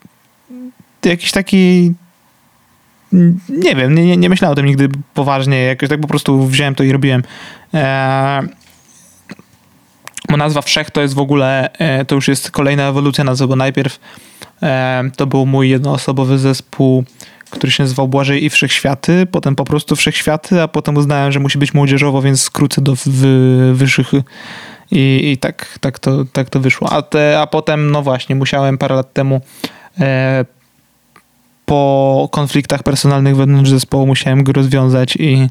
jakiś 1.05 1.31
taki 1.31 1.93
nie 3.49 3.75
wiem, 3.75 3.95
nie, 3.95 4.17
nie 4.17 4.29
myślałem 4.29 4.53
o 4.53 4.55
tym 4.55 4.65
nigdy 4.65 4.89
poważnie, 5.13 5.61
jakoś 5.61 5.89
tak 5.89 6.01
po 6.01 6.07
prostu 6.07 6.47
wziąłem 6.47 6.75
to 6.75 6.83
i 6.83 6.91
robiłem. 6.91 7.23
E, 7.73 8.41
bo 10.29 10.37
nazwa 10.37 10.61
Wszech 10.61 10.91
to 10.91 11.01
jest 11.01 11.13
w 11.13 11.19
ogóle, 11.19 11.73
e, 11.73 12.05
to 12.05 12.15
już 12.15 12.27
jest 12.27 12.51
kolejna 12.51 12.87
ewolucja 12.87 13.23
nazwy, 13.23 13.47
bo 13.47 13.55
najpierw 13.55 13.99
e, 14.63 15.03
to 15.15 15.27
był 15.27 15.45
mój 15.45 15.69
jednoosobowy 15.69 16.37
zespół, 16.37 17.03
który 17.49 17.71
się 17.71 17.83
nazywał 17.83 18.07
Błażej 18.07 18.45
i 18.45 18.49
Wszechświaty, 18.49 19.25
potem 19.31 19.55
po 19.55 19.65
prostu 19.65 19.95
Wszechświaty, 19.95 20.61
a 20.61 20.67
potem 20.67 20.97
uznałem, 20.97 21.31
że 21.31 21.39
musi 21.39 21.57
być 21.57 21.73
młodzieżowo, 21.73 22.21
więc 22.21 22.41
skrócę 22.41 22.81
do 22.81 22.95
wy, 23.05 23.73
wyższych 23.73 24.11
i, 24.91 25.31
i 25.31 25.37
tak, 25.37 25.77
tak, 25.79 25.99
to, 25.99 26.25
tak 26.33 26.49
to 26.49 26.59
wyszło. 26.59 26.89
A, 26.91 27.01
te, 27.01 27.39
a 27.39 27.47
potem, 27.47 27.91
no 27.91 28.01
właśnie, 28.01 28.35
musiałem 28.35 28.77
parę 28.77 28.95
lat 28.95 29.13
temu 29.13 29.41
e, 29.99 30.45
po 31.69 32.29
konfliktach 32.31 32.83
personalnych 32.83 33.35
wewnątrz 33.35 33.69
zespołu 33.69 34.07
musiałem 34.07 34.43
go 34.43 34.53
rozwiązać 34.53 35.15
i, 35.15 35.47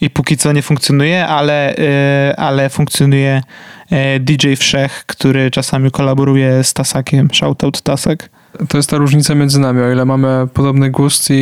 i 0.00 0.10
póki 0.10 0.36
co 0.36 0.52
nie 0.52 0.62
funkcjonuje, 0.62 1.26
ale, 1.26 1.76
e, 1.76 2.34
ale 2.36 2.68
funkcjonuje 2.68 3.42
e, 3.90 4.20
DJ 4.20 4.54
Wszech, 4.54 5.04
który 5.06 5.50
czasami 5.50 5.90
kolaboruje 5.90 6.64
z 6.64 6.74
Tasakiem. 6.74 7.28
Shoutout 7.32 7.82
Tasak. 7.82 8.28
To 8.68 8.76
jest 8.76 8.90
ta 8.90 8.96
różnica 8.96 9.34
między 9.34 9.60
nami, 9.60 9.82
o 9.82 9.92
ile 9.92 10.04
mamy 10.04 10.46
podobny 10.54 10.90
gust 10.90 11.30
i, 11.30 11.34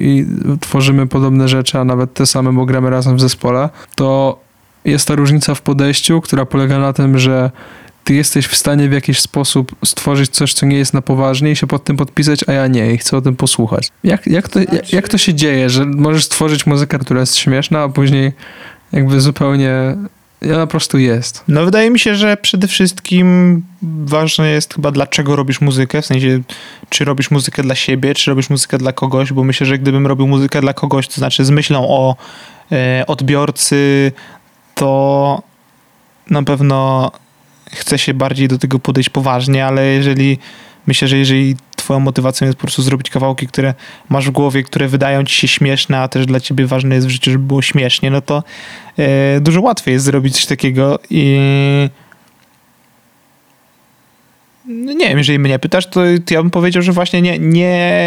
i 0.00 0.26
tworzymy 0.60 1.06
podobne 1.06 1.48
rzeczy, 1.48 1.78
a 1.78 1.84
nawet 1.84 2.14
te 2.14 2.26
same, 2.26 2.52
bo 2.52 2.64
gramy 2.66 2.90
razem 2.90 3.16
w 3.16 3.20
zespole, 3.20 3.68
to 3.94 4.38
jest 4.84 5.08
ta 5.08 5.14
różnica 5.14 5.54
w 5.54 5.62
podejściu, 5.62 6.20
która 6.20 6.46
polega 6.46 6.78
na 6.78 6.92
tym, 6.92 7.18
że 7.18 7.50
ty 8.04 8.14
jesteś 8.14 8.46
w 8.46 8.56
stanie 8.56 8.88
w 8.88 8.92
jakiś 8.92 9.20
sposób 9.20 9.76
stworzyć 9.84 10.30
coś, 10.30 10.54
co 10.54 10.66
nie 10.66 10.76
jest 10.76 10.94
na 10.94 11.02
poważnie 11.02 11.50
i 11.50 11.56
się 11.56 11.66
pod 11.66 11.84
tym 11.84 11.96
podpisać, 11.96 12.48
a 12.48 12.52
ja 12.52 12.66
nie 12.66 12.92
i 12.92 12.98
chcę 12.98 13.16
o 13.16 13.20
tym 13.20 13.36
posłuchać. 13.36 13.88
Jak, 14.04 14.26
jak, 14.26 14.48
to, 14.48 14.60
jak, 14.60 14.92
jak 14.92 15.08
to 15.08 15.18
się 15.18 15.34
dzieje, 15.34 15.70
że 15.70 15.84
możesz 15.84 16.24
stworzyć 16.24 16.66
muzykę, 16.66 16.98
która 16.98 17.20
jest 17.20 17.36
śmieszna, 17.36 17.82
a 17.82 17.88
później 17.88 18.32
jakby 18.92 19.20
zupełnie 19.20 19.96
ona 20.52 20.66
po 20.66 20.70
prostu 20.70 20.98
jest. 20.98 21.44
No 21.48 21.64
wydaje 21.64 21.90
mi 21.90 21.98
się, 21.98 22.14
że 22.14 22.36
przede 22.36 22.68
wszystkim 22.68 23.62
ważne 24.04 24.50
jest 24.50 24.74
chyba 24.74 24.90
dlaczego 24.90 25.36
robisz 25.36 25.60
muzykę, 25.60 26.02
w 26.02 26.06
sensie 26.06 26.40
czy 26.88 27.04
robisz 27.04 27.30
muzykę 27.30 27.62
dla 27.62 27.74
siebie, 27.74 28.14
czy 28.14 28.30
robisz 28.30 28.50
muzykę 28.50 28.78
dla 28.78 28.92
kogoś, 28.92 29.32
bo 29.32 29.44
myślę, 29.44 29.66
że 29.66 29.78
gdybym 29.78 30.06
robił 30.06 30.26
muzykę 30.26 30.60
dla 30.60 30.72
kogoś, 30.72 31.08
to 31.08 31.14
znaczy 31.14 31.44
z 31.44 31.50
myślą 31.50 31.88
o 31.88 32.16
e, 32.72 33.04
odbiorcy, 33.06 34.12
to 34.74 35.42
na 36.30 36.42
pewno 36.42 37.10
chce 37.72 37.98
się 37.98 38.14
bardziej 38.14 38.48
do 38.48 38.58
tego 38.58 38.78
podejść 38.78 39.08
poważnie, 39.08 39.66
ale 39.66 39.86
jeżeli 39.86 40.38
myślę, 40.86 41.08
że 41.08 41.18
jeżeli 41.18 41.56
twoją 41.76 42.00
motywacją 42.00 42.46
jest 42.46 42.58
po 42.58 42.62
prostu 42.62 42.82
zrobić 42.82 43.10
kawałki, 43.10 43.46
które 43.46 43.74
masz 44.08 44.28
w 44.28 44.30
głowie, 44.30 44.62
które 44.62 44.88
wydają 44.88 45.24
ci 45.24 45.34
się 45.34 45.48
śmieszne, 45.48 45.98
a 45.98 46.08
też 46.08 46.26
dla 46.26 46.40
ciebie 46.40 46.66
ważne 46.66 46.94
jest 46.94 47.06
w 47.06 47.10
życiu, 47.10 47.30
żeby 47.30 47.44
było 47.44 47.62
śmiesznie, 47.62 48.10
no 48.10 48.20
to 48.20 48.42
e, 48.98 49.40
dużo 49.40 49.60
łatwiej 49.60 49.92
jest 49.92 50.04
zrobić 50.04 50.34
coś 50.34 50.46
takiego 50.46 50.98
i 51.10 51.38
no 54.66 54.92
nie 54.92 55.08
wiem, 55.08 55.18
jeżeli 55.18 55.38
mnie 55.38 55.58
pytasz, 55.58 55.86
to, 55.86 56.00
to 56.26 56.34
ja 56.34 56.42
bym 56.42 56.50
powiedział, 56.50 56.82
że 56.82 56.92
właśnie 56.92 57.22
nie, 57.22 57.38
nie, 57.38 58.00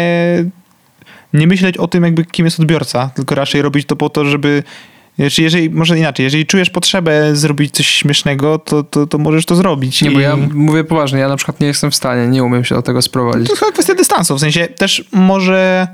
nie 1.32 1.46
myśleć 1.46 1.76
o 1.76 1.88
tym, 1.88 2.04
jakby 2.04 2.24
kim 2.24 2.44
jest 2.44 2.60
odbiorca, 2.60 3.10
tylko 3.14 3.34
raczej 3.34 3.62
robić 3.62 3.86
to 3.86 3.96
po 3.96 4.10
to, 4.10 4.24
żeby 4.24 4.62
znaczy, 5.18 5.42
jeżeli, 5.42 5.70
może 5.70 5.98
inaczej, 5.98 6.24
jeżeli 6.24 6.46
czujesz 6.46 6.70
potrzebę 6.70 7.36
zrobić 7.36 7.74
coś 7.74 7.86
śmiesznego, 7.86 8.58
to, 8.58 8.82
to, 8.82 9.06
to 9.06 9.18
możesz 9.18 9.46
to 9.46 9.56
zrobić. 9.56 10.02
Nie, 10.02 10.10
I... 10.10 10.14
bo 10.14 10.20
ja 10.20 10.36
mówię 10.54 10.84
poważnie, 10.84 11.18
ja 11.18 11.28
na 11.28 11.36
przykład 11.36 11.60
nie 11.60 11.66
jestem 11.66 11.90
w 11.90 11.94
stanie, 11.94 12.26
nie 12.26 12.44
umiem 12.44 12.64
się 12.64 12.74
do 12.74 12.82
tego 12.82 13.02
sprowadzić. 13.02 13.48
To 13.48 13.56
chyba 13.56 13.72
kwestia 13.72 13.94
dystansu, 13.94 14.36
w 14.36 14.40
sensie 14.40 14.66
też 14.66 15.04
może 15.12 15.88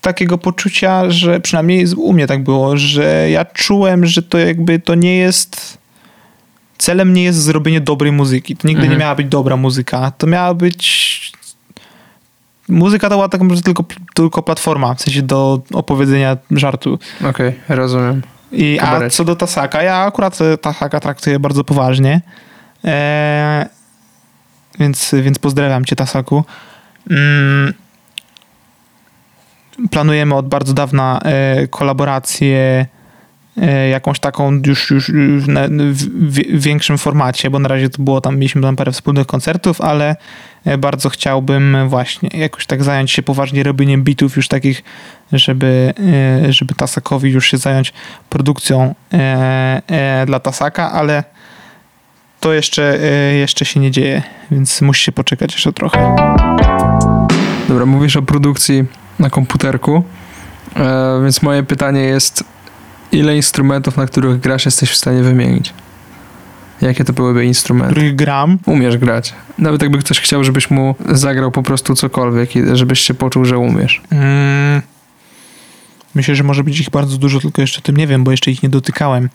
takiego 0.00 0.38
poczucia, 0.38 1.10
że 1.10 1.40
przynajmniej 1.40 1.86
u 1.96 2.12
mnie 2.12 2.26
tak 2.26 2.44
było, 2.44 2.76
że 2.76 3.30
ja 3.30 3.44
czułem, 3.44 4.06
że 4.06 4.22
to 4.22 4.38
jakby 4.38 4.78
to 4.80 4.94
nie 4.94 5.16
jest 5.16 5.78
celem 6.78 7.12
nie 7.12 7.24
jest 7.24 7.38
zrobienie 7.42 7.80
dobrej 7.80 8.12
muzyki. 8.12 8.56
To 8.56 8.68
nigdy 8.68 8.82
Mhm. 8.82 8.92
nie 8.98 9.04
miała 9.04 9.14
być 9.14 9.26
dobra 9.26 9.56
muzyka. 9.56 10.12
To 10.18 10.26
miała 10.26 10.54
być 10.54 11.32
muzyka 12.68 13.08
to 13.08 13.14
była 13.14 13.28
tak 13.28 13.40
naprawdę 13.40 13.62
tylko, 13.62 13.84
tylko 14.14 14.42
platforma, 14.42 14.94
w 14.94 15.00
sensie 15.00 15.22
do 15.22 15.62
opowiedzenia 15.72 16.36
żartu. 16.50 16.98
Okej, 17.24 17.52
rozumiem. 17.68 18.22
I, 18.52 18.78
a 18.80 19.10
co 19.10 19.24
do 19.24 19.36
Tasaka, 19.36 19.82
ja 19.82 19.96
akurat 19.96 20.40
e, 20.40 20.58
Tasaka 20.58 21.00
traktuję 21.00 21.38
bardzo 21.38 21.64
poważnie. 21.64 22.20
E, 22.84 23.66
więc, 24.78 25.14
więc 25.22 25.38
pozdrawiam 25.38 25.84
cię, 25.84 25.96
Tasaku. 25.96 26.44
Mm, 27.10 27.74
planujemy 29.90 30.34
od 30.34 30.48
bardzo 30.48 30.72
dawna 30.72 31.20
e, 31.24 31.66
kolaborację 31.68 32.86
e, 33.56 33.88
jakąś 33.88 34.20
taką 34.20 34.60
już, 34.66 34.90
już, 34.90 35.08
już 35.08 35.46
na, 35.46 35.68
w, 35.68 36.02
w 36.58 36.62
większym 36.62 36.98
formacie, 36.98 37.50
bo 37.50 37.58
na 37.58 37.68
razie 37.68 37.90
to 37.90 38.02
było 38.02 38.20
tam, 38.20 38.34
mieliśmy 38.34 38.62
tam 38.62 38.76
parę 38.76 38.92
wspólnych 38.92 39.26
koncertów, 39.26 39.80
ale 39.80 40.16
bardzo 40.78 41.08
chciałbym 41.08 41.88
właśnie 41.88 42.28
jakoś 42.34 42.66
tak 42.66 42.84
zająć 42.84 43.10
się 43.10 43.22
poważnie 43.22 43.62
robieniem 43.62 44.02
bitów 44.02 44.36
już 44.36 44.48
takich, 44.48 44.82
żeby, 45.32 45.94
e, 46.46 46.52
żeby 46.52 46.74
Tasakowi 46.74 47.30
już 47.30 47.46
się 47.46 47.58
zająć 47.58 47.92
produkcją 48.30 48.94
e, 49.12 49.82
e, 49.86 50.26
dla 50.26 50.40
Tasaka, 50.40 50.92
ale 50.92 51.24
to 52.40 52.52
jeszcze, 52.52 52.98
e, 53.02 53.34
jeszcze 53.34 53.64
się 53.64 53.80
nie 53.80 53.90
dzieje, 53.90 54.22
więc 54.50 54.82
musi 54.82 55.04
się 55.04 55.12
poczekać 55.12 55.52
jeszcze 55.52 55.72
trochę. 55.72 56.16
Dobra, 57.68 57.86
mówisz 57.86 58.16
o 58.16 58.22
produkcji 58.22 58.84
na 59.18 59.30
komputerku, 59.30 60.02
e, 60.76 61.20
więc 61.22 61.42
moje 61.42 61.62
pytanie 61.62 62.00
jest, 62.00 62.44
ile 63.12 63.36
instrumentów, 63.36 63.96
na 63.96 64.06
których 64.06 64.40
grasz, 64.40 64.64
jesteś 64.64 64.90
w 64.90 64.96
stanie 64.96 65.22
wymienić? 65.22 65.74
Jakie 66.82 67.04
to 67.04 67.12
byłyby 67.12 67.44
instrumenty? 67.44 67.92
Których 67.92 68.16
gram, 68.16 68.58
Umiesz 68.66 68.96
grać. 68.96 69.34
Nawet 69.58 69.82
jakby 69.82 69.98
ktoś 69.98 70.20
chciał, 70.20 70.44
żebyś 70.44 70.70
mu 70.70 70.94
zagrał 71.08 71.50
po 71.50 71.62
prostu 71.62 71.94
cokolwiek, 71.94 72.56
i 72.56 72.62
żebyś 72.72 73.00
się 73.00 73.14
poczuł, 73.14 73.44
że 73.44 73.58
umiesz. 73.58 74.02
Mm, 74.10 74.82
Myślę, 76.14 76.34
że 76.34 76.44
może 76.44 76.64
być 76.64 76.80
ich 76.80 76.90
bardzo 76.90 77.18
dużo, 77.18 77.40
tylko 77.40 77.60
jeszcze 77.60 77.78
o 77.78 77.82
tym 77.82 77.96
nie 77.96 78.06
wiem, 78.06 78.24
bo 78.24 78.30
jeszcze 78.30 78.50
ich 78.50 78.62
nie 78.62 78.68
dotykałem. 78.68 79.28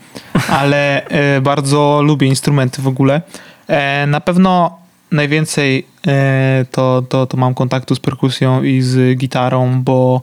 Ale 0.49 1.05
e, 1.05 1.41
bardzo 1.41 2.01
lubię 2.03 2.27
instrumenty 2.27 2.81
w 2.81 2.87
ogóle. 2.87 3.21
E, 3.67 4.07
na 4.07 4.21
pewno 4.21 4.77
najwięcej 5.11 5.87
e, 6.07 6.65
to, 6.71 7.03
to, 7.09 7.25
to 7.25 7.37
mam 7.37 7.53
kontaktu 7.53 7.95
z 7.95 7.99
perkusją 7.99 8.63
i 8.63 8.81
z 8.81 9.17
gitarą, 9.17 9.83
bo, 9.83 10.21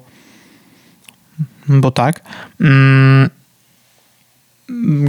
bo 1.69 1.91
tak. 1.91 2.21
Mm, 2.61 3.31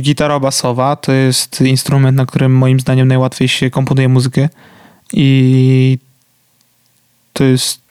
gitara 0.01 0.39
basowa 0.39 0.95
to 0.95 1.11
jest 1.11 1.61
instrument, 1.61 2.17
na 2.17 2.25
którym 2.25 2.57
moim 2.57 2.79
zdaniem 2.79 3.07
najłatwiej 3.07 3.47
się 3.47 3.69
komponuje 3.69 4.09
muzykę. 4.09 4.49
I 5.13 5.97
to 7.33 7.43
jest 7.43 7.85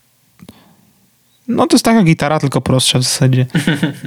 no 1.48 1.66
to 1.66 1.74
jest 1.74 1.84
taka 1.84 2.02
gitara, 2.02 2.40
tylko 2.40 2.60
prostsza 2.60 2.98
w 2.98 3.02
zasadzie. 3.02 3.46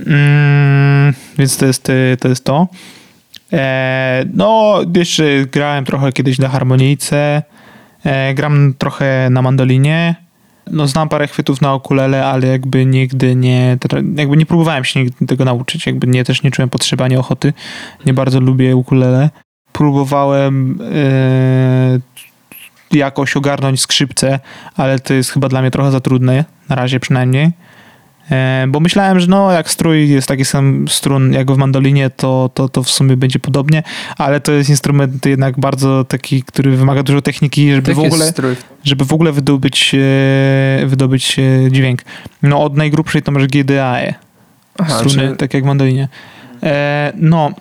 Mm, 0.07 1.13
więc 1.37 1.57
to 1.57 1.65
jest, 1.65 1.91
to 2.19 2.27
jest 2.27 2.43
to. 2.43 2.67
E, 3.53 4.25
no, 4.33 4.79
jeszcze 4.95 5.23
grałem 5.51 5.85
trochę 5.85 6.11
kiedyś 6.11 6.39
na 6.39 6.49
harmonijce. 6.49 7.43
E, 8.03 8.33
gram 8.33 8.73
trochę 8.77 9.29
na 9.29 9.41
mandolinie. 9.41 10.15
No, 10.71 10.87
znam 10.87 11.09
parę 11.09 11.27
chwytów 11.27 11.61
na 11.61 11.75
ukulele, 11.75 12.25
ale 12.25 12.47
jakby 12.47 12.85
nigdy 12.85 13.35
nie, 13.35 13.77
jakby 14.15 14.37
nie 14.37 14.45
próbowałem 14.45 14.83
się 14.83 15.03
nigdy 15.03 15.25
tego 15.25 15.45
nauczyć. 15.45 15.85
Jakby 15.85 16.07
nie, 16.07 16.23
też 16.23 16.43
nie 16.43 16.51
czułem 16.51 16.69
potrzeby 16.69 17.03
ani 17.03 17.17
ochoty. 17.17 17.53
Nie 18.05 18.13
bardzo 18.13 18.39
lubię 18.39 18.75
ukulele. 18.75 19.29
Próbowałem 19.71 20.79
e, 20.93 21.99
jakoś 22.97 23.37
ogarnąć 23.37 23.81
skrzypce, 23.81 24.39
ale 24.75 24.99
to 24.99 25.13
jest 25.13 25.31
chyba 25.31 25.49
dla 25.49 25.61
mnie 25.61 25.71
trochę 25.71 25.91
za 25.91 25.99
trudne, 25.99 26.45
na 26.69 26.75
razie 26.75 26.99
przynajmniej. 26.99 27.51
E, 28.31 28.65
bo 28.67 28.79
myślałem, 28.79 29.19
że 29.19 29.27
no 29.27 29.51
jak 29.51 29.69
strój 29.69 30.09
jest 30.09 30.27
taki 30.27 30.45
sam 30.45 30.87
strun 30.87 31.33
jak 31.33 31.51
w 31.51 31.57
mandolinie, 31.57 32.09
to, 32.09 32.49
to, 32.53 32.69
to 32.69 32.83
w 32.83 32.89
sumie 32.89 33.17
będzie 33.17 33.39
podobnie, 33.39 33.83
ale 34.17 34.39
to 34.39 34.51
jest 34.51 34.69
instrument 34.69 35.25
jednak 35.25 35.59
bardzo 35.59 36.03
taki, 36.03 36.43
który 36.43 36.77
wymaga 36.77 37.03
dużo 37.03 37.21
techniki, 37.21 37.73
żeby 37.73 37.93
w 37.93 37.99
ogóle 37.99 38.33
żeby 38.83 39.05
w 39.05 39.13
ogóle 39.13 39.31
wydobyć, 39.31 39.95
e, 39.95 40.85
wydobyć 40.85 41.39
e, 41.39 41.71
dźwięk. 41.71 42.01
No 42.43 42.63
od 42.63 42.77
najgrubszej 42.77 43.21
to 43.21 43.31
masz 43.31 43.47
GDAE, 43.47 44.13
struny, 44.87 45.27
czyli- 45.27 45.37
tak 45.37 45.53
jak 45.53 45.63
w 45.63 45.67
mandolinie. 45.67 46.07
No, 47.15 47.51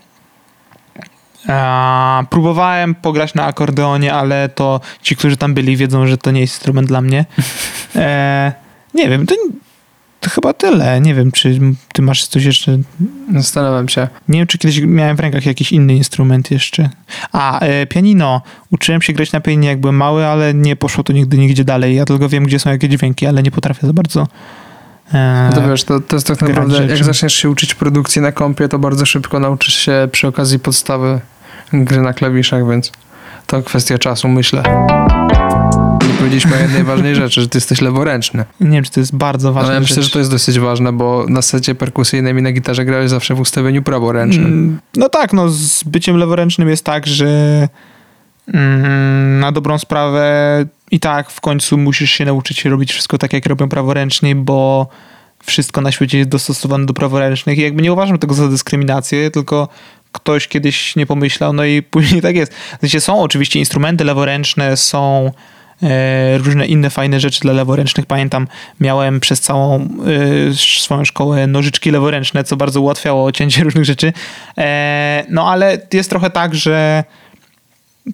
a, 1.49 2.25
próbowałem 2.31 2.95
pograć 2.95 3.35
na 3.35 3.45
akordeonie, 3.45 4.15
ale 4.15 4.49
to 4.49 4.81
ci, 5.03 5.17
którzy 5.17 5.37
tam 5.37 5.55
byli, 5.55 5.77
wiedzą, 5.77 6.07
że 6.07 6.19
to 6.19 6.31
nie 6.31 6.41
jest 6.41 6.55
instrument 6.55 6.89
dla 6.89 7.01
mnie. 7.01 7.25
E, 7.97 8.53
nie 8.95 9.09
wiem, 9.09 9.27
to, 9.27 9.35
to 10.27 10.31
chyba 10.31 10.53
tyle. 10.53 11.01
Nie 11.01 11.15
wiem, 11.15 11.33
czy 11.33 11.61
ty 11.93 12.03
masz 12.03 12.27
coś 12.27 12.45
jeszcze... 12.45 12.79
Zastanawiam 13.35 13.89
się. 13.89 14.09
Nie 14.29 14.39
wiem, 14.39 14.47
czy 14.47 14.59
kiedyś 14.59 14.81
miałem 14.81 15.17
w 15.17 15.21
rękach 15.21 15.47
jakiś 15.47 15.73
inny 15.73 15.95
instrument 15.95 16.51
jeszcze. 16.51 16.91
A, 17.33 17.61
e, 17.61 17.87
pianino. 17.87 18.43
Uczyłem 18.71 19.03
się 19.03 19.13
grać 19.13 19.33
na 19.33 19.41
pianinie, 19.41 19.69
jak 19.69 19.81
byłem 19.81 19.97
mały, 19.97 20.27
ale 20.27 20.55
nie 20.55 20.77
poszło 20.77 21.05
to 21.05 21.13
nigdy 21.13 21.39
nigdzie 21.39 21.65
dalej. 21.65 21.97
Ja 21.97 22.05
tylko 22.05 22.29
wiem, 22.29 22.45
gdzie 22.45 22.59
są 22.59 22.71
jakie 22.71 22.89
dźwięki, 22.89 23.27
ale 23.27 23.43
nie 23.43 23.51
potrafię 23.51 23.87
za 23.87 23.93
bardzo. 23.93 24.27
E, 25.15 25.51
No 25.55 25.61
to 25.63 25.69
wiesz, 25.69 25.85
to, 25.85 26.01
to 26.01 26.17
jest 26.17 26.27
tak 26.27 26.43
naprawdę, 26.43 26.75
jak 26.77 26.89
rzeczy. 26.91 27.05
zaczniesz 27.05 27.35
się 27.35 27.51
uczyć 27.51 27.75
produkcji 27.75 28.23
na 28.23 28.33
kompie, 28.33 28.69
to 28.69 28.79
bardzo 28.79 29.07
szybko 29.07 29.41
nauczysz 29.41 29.75
się 29.75 30.09
przy 30.13 30.27
okazji 30.29 30.59
podstawy 30.59 31.21
gry 31.73 32.01
na 32.01 32.13
klawiszach, 32.13 32.69
więc 32.71 32.93
to 33.47 33.63
kwestia 33.63 33.99
czasu, 33.99 34.29
myślę. 34.29 34.63
Powiedzieliśmy 36.19 36.57
o 36.57 36.59
jednej 36.59 36.85
ważnej 36.85 37.15
rzeczy, 37.15 37.41
że 37.41 37.49
ty 37.49 37.57
jesteś 37.59 37.81
leworęczny. 37.81 38.45
nie 38.61 38.71
wiem, 38.71 38.85
czy 38.85 38.91
to 38.91 39.01
jest 39.01 39.17
bardzo 39.17 39.53
ważne. 39.53 39.67
Ale 39.67 39.75
ja 39.75 39.81
myślę, 39.81 40.03
że 40.03 40.11
to 40.11 40.19
jest 40.19 40.31
dosyć 40.31 40.59
ważne, 40.59 40.93
bo 40.93 41.27
na 41.29 41.43
secie 41.43 41.75
perkusyjnym 41.75 42.39
i 42.39 42.43
na 42.43 42.53
gitarze 42.53 42.85
grałeś 42.85 43.11
zawsze 43.11 43.35
w 43.35 43.41
ustawieniu 43.41 43.83
praworęcznym. 43.83 44.47
Mm, 44.47 44.79
No 44.97 45.09
tak, 45.09 45.33
no 45.33 45.49
z 45.49 45.83
byciem 45.85 46.17
leworęcznym 46.17 46.69
jest 46.69 46.85
tak, 46.85 47.07
że 47.07 47.29
mm, 48.55 49.41
na 49.41 49.53
dobrą 49.53 49.79
sprawę 49.79 50.65
i 50.91 51.01
tak 51.01 51.31
w 51.31 51.41
końcu 51.41 51.79
musisz 51.79 52.11
się 52.11 52.25
nauczyć 52.25 52.65
robić 52.65 52.93
wszystko 52.93 53.19
tak, 53.19 53.33
jak 53.33 53.47
robią 53.47 53.69
praworęczni, 53.69 54.35
bo 54.35 54.87
wszystko 55.45 55.81
na 55.81 55.93
świecie 55.93 56.19
jest 56.19 56.31
dostosowane 56.31 56.87
do 56.87 56.95
praworęcznych 56.95 57.59
i 57.59 57.61
jakby 57.61 57.83
nie 57.83 57.93
uważam 57.93 58.19
tego 58.19 58.35
za 58.35 58.49
dyskryminację, 58.49 59.31
tylko 59.31 59.69
ktoś 60.13 60.49
kiedyś 60.49 60.97
nie 60.97 61.07
pomyślał, 61.07 61.53
no 61.53 61.65
i 61.65 61.83
później 61.95 62.23
tak 62.23 62.37
jest. 62.37 62.55
Sensie 62.81 63.01
są 63.01 63.21
oczywiście 63.21 63.59
instrumenty 63.59 64.05
leworęczne, 64.05 64.77
są 64.77 65.33
różne 66.39 66.67
inne 66.67 66.91
fajne 66.91 67.21
rzeczy 67.21 67.41
dla 67.41 67.53
leworęcznych. 67.53 68.07
Pamiętam, 68.07 68.47
miałem 68.81 69.21
przez 69.21 69.41
całą 69.41 69.89
e, 70.51 70.55
swoją 70.55 71.05
szkołę 71.05 71.47
nożyczki 71.47 71.91
leworęczne, 71.91 72.45
co 72.45 72.57
bardzo 72.57 72.81
ułatwiało 72.81 73.33
cięcie 73.33 73.65
różnych 73.65 73.85
rzeczy. 73.85 74.13
E, 74.59 75.25
no 75.29 75.51
ale 75.51 75.79
jest 75.93 76.11
trochę 76.11 76.31
tak, 76.31 76.55
że 76.55 77.05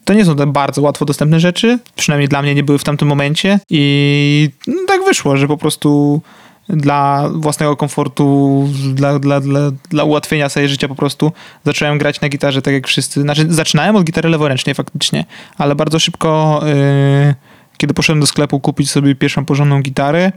to 0.04 0.14
nie 0.14 0.24
są 0.24 0.36
te 0.36 0.46
bardzo 0.46 0.82
łatwo 0.82 1.04
dostępne 1.04 1.40
rzeczy, 1.40 1.78
przynajmniej 1.96 2.28
dla 2.28 2.42
mnie 2.42 2.54
nie 2.54 2.64
były 2.64 2.78
w 2.78 2.84
tamtym 2.84 3.08
momencie 3.08 3.60
i 3.70 4.50
tak 4.88 5.04
wyszło, 5.04 5.36
że 5.36 5.48
po 5.48 5.56
prostu 5.56 6.20
dla 6.68 7.28
własnego 7.34 7.76
komfortu, 7.76 8.68
dla, 8.94 9.18
dla, 9.18 9.40
dla, 9.40 9.60
dla 9.90 10.04
ułatwienia 10.04 10.48
sobie 10.48 10.68
życia 10.68 10.88
po 10.88 10.94
prostu 10.94 11.32
zacząłem 11.64 11.98
grać 11.98 12.20
na 12.20 12.28
gitarze 12.28 12.62
tak 12.62 12.74
jak 12.74 12.88
wszyscy. 12.88 13.22
Znaczy 13.22 13.46
zaczynałem 13.48 13.96
od 13.96 14.04
gitary 14.04 14.28
leworęcznej 14.28 14.74
faktycznie, 14.74 15.24
ale 15.58 15.74
bardzo 15.74 15.98
szybko 15.98 16.60
yy, 16.64 17.34
kiedy 17.76 17.94
poszedłem 17.94 18.20
do 18.20 18.26
sklepu 18.26 18.60
kupić 18.60 18.90
sobie 18.90 19.14
pierwszą 19.14 19.44
porządną 19.44 19.82
gitarę, 19.82 20.32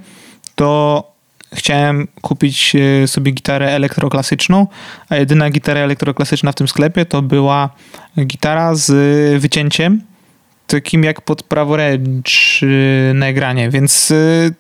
to 0.56 1.04
chciałem 1.54 2.08
kupić 2.22 2.74
yy, 2.74 3.08
sobie 3.08 3.32
gitarę 3.32 3.72
elektroklasyczną, 3.72 4.68
a 5.10 5.16
jedyna 5.16 5.50
gitara 5.50 5.80
elektroklasyczna 5.80 6.52
w 6.52 6.56
tym 6.56 6.68
sklepie 6.68 7.06
to 7.06 7.22
była 7.22 7.70
gitara 8.26 8.76
z 8.76 9.42
wycięciem 9.42 10.02
takim 10.68 11.04
jak 11.04 11.22
pod 11.22 11.44
praworęczne 11.44 13.34
granie, 13.34 13.70
więc, 13.70 14.12
y, 14.12 14.54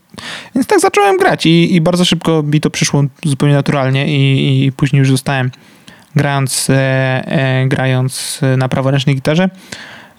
więc 0.55 0.67
tak 0.67 0.79
zacząłem 0.79 1.17
grać 1.17 1.45
i, 1.45 1.75
i 1.75 1.81
bardzo 1.81 2.05
szybko 2.05 2.43
mi 2.43 2.61
to 2.61 2.69
przyszło 2.69 3.03
zupełnie 3.25 3.55
naturalnie 3.55 4.07
i, 4.07 4.65
i 4.65 4.71
później 4.71 4.99
już 4.99 5.11
zostałem 5.11 5.51
grając, 6.15 6.69
e, 6.69 6.73
e, 7.25 7.67
grając 7.67 8.41
na 8.57 8.69
praworęcznej 8.69 9.15
gitarze. 9.15 9.49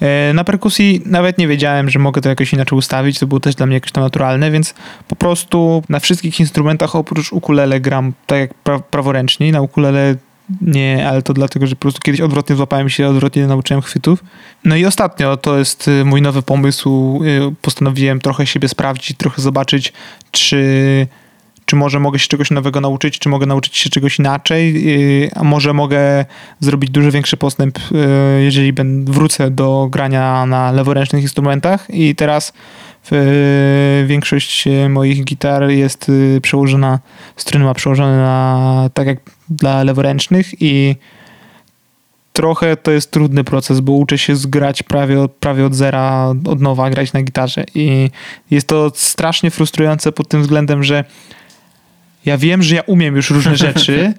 E, 0.01 0.32
Na 0.34 0.44
perkusji 0.44 1.03
nawet 1.07 1.38
nie 1.38 1.49
wiedziałem, 1.49 1.90
że 1.90 1.99
mogę 1.99 2.20
to 2.20 2.28
jakoś 2.28 2.53
inaczej 2.53 2.78
ustawić, 2.78 3.18
to 3.18 3.26
było 3.26 3.40
też 3.40 3.55
dla 3.55 3.66
mnie 3.66 3.74
jakoś 3.74 3.92
tam 3.92 4.05
naturalne, 4.05 4.51
więc 4.51 4.74
po 5.09 5.16
prostu 5.16 5.82
na 5.88 6.01
wszystkich 6.01 6.40
instrumentach 6.40 6.97
oprócz 6.97 7.32
ukulele 7.32 7.80
gram 7.80 8.12
tak 8.26 8.38
jak 8.38 8.55
pra 8.55 8.78
praworęcznie, 8.78 9.53
na 9.53 9.61
ukulele 9.61 10.14
nie, 10.61 11.09
ale 11.09 11.22
to 11.22 11.32
dlatego, 11.32 11.66
że 11.66 11.76
po 11.76 11.80
prostu 11.80 12.01
kiedyś 12.01 12.20
odwrotnie 12.20 12.57
złapałem 12.57 12.88
się, 12.88 13.09
odwrotnie 13.09 13.47
nauczyłem 13.47 13.82
chwytów. 13.82 14.24
No 14.64 14.76
i 14.76 14.84
ostatnio 14.84 15.36
to 15.36 15.59
jest 15.59 15.88
y, 15.88 16.05
mój 16.05 16.22
nowy 16.22 16.42
pomysł. 16.42 17.20
y, 17.24 17.55
Postanowiłem 17.62 18.20
trochę 18.20 18.47
siebie 18.47 18.68
sprawdzić, 18.68 19.16
trochę 19.16 19.42
zobaczyć, 19.42 19.92
czy, 20.30 21.07
czy 21.66 21.76
może 21.76 22.00
mogę 22.00 22.18
się 22.18 22.28
czegoś 22.28 22.50
nowego 22.50 22.80
nauczyć, 22.80 23.18
czy 23.18 23.28
mogę 23.28 23.46
nauczyć 23.46 23.76
się 23.76 23.90
czegoś 23.90 24.18
inaczej, 24.18 24.74
y, 25.24 25.30
a 25.34 25.44
może 25.44 25.72
mogę 25.72 26.24
zrobić 26.60 26.90
dużo 26.90 27.10
większy 27.10 27.36
postęp, 27.36 27.78
y, 27.78 28.42
jeżeli 28.42 28.72
wrócę 29.04 29.50
do 29.50 29.88
grania 29.90 30.46
na 30.46 30.72
leworęcznych 30.72 31.22
instrumentach. 31.22 31.86
I 31.90 32.14
teraz 32.14 32.52
w, 33.10 34.04
większość 34.06 34.64
moich 34.88 35.24
gitar 35.24 35.70
jest 35.70 36.08
y, 36.08 36.40
przełożona, 36.42 36.98
struny 37.36 37.64
ma 37.64 37.74
przełożone 37.74 38.16
na 38.16 38.90
tak 38.94 39.06
jak 39.06 39.18
dla 39.48 39.82
leworęcznych 39.82 40.62
i 40.62 40.96
trochę 42.32 42.76
to 42.76 42.90
jest 42.90 43.10
trudny 43.10 43.44
proces, 43.44 43.80
bo 43.80 43.92
uczę 43.92 44.18
się 44.18 44.36
zgrać 44.36 44.82
prawie 44.82 45.28
prawie 45.40 45.66
od 45.66 45.74
zera, 45.74 46.34
od 46.44 46.60
nowa 46.60 46.90
grać 46.90 47.12
na 47.12 47.22
gitarze. 47.22 47.64
I 47.74 48.10
jest 48.50 48.66
to 48.66 48.92
strasznie 48.94 49.50
frustrujące 49.50 50.12
pod 50.12 50.28
tym 50.28 50.42
względem, 50.42 50.84
że 50.84 51.04
ja 52.26 52.38
wiem, 52.38 52.62
że 52.62 52.74
ja 52.74 52.82
umiem 52.82 53.16
już 53.16 53.30
różne 53.30 53.56
rzeczy, 53.66 54.12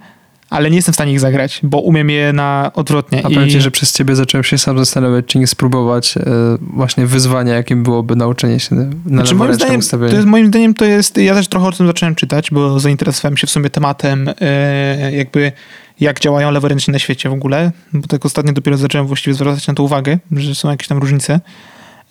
ale 0.50 0.70
nie 0.70 0.76
jestem 0.76 0.94
w 0.94 0.96
stanie 0.96 1.12
ich 1.14 1.20
zagrać, 1.20 1.60
bo 1.64 1.80
umiem 1.80 2.10
je 2.10 2.34
na 2.34 2.72
odwrotnie. 2.76 3.26
A 3.26 3.30
I- 3.30 3.34
powiem 3.34 3.50
ci, 3.50 3.62
że 3.62 3.72
przez 3.72 3.94
ciebie 3.94 4.16
zacząłem 4.16 4.44
się 4.44 4.58
sam 4.58 4.78
zastanawiać, 4.78 5.26
czy 5.26 5.40
nie 5.40 5.48
spróbować 5.48 6.18
e, 6.18 6.22
właśnie 6.62 7.06
wyzwania, 7.06 7.54
jakim 7.54 7.84
byłoby 7.84 8.16
nauczenie 8.16 8.60
się 8.60 8.76
na 8.76 8.86
Znaczy, 9.06 9.36
moim 9.36 9.54
zdaniem, 9.54 9.80
ustawieniu. 9.80 10.10
to 10.10 10.16
jest, 10.16 10.28
moim 10.28 10.48
zdaniem 10.48 10.74
to 10.74 10.86
jest, 10.86 11.18
ja 11.18 11.34
też 11.34 11.48
trochę 11.48 11.68
o 11.68 11.72
tym 11.72 11.88
zacząłem 11.88 12.16
czytać, 12.16 12.52
bo 12.52 12.80
zainteresowałem 12.80 13.38
się 13.38 13.48
w 13.48 13.50
sumie 13.50 13.70
tematem 13.70 14.30
e, 14.42 15.12
jakby 15.16 15.52
jak 16.00 16.20
działają 16.20 16.52
leworęczni 16.52 16.92
na 16.92 17.00
świecie 17.00 17.30
w 17.30 17.34
ogóle, 17.34 17.72
bo 17.94 18.08
tak 18.08 18.26
ostatnio 18.26 18.54
dopiero 18.54 18.78
zacząłem 18.78 19.08
właściwie 19.08 19.34
zwracać 19.34 19.68
na 19.68 19.74
to 19.74 19.84
uwagę, 19.84 20.18
że 20.32 20.56
są 20.56 20.70
jakieś 20.70 20.88
tam 20.88 20.98
różnice 20.98 21.40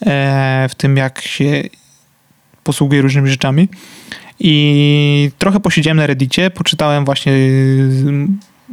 e, 0.07 0.67
w 0.71 0.75
tym, 0.75 0.97
jak 0.97 1.21
się 1.21 1.63
posługuje 2.65 3.03
różnymi 3.03 3.29
rzeczami. 3.29 3.69
I 4.41 5.31
trochę 5.39 5.61
posiedziałem 5.61 5.97
na 5.97 6.07
Reddicie, 6.07 6.51
poczytałem 6.51 7.05
właśnie 7.05 7.33
y, 7.33 8.29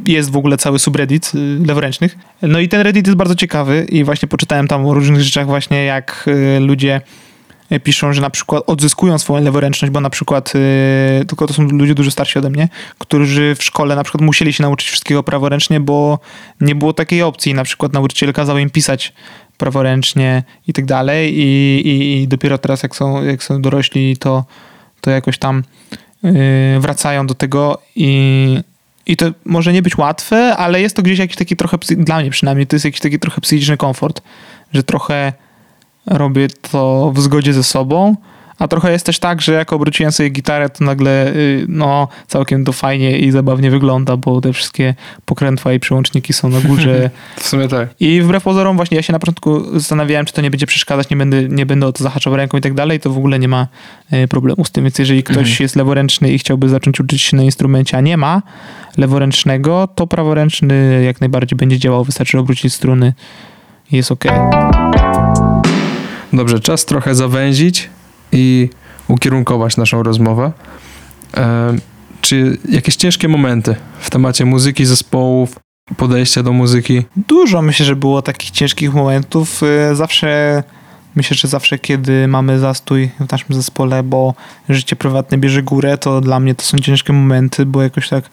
jest 0.06 0.30
w 0.30 0.36
ogóle 0.36 0.56
cały 0.56 0.78
subreddit 0.78 1.32
y, 1.34 1.66
leworęcznych. 1.66 2.16
No 2.42 2.58
i 2.58 2.68
ten 2.68 2.80
Reddit 2.80 3.06
jest 3.06 3.16
bardzo 3.16 3.34
ciekawy 3.34 3.86
i 3.88 4.04
właśnie 4.04 4.28
poczytałem 4.28 4.68
tam 4.68 4.86
o 4.86 4.94
różnych 4.94 5.20
rzeczach 5.20 5.46
właśnie 5.46 5.84
jak 5.84 6.24
y, 6.28 6.60
ludzie 6.60 7.00
piszą, 7.84 8.12
że 8.12 8.22
na 8.22 8.30
przykład 8.30 8.62
odzyskują 8.66 9.18
swoją 9.18 9.44
leworęczność, 9.44 9.92
bo 9.92 10.00
na 10.00 10.10
przykład, 10.10 10.52
tylko 11.28 11.46
to 11.46 11.54
są 11.54 11.62
ludzie 11.62 11.94
dużo 11.94 12.10
starsi 12.10 12.38
ode 12.38 12.50
mnie, 12.50 12.68
którzy 12.98 13.54
w 13.58 13.64
szkole 13.64 13.96
na 13.96 14.02
przykład 14.02 14.22
musieli 14.22 14.52
się 14.52 14.62
nauczyć 14.62 14.88
wszystkiego 14.88 15.22
praworęcznie, 15.22 15.80
bo 15.80 16.18
nie 16.60 16.74
było 16.74 16.92
takiej 16.92 17.22
opcji. 17.22 17.54
Na 17.54 17.64
przykład 17.64 17.92
nauczyciel 17.92 18.32
kazał 18.32 18.58
im 18.58 18.70
pisać 18.70 19.12
praworęcznie 19.58 20.42
i 20.68 20.72
tak 20.72 20.84
dalej 20.84 21.38
i, 21.38 21.80
i, 21.88 22.22
i 22.22 22.28
dopiero 22.28 22.58
teraz 22.58 22.82
jak 22.82 22.96
są, 22.96 23.24
jak 23.24 23.42
są 23.42 23.62
dorośli, 23.62 24.16
to, 24.16 24.44
to 25.04 25.10
jakoś 25.10 25.38
tam 25.38 25.62
y, 26.24 26.80
wracają 26.80 27.26
do 27.26 27.34
tego 27.34 27.78
i, 27.96 28.58
i 29.06 29.16
to 29.16 29.26
może 29.44 29.72
nie 29.72 29.82
być 29.82 29.98
łatwe, 29.98 30.56
ale 30.56 30.80
jest 30.80 30.96
to 30.96 31.02
gdzieś 31.02 31.18
jakiś 31.18 31.36
taki 31.36 31.56
trochę, 31.56 31.78
dla 31.96 32.20
mnie 32.20 32.30
przynajmniej, 32.30 32.66
to 32.66 32.76
jest 32.76 32.84
jakiś 32.84 33.00
taki 33.00 33.18
trochę 33.18 33.40
psychiczny 33.40 33.76
komfort, 33.76 34.22
że 34.72 34.82
trochę 34.82 35.32
robię 36.06 36.48
to 36.70 37.12
w 37.14 37.20
zgodzie 37.20 37.52
ze 37.52 37.64
sobą, 37.64 38.16
a 38.58 38.68
trochę 38.68 38.92
jest 38.92 39.06
też 39.06 39.18
tak, 39.18 39.40
że 39.40 39.52
jak 39.52 39.72
obróciłem 39.72 40.12
sobie 40.12 40.28
gitarę, 40.28 40.68
to 40.68 40.84
nagle 40.84 41.32
y, 41.32 41.66
no 41.68 42.08
całkiem 42.26 42.64
to 42.64 42.72
fajnie 42.72 43.18
i 43.18 43.30
zabawnie 43.30 43.70
wygląda, 43.70 44.16
bo 44.16 44.40
te 44.40 44.52
wszystkie 44.52 44.94
pokrętła 45.24 45.72
i 45.72 45.80
przełączniki 45.80 46.32
są 46.32 46.48
na 46.48 46.60
górze. 46.60 47.10
W 47.36 47.48
sumie 47.48 47.68
tak. 47.68 47.88
I 48.00 48.20
wbrew 48.22 48.42
pozorom 48.42 48.76
właśnie 48.76 48.96
ja 48.96 49.02
się 49.02 49.12
na 49.12 49.18
początku 49.18 49.78
zastanawiałem, 49.78 50.26
czy 50.26 50.32
to 50.32 50.42
nie 50.42 50.50
będzie 50.50 50.66
przeszkadzać, 50.66 51.10
nie 51.10 51.16
będę, 51.16 51.48
nie 51.48 51.66
będę 51.66 51.86
o 51.86 51.92
to 51.92 52.04
zahaczał 52.04 52.36
ręką 52.36 52.58
i 52.58 52.60
tak 52.60 52.74
dalej, 52.74 53.00
to 53.00 53.10
w 53.10 53.18
ogóle 53.18 53.38
nie 53.38 53.48
ma 53.48 53.66
e, 54.10 54.28
problemu 54.28 54.64
z 54.64 54.70
tym. 54.70 54.84
Więc 54.84 54.98
jeżeli 54.98 55.22
ktoś 55.22 55.36
Mhm. 55.36 55.56
jest 55.60 55.76
leworęczny 55.76 56.30
i 56.30 56.38
chciałby 56.38 56.68
zacząć 56.68 57.00
uczyć 57.00 57.22
się 57.22 57.36
na 57.36 57.42
instrumencie, 57.42 57.96
a 57.96 58.00
nie 58.00 58.16
ma 58.16 58.42
leworęcznego, 58.96 59.88
to 59.94 60.06
praworęczny 60.06 61.02
jak 61.04 61.20
najbardziej 61.20 61.56
będzie 61.56 61.78
działał, 61.78 62.04
wystarczy 62.04 62.38
obrócić 62.38 62.74
struny 62.74 63.12
i 63.92 63.96
jest 63.96 64.12
ok. 64.12 64.24
Dobrze, 66.32 66.60
czas 66.60 66.84
trochę 66.84 67.14
zawęzić 67.14 67.90
i 68.34 68.70
ukierunkować 69.08 69.76
naszą 69.76 70.02
rozmowę. 70.02 70.52
E, 71.36 71.76
czy 72.20 72.58
jakieś 72.68 72.96
ciężkie 72.96 73.28
momenty 73.28 73.76
w 73.98 74.10
temacie 74.10 74.44
muzyki, 74.44 74.86
zespołów, 74.86 75.58
podejścia 75.96 76.42
do 76.42 76.52
muzyki? 76.52 77.02
Dużo 77.16 77.62
myślę, 77.62 77.86
że 77.86 77.96
było 77.96 78.22
takich 78.22 78.50
ciężkich 78.50 78.94
momentów. 78.94 79.62
Y, 79.62 79.94
Zawsze, 79.96 80.62
myślę, 81.16 81.36
że 81.36 81.48
zawsze 81.48 81.78
kiedy 81.78 82.28
mamy 82.28 82.58
zastój 82.58 83.10
w 83.20 83.32
naszym 83.32 83.54
zespole, 83.54 84.02
bo 84.02 84.34
życie 84.68 84.96
prywatne 84.96 85.38
bierze 85.38 85.62
górę, 85.62 85.98
to 85.98 86.20
dla 86.20 86.40
mnie 86.40 86.54
to 86.54 86.62
są 86.62 86.78
ciężkie 86.78 87.12
momenty, 87.12 87.66
bo 87.66 87.82
jakoś 87.82 88.08
tak 88.08 88.30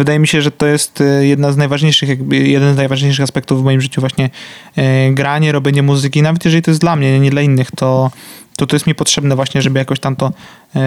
wydaje 0.00 0.18
mi 0.18 0.28
się, 0.28 0.42
że 0.42 0.50
to 0.50 0.66
jest 0.66 1.00
y, 1.00 1.26
jedna 1.26 1.52
z 1.52 1.56
najważniejszych, 1.56 2.08
jakby 2.08 2.38
jeden 2.38 2.74
z 2.74 2.76
najważniejszych 2.76 3.22
aspektów 3.22 3.60
w 3.60 3.64
moim 3.64 3.80
życiu 3.80 4.00
właśnie 4.00 4.30
y, 4.78 5.14
granie, 5.14 5.52
robienie 5.52 5.82
muzyki, 5.82 6.22
nawet 6.22 6.44
jeżeli 6.44 6.62
to 6.62 6.70
jest 6.70 6.80
dla 6.80 6.96
mnie, 6.96 7.20
nie 7.20 7.30
dla 7.30 7.42
innych, 7.42 7.70
to 7.70 8.10
to, 8.60 8.66
to 8.66 8.76
jest 8.76 8.86
mi 8.86 8.94
potrzebne 8.94 9.36
właśnie, 9.36 9.62
żeby 9.62 9.78
jakoś 9.78 10.00
tam 10.00 10.16
to 10.16 10.32
e, 10.76 10.78
e, 10.78 10.82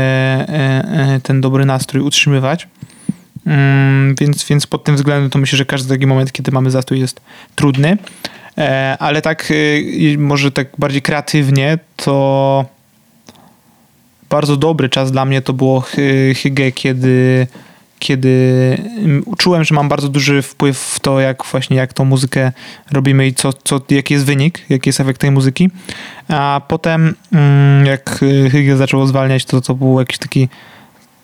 e, 1.15 1.19
ten 1.23 1.41
dobry 1.41 1.65
nastrój 1.65 2.03
utrzymywać. 2.03 2.67
Mm, 3.45 4.15
więc, 4.15 4.45
więc 4.45 4.67
pod 4.67 4.83
tym 4.83 4.95
względem 4.95 5.29
to 5.29 5.39
myślę, 5.39 5.57
że 5.57 5.65
każdy 5.65 5.89
taki 5.89 6.07
moment, 6.07 6.31
kiedy 6.31 6.51
mamy 6.51 6.71
zastój 6.71 6.99
jest 6.99 7.21
trudny. 7.55 7.97
E, 8.57 8.97
ale 8.99 9.21
tak 9.21 9.51
e, 9.51 10.17
może 10.17 10.51
tak 10.51 10.67
bardziej 10.77 11.01
kreatywnie, 11.01 11.77
to 11.95 12.65
bardzo 14.29 14.57
dobry 14.57 14.89
czas 14.89 15.11
dla 15.11 15.25
mnie 15.25 15.41
to 15.41 15.53
było 15.53 15.79
Hy- 15.79 16.35
Hygge, 16.35 16.71
kiedy 16.71 17.47
kiedy 18.03 18.29
mm, 18.97 19.23
czułem, 19.37 19.63
że 19.63 19.75
mam 19.75 19.89
bardzo 19.89 20.09
duży 20.09 20.41
wpływ 20.41 20.77
w 20.77 20.99
to, 20.99 21.19
jak 21.19 21.43
właśnie 21.45 21.77
jak 21.77 21.93
tą 21.93 22.05
muzykę 22.05 22.51
robimy 22.91 23.27
i 23.27 23.33
co, 23.33 23.53
co, 23.53 23.81
jaki 23.89 24.13
jest 24.13 24.25
wynik, 24.25 24.65
jaki 24.69 24.89
jest 24.89 24.99
efekt 24.99 25.21
tej 25.21 25.31
muzyki. 25.31 25.69
A 26.27 26.61
potem 26.67 27.15
mm, 27.31 27.85
jak 27.85 28.19
Hygge 28.51 28.77
zaczęło 28.77 29.07
zwalniać, 29.07 29.45
to 29.45 29.61
to 29.61 29.75
był 29.75 29.99
jakiś 29.99 30.17
taki 30.17 30.49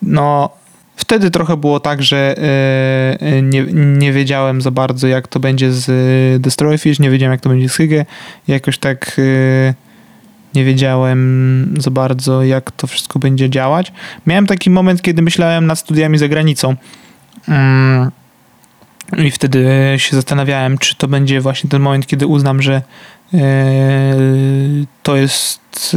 no 0.01 0.49
wtedy 0.95 1.31
trochę 1.31 1.57
było 1.57 1.79
tak, 1.79 2.03
że 2.03 2.35
e, 2.37 3.21
e, 3.21 3.41
nie, 3.41 3.63
nie 3.73 4.13
wiedziałem 4.13 4.61
za 4.61 4.71
bardzo, 4.71 5.07
jak 5.07 5.27
to 5.27 5.39
będzie 5.39 5.71
z 5.71 6.41
Destroyfish, 6.41 6.99
nie 6.99 7.09
wiedziałem, 7.09 7.31
jak 7.31 7.41
to 7.41 7.49
będzie 7.49 7.69
z 7.69 7.75
Hygge. 7.75 8.05
Jakoś 8.47 8.77
tak 8.77 9.21
nie 10.55 10.65
wiedziałem 10.65 11.73
za 11.79 11.91
bardzo, 11.91 12.43
jak 12.43 12.71
to 12.71 12.87
wszystko 12.87 13.19
będzie 13.19 13.49
działać. 13.49 13.91
Miałem 14.25 14.47
taki 14.47 14.69
moment, 14.69 15.01
kiedy 15.01 15.21
myślałem 15.21 15.65
nad 15.65 15.79
studiami 15.79 16.17
za 16.17 16.27
granicą. 16.27 16.75
Mm, 17.47 18.11
I 19.17 19.31
wtedy 19.31 19.67
się 19.97 20.15
zastanawiałem, 20.15 20.77
czy 20.77 20.95
to 20.95 21.07
będzie 21.07 21.41
właśnie 21.41 21.69
ten 21.69 21.81
moment, 21.81 22.07
kiedy 22.07 22.27
uznam, 22.27 22.61
że 22.61 22.81
e, 23.33 23.39
to 25.03 25.15
jest, 25.15 25.95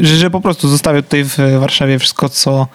e, 0.00 0.04
że, 0.04 0.30
po 0.30 0.40
prostu 0.40 0.68
zostawię 0.68 1.02
tutaj 1.02 1.24
w 1.24 1.38
Warszawie 1.60 1.98
wszystko, 1.98 2.28
co 2.28 2.66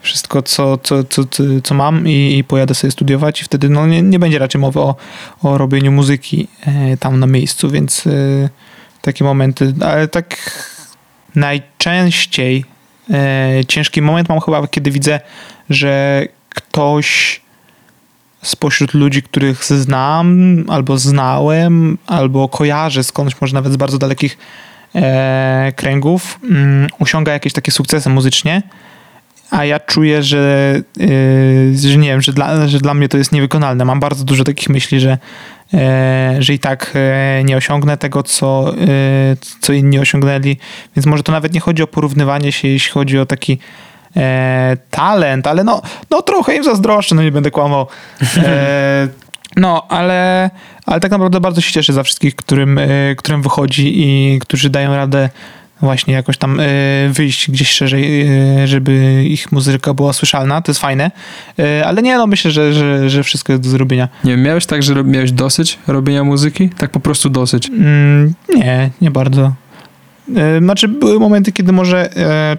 wszystko, 0.00 0.42
co, 0.42 0.78
co, 0.78 1.04
co, 1.04 1.22
co, 1.64 1.74
mam 1.74 2.08
i, 2.08 2.44
pojadę 2.48 2.74
sobie 2.74 2.90
studiować 2.90 3.40
i 3.40 3.44
wtedy 3.44 3.68
no, 3.68 3.86
nie, 3.86 4.02
nie 4.02 4.18
będzie 4.18 4.38
raczej 4.38 4.60
mowy 4.60 4.80
o, 4.80 4.94
o 5.42 5.58
robieniu 5.58 5.92
muzyki 5.92 6.48
e, 6.66 6.96
tam 6.96 7.20
na 7.20 7.26
miejscu, 7.26 7.70
więc 7.70 8.04
takie 9.12 9.24
momenty, 9.24 9.74
ale 9.80 10.08
tak 10.08 10.36
najczęściej 11.34 12.64
e, 13.10 13.64
ciężki 13.68 14.02
moment 14.02 14.28
mam 14.28 14.40
chyba, 14.40 14.66
kiedy 14.66 14.90
widzę, 14.90 15.20
że 15.70 16.22
ktoś 16.48 17.40
spośród 18.42 18.94
ludzi, 18.94 19.22
których 19.22 19.64
znam, 19.64 20.64
albo 20.68 20.98
znałem, 20.98 21.98
albo 22.06 22.48
kojarzę 22.48 23.04
skądś, 23.04 23.34
może 23.40 23.54
nawet 23.54 23.72
z 23.72 23.76
bardzo 23.76 23.98
dalekich 23.98 24.38
e, 24.94 25.72
kręgów, 25.76 26.38
mm, 26.50 26.88
osiąga 27.00 27.32
jakieś 27.32 27.52
takie 27.52 27.72
sukcesy 27.72 28.10
muzycznie, 28.10 28.62
a 29.50 29.64
ja 29.64 29.80
czuję, 29.80 30.22
że, 30.22 30.74
yy, 30.96 31.78
że 31.78 31.98
nie 31.98 32.08
wiem, 32.08 32.20
że 32.20 32.32
dla, 32.32 32.68
że 32.68 32.78
dla 32.78 32.94
mnie 32.94 33.08
to 33.08 33.18
jest 33.18 33.32
niewykonalne. 33.32 33.84
Mam 33.84 34.00
bardzo 34.00 34.24
dużo 34.24 34.44
takich 34.44 34.68
myśli, 34.68 35.00
że, 35.00 35.10
e, 35.10 35.18
że 36.38 36.54
i 36.54 36.58
tak 36.58 36.92
e, 36.94 37.44
nie 37.44 37.56
osiągnę 37.56 37.96
tego, 37.96 38.22
co, 38.22 38.74
e, 38.74 38.76
co 39.60 39.72
inni 39.72 39.98
osiągnęli. 39.98 40.56
Więc 40.96 41.06
może 41.06 41.22
to 41.22 41.32
nawet 41.32 41.54
nie 41.54 41.60
chodzi 41.60 41.82
o 41.82 41.86
porównywanie 41.86 42.52
się, 42.52 42.68
jeśli 42.68 42.92
chodzi 42.92 43.18
o 43.18 43.26
taki 43.26 43.58
e, 44.16 44.76
talent, 44.90 45.46
ale 45.46 45.64
no, 45.64 45.82
no 46.10 46.22
trochę 46.22 46.56
im 46.56 46.64
zazdroszczę, 46.64 47.14
no 47.14 47.22
nie 47.22 47.32
będę 47.32 47.50
kłamał. 47.50 47.86
E, 48.36 49.08
no, 49.56 49.86
ale, 49.88 50.50
ale 50.86 51.00
tak 51.00 51.10
naprawdę 51.10 51.40
bardzo 51.40 51.60
się 51.60 51.72
cieszę 51.72 51.92
za 51.92 52.02
wszystkich, 52.02 52.36
którym, 52.36 52.78
e, 52.78 52.88
którym 53.16 53.42
wychodzi 53.42 53.92
i 53.96 54.38
którzy 54.38 54.70
dają 54.70 54.96
radę 54.96 55.28
właśnie 55.82 56.14
jakoś 56.14 56.38
tam 56.38 56.60
e, 56.60 56.64
wyjść 57.10 57.50
gdzieś 57.50 57.70
szerzej, 57.70 58.26
e, 58.62 58.66
żeby 58.66 59.24
ich 59.24 59.52
muzyka 59.52 59.94
była 59.94 60.12
słyszalna. 60.12 60.62
To 60.62 60.72
jest 60.72 60.80
fajne. 60.80 61.10
E, 61.58 61.86
ale 61.86 62.02
nie, 62.02 62.16
no 62.16 62.26
myślę, 62.26 62.50
że, 62.50 62.72
że, 62.72 63.10
że 63.10 63.22
wszystko 63.22 63.52
jest 63.52 63.62
do 63.62 63.70
zrobienia. 63.70 64.08
Nie 64.24 64.30
wiem, 64.30 64.42
miałeś 64.42 64.66
tak, 64.66 64.82
że 64.82 65.04
miałeś 65.04 65.32
dosyć 65.32 65.78
robienia 65.86 66.24
muzyki? 66.24 66.70
Tak 66.70 66.90
po 66.90 67.00
prostu 67.00 67.30
dosyć. 67.30 67.68
Mm, 67.68 68.34
nie, 68.54 68.90
nie 69.00 69.10
bardzo. 69.10 69.52
Znaczy, 70.58 70.88
były 70.88 71.20
momenty, 71.20 71.52
kiedy 71.52 71.72
może 71.72 72.10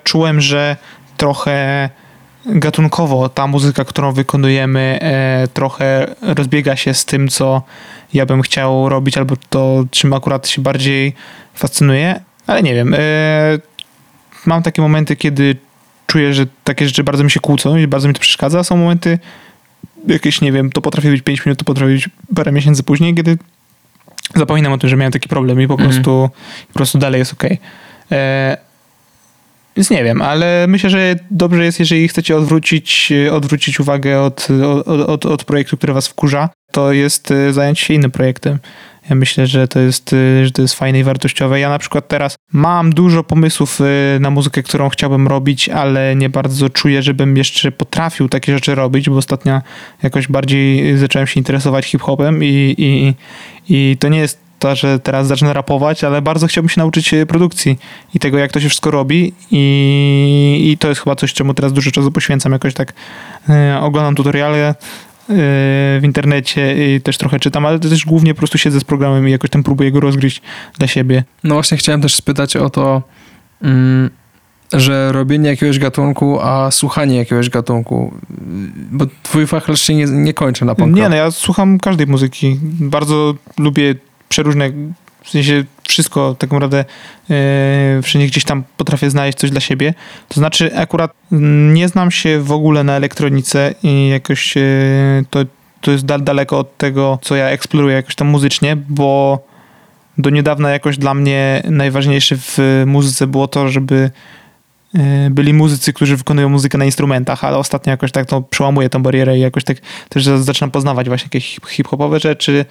czułem, 0.04 0.42
że 0.42 0.76
trochę 1.18 1.90
gatunkowo 2.46 3.30
ta 3.30 3.48
muzyka, 3.48 3.86
którą 3.86 4.12
wykonujemy, 4.12 5.00
e, 5.02 5.48
trochę 5.54 6.16
rozbiega 6.22 6.76
się 6.76 6.94
z 6.94 7.06
tym, 7.06 7.28
co 7.28 7.62
ja 8.14 8.26
bym 8.26 8.42
chciał 8.42 8.90
robić, 8.90 9.18
albo 9.18 9.36
to, 9.50 9.84
czym 9.92 10.14
akurat 10.14 10.48
się 10.48 10.62
bardziej 10.62 11.16
fascynuję, 11.54 12.22
ale 12.50 12.64
nie 12.64 12.74
wiem. 12.74 12.94
E, 12.94 12.98
mam 14.46 14.64
takie 14.64 14.82
momenty, 14.82 15.16
kiedy 15.16 15.56
czuję, 16.08 16.34
że 16.34 16.46
takie 16.64 16.86
rzeczy 16.88 17.04
bardzo 17.04 17.24
mi 17.24 17.32
się 17.32 17.40
kłócą 17.40 17.78
i 17.78 17.88
bardzo 17.88 18.08
mi 18.08 18.14
to 18.14 18.20
przeszkadza. 18.20 18.64
Są 18.64 18.78
momenty 18.78 19.20
jakieś, 20.08 20.42
nie 20.42 20.52
wiem, 20.52 20.72
to 20.72 20.82
potrafi 20.82 21.10
być 21.10 21.22
5 21.22 21.46
minut, 21.46 21.60
to 21.60 21.66
potrafi 21.66 21.94
być 21.94 22.10
parę 22.36 22.52
miesięcy 22.52 22.84
później, 22.84 23.16
kiedy 23.16 23.38
zapominam 24.36 24.74
o 24.74 24.78
tym, 24.78 24.90
że 24.90 24.96
miałem 24.98 25.12
taki 25.14 25.30
problem 25.30 25.62
i 25.62 25.68
po 25.68 25.74
Mhm. 25.74 25.90
prostu, 25.90 26.30
po 26.68 26.74
prostu 26.74 26.98
dalej 26.98 27.20
jest 27.20 27.34
okej. 27.34 27.58
E, 28.12 28.58
Więc 29.76 29.90
nie 29.90 30.04
wiem, 30.04 30.22
ale 30.22 30.66
myślę, 30.68 30.90
że 30.90 31.16
dobrze 31.32 31.66
jest, 31.66 31.80
jeżeli 31.80 32.08
chcecie 32.08 32.36
odwrócić, 32.38 33.14
odwrócić 33.32 33.80
uwagę 33.80 34.22
od, 34.22 34.48
od, 34.86 34.88
od, 35.10 35.26
od 35.26 35.44
projektu, 35.44 35.78
który 35.78 35.94
was 35.94 36.08
wkurza, 36.08 36.50
to 36.72 36.92
jest 36.94 37.32
e, 37.32 37.54
zająć 37.54 37.80
się 37.80 37.94
innym 37.94 38.12
projektem. 38.12 38.60
Ja 39.10 39.16
myślę, 39.16 39.48
że 39.48 39.68
to 39.68 39.80
jest, 39.80 40.14
e, 40.14 40.46
że 40.46 40.52
to 40.52 40.62
jest 40.62 40.74
fajne 40.74 41.00
i 41.00 41.04
wartościowe. 41.04 41.60
Ja 41.60 41.70
na 41.70 41.80
przykład 41.80 42.08
teraz 42.08 42.36
mam 42.52 42.94
dużo 42.94 43.24
pomysłów 43.24 43.80
e, 43.82 44.20
na 44.20 44.30
muzykę, 44.30 44.64
którą 44.64 44.90
chciałbym 44.90 45.28
robić, 45.28 45.70
ale 45.70 46.16
nie 46.16 46.30
bardzo 46.30 46.70
czuję, 46.70 47.02
żebym 47.02 47.38
jeszcze 47.38 47.72
potrafił 47.72 48.30
takie 48.30 48.54
rzeczy 48.54 48.76
robić, 48.76 49.10
bo 49.10 49.18
ostatnio 49.18 49.62
jakoś 50.04 50.28
bardziej 50.28 50.98
zacząłem 50.98 51.28
się 51.28 51.40
interesować 51.40 51.86
hip-hopem 51.86 52.44
i, 52.44 52.76
i, 52.78 53.14
i 53.70 53.98
to 53.98 54.10
nie 54.10 54.20
jest 54.20 54.50
to, 54.60 54.76
że 54.76 55.00
teraz 55.00 55.28
zacznę 55.28 55.54
rapować, 55.54 56.04
ale 56.04 56.22
bardzo 56.22 56.48
chciałbym 56.48 56.70
się 56.70 56.82
nauczyć 56.82 57.12
produkcji 57.28 57.80
i 58.14 58.20
tego, 58.20 58.38
jak 58.38 58.52
to 58.52 58.60
się 58.60 58.70
wszystko 58.70 58.92
robi 58.92 59.34
i, 59.52 60.70
i 60.72 60.78
to 60.78 60.90
jest 60.90 61.02
chyba 61.02 61.16
coś, 61.16 61.34
czemu 61.34 61.54
teraz 61.54 61.74
dużo 61.74 61.92
czasu 61.92 62.12
poświęcam. 62.12 62.52
Jakoś 62.52 62.74
tak 62.74 62.94
oglądam 63.82 64.16
tutoriale 64.16 64.76
w 65.30 66.02
internecie 66.04 66.96
i 66.96 67.02
też 67.02 67.18
trochę 67.18 67.40
czytam, 67.40 67.66
ale 67.66 67.80
też 67.80 68.06
głównie 68.06 68.34
po 68.34 68.38
prostu 68.38 68.58
siedzę 68.58 68.80
z 68.80 68.84
programem 68.84 69.28
i 69.28 69.32
jakoś 69.32 69.50
tam 69.50 69.64
próbuję 69.64 69.92
go 69.92 70.00
rozgryźć 70.00 70.42
dla 70.78 70.88
siebie. 70.88 71.24
No 71.44 71.56
właśnie 71.56 71.78
chciałem 71.78 72.02
też 72.02 72.16
spytać 72.16 72.56
o 72.56 72.70
to, 72.70 73.02
mm, 73.62 74.10
że 74.74 75.12
robienie 75.12 75.50
jakiegoś 75.50 75.80
gatunku, 75.80 76.40
a 76.42 76.72
słuchanie 76.72 77.16
jakiegoś 77.16 77.50
gatunku, 77.50 78.14
bo 78.92 79.06
twój 79.24 79.48
fachlarz 79.48 79.82
się 79.82 79.96
nie, 79.96 80.06
nie 80.06 80.34
kończy 80.34 80.66
na 80.66 80.76
punkt. 80.76 80.96
Nie, 80.96 81.10
no 81.10 81.16
ja 81.16 81.32
słucham 81.32 81.80
każdej 81.80 82.08
muzyki. 82.08 82.60
Bardzo 82.80 83.36
lubię 83.58 83.96
przeróżne, 84.30 84.72
w 85.30 85.32
sensie 85.32 85.64
wszystko 85.88 86.36
tak 86.40 86.52
naprawdę 86.52 86.86
e, 87.30 88.02
wszędzie 88.04 88.28
gdzieś 88.28 88.44
tam 88.44 88.64
potrafię 88.78 89.10
znaleźć 89.10 89.38
coś 89.38 89.52
dla 89.52 89.62
siebie. 89.62 89.94
To 90.28 90.40
znaczy 90.40 90.76
akurat 90.78 91.12
nie 91.74 91.88
znam 91.88 92.12
się 92.12 92.40
w 92.40 92.52
ogóle 92.52 92.84
na 92.84 92.94
elektronice 92.94 93.74
i 93.84 94.10
jakoś 94.10 94.58
e, 94.58 94.62
to, 95.30 95.40
to 95.82 95.92
jest 95.92 96.06
dal, 96.06 96.24
daleko 96.24 96.60
od 96.60 96.78
tego, 96.78 97.20
co 97.22 97.36
ja 97.36 97.46
eksploruję 97.46 97.96
jakoś 97.96 98.16
tam 98.16 98.28
muzycznie, 98.28 98.76
bo 98.76 99.40
do 100.18 100.30
niedawna 100.30 100.70
jakoś 100.70 100.98
dla 100.98 101.14
mnie 101.14 101.64
najważniejsze 101.66 102.36
w 102.38 102.84
muzyce 102.86 103.28
było 103.28 103.48
to, 103.48 103.70
żeby 103.70 104.12
e, 104.96 105.30
byli 105.30 105.54
muzycy, 105.54 105.94
którzy 105.94 106.18
wykonują 106.18 106.50
muzykę 106.50 106.78
na 106.78 106.86
instrumentach, 106.86 107.44
ale 107.44 107.58
ostatnio 107.58 107.92
jakoś 107.92 108.12
tak 108.12 108.26
to 108.26 108.42
przełamuję 108.42 108.90
tą 108.90 109.04
barierę 109.04 109.38
i 109.38 109.42
jakoś 109.42 109.64
tak 109.64 109.78
też 110.10 110.24
zaczynam 110.24 110.72
poznawać 110.72 111.08
właśnie 111.08 111.26
jakieś 111.26 111.56
hip- 111.56 111.68
hip-hopowe 111.68 112.20
rzeczy. 112.20 112.66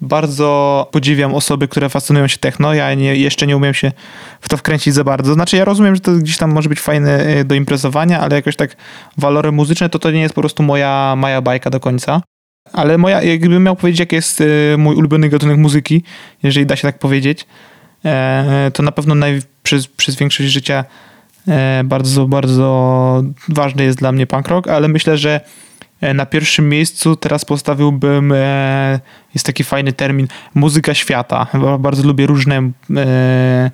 Bardzo 0.00 0.88
podziwiam 0.92 1.34
osoby, 1.34 1.68
które 1.68 1.88
fascynują 1.88 2.28
się 2.28 2.38
techno. 2.38 2.74
Ja 2.74 2.94
nie, 2.94 3.16
jeszcze 3.16 3.46
nie 3.46 3.56
umiem 3.56 3.74
się 3.74 3.92
w 4.40 4.48
to 4.48 4.56
wkręcić 4.56 4.94
za 4.94 5.04
bardzo. 5.04 5.34
Znaczy 5.34 5.56
ja 5.56 5.64
rozumiem, 5.64 5.94
że 5.94 6.00
to 6.00 6.12
gdzieś 6.12 6.36
tam 6.36 6.52
może 6.52 6.68
być 6.68 6.80
fajne 6.80 7.18
e, 7.18 7.44
do 7.44 7.54
imprezowania, 7.54 8.20
ale 8.20 8.36
jakoś 8.36 8.56
tak 8.56 8.76
walory 9.16 9.52
muzyczne 9.52 9.88
to 9.88 9.98
to 9.98 10.10
nie 10.10 10.20
jest 10.20 10.34
po 10.34 10.40
prostu 10.40 10.62
moja, 10.62 11.14
moja 11.16 11.40
bajka 11.40 11.70
do 11.70 11.80
końca. 11.80 12.22
Ale 12.72 12.98
moja, 12.98 13.22
jakbym 13.22 13.62
miał 13.62 13.76
powiedzieć, 13.76 14.00
jaki 14.00 14.16
jest 14.16 14.40
e, 14.40 14.44
mój 14.76 14.96
ulubiony 14.96 15.28
gatunek 15.28 15.56
muzyki, 15.56 16.02
jeżeli 16.42 16.66
da 16.66 16.76
się 16.76 16.82
tak 16.82 16.98
powiedzieć, 16.98 17.46
e, 18.04 18.70
to 18.74 18.82
na 18.82 18.92
pewno 18.92 19.14
naj, 19.14 19.42
przez, 19.62 19.86
przez 19.86 20.16
większość 20.16 20.50
życia 20.50 20.84
bardzo, 21.84 22.26
bardzo 22.26 23.22
ważny 23.48 23.84
jest 23.84 23.98
dla 23.98 24.12
mnie 24.12 24.26
punk 24.26 24.48
rock, 24.48 24.68
ale 24.68 24.88
myślę, 24.88 25.18
że 25.18 25.40
na 26.14 26.26
pierwszym 26.26 26.68
miejscu 26.68 27.16
teraz 27.16 27.44
postawiłbym, 27.44 28.32
e, 28.32 29.00
jest 29.34 29.46
taki 29.46 29.64
fajny 29.64 29.92
termin, 29.92 30.28
muzyka 30.54 30.94
świata. 30.94 31.46
Ba- 31.54 31.78
Bardzo 31.78 32.02
lubię 32.02 32.26
różne 32.26 32.70
e, 32.96 33.70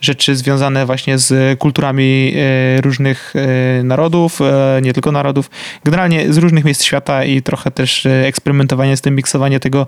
rzeczy 0.00 0.36
związane 0.36 0.86
właśnie 0.86 1.18
z 1.18 1.58
kulturami 1.58 2.34
e, 2.36 2.80
różnych 2.80 3.34
e, 3.36 3.82
narodów, 3.82 4.40
e, 4.40 4.80
nie 4.82 4.92
tylko 4.92 5.12
narodów, 5.12 5.50
generalnie 5.84 6.32
z 6.32 6.36
różnych 6.38 6.64
miejsc 6.64 6.84
świata 6.84 7.24
i 7.24 7.42
trochę 7.42 7.70
też 7.70 8.06
e, 8.06 8.26
eksperymentowanie 8.26 8.96
z 8.96 9.00
tym, 9.00 9.14
miksowanie 9.14 9.60
tego 9.60 9.86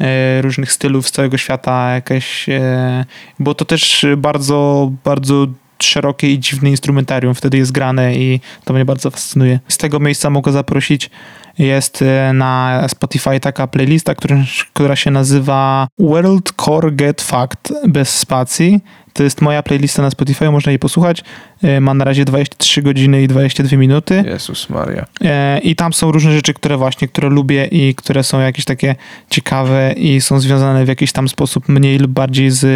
e, 0.00 0.42
różnych 0.42 0.72
stylów 0.72 1.08
z 1.08 1.10
całego 1.10 1.38
świata, 1.38 1.90
jakieś, 1.94 2.48
e, 2.48 3.04
bo 3.38 3.54
to 3.54 3.64
też 3.64 4.06
bardzo, 4.16 4.90
bardzo 5.04 5.46
szerokie 5.82 6.32
i 6.32 6.38
dziwne 6.38 6.70
instrumentarium 6.70 7.34
wtedy 7.34 7.58
jest 7.58 7.72
grane 7.72 8.14
i 8.14 8.40
to 8.64 8.74
mnie 8.74 8.84
bardzo 8.84 9.10
fascynuje. 9.10 9.60
Z 9.68 9.78
tego 9.78 10.00
miejsca 10.00 10.30
mogę 10.30 10.52
zaprosić 10.52 11.10
jest 11.58 12.02
e, 12.02 12.32
na 12.32 12.84
Spotify 12.88 13.40
taka 13.40 13.66
playlista, 13.66 14.14
która, 14.14 14.36
która 14.72 14.96
się 14.96 15.10
nazywa 15.10 15.88
World 15.98 16.52
Core 16.56 16.90
Get 16.92 17.22
Fact 17.22 17.72
bez 17.88 18.18
spacji. 18.18 18.80
To 19.12 19.22
jest 19.22 19.40
moja 19.40 19.62
playlista 19.62 20.02
na 20.02 20.10
Spotify, 20.10 20.50
można 20.50 20.72
jej 20.72 20.78
posłuchać. 20.78 21.24
E, 21.62 21.80
Ma 21.80 21.94
na 21.94 22.04
razie 22.04 22.24
23 22.24 22.82
godziny 22.82 23.22
i 23.22 23.28
22 23.28 23.76
minuty. 23.76 24.24
Jezus 24.26 24.70
Maria. 24.70 25.06
E, 25.24 25.58
I 25.58 25.76
tam 25.76 25.92
są 25.92 26.12
różne 26.12 26.32
rzeczy, 26.32 26.54
które 26.54 26.76
właśnie, 26.76 27.08
które 27.08 27.28
lubię 27.28 27.66
i 27.66 27.94
które 27.94 28.24
są 28.24 28.40
jakieś 28.40 28.64
takie 28.64 28.94
ciekawe 29.30 29.92
i 29.92 30.20
są 30.20 30.40
związane 30.40 30.84
w 30.84 30.88
jakiś 30.88 31.12
tam 31.12 31.28
sposób 31.28 31.68
mniej 31.68 31.98
lub 31.98 32.10
bardziej 32.10 32.50
z 32.50 32.66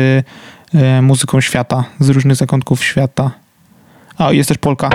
muzyką 1.03 1.41
świata, 1.41 1.85
z 2.01 2.09
różnych 2.09 2.37
zakątków 2.37 2.85
świata. 2.85 3.31
A, 4.19 4.33
jest 4.33 4.49
też 4.49 4.59
Polka. 4.59 4.91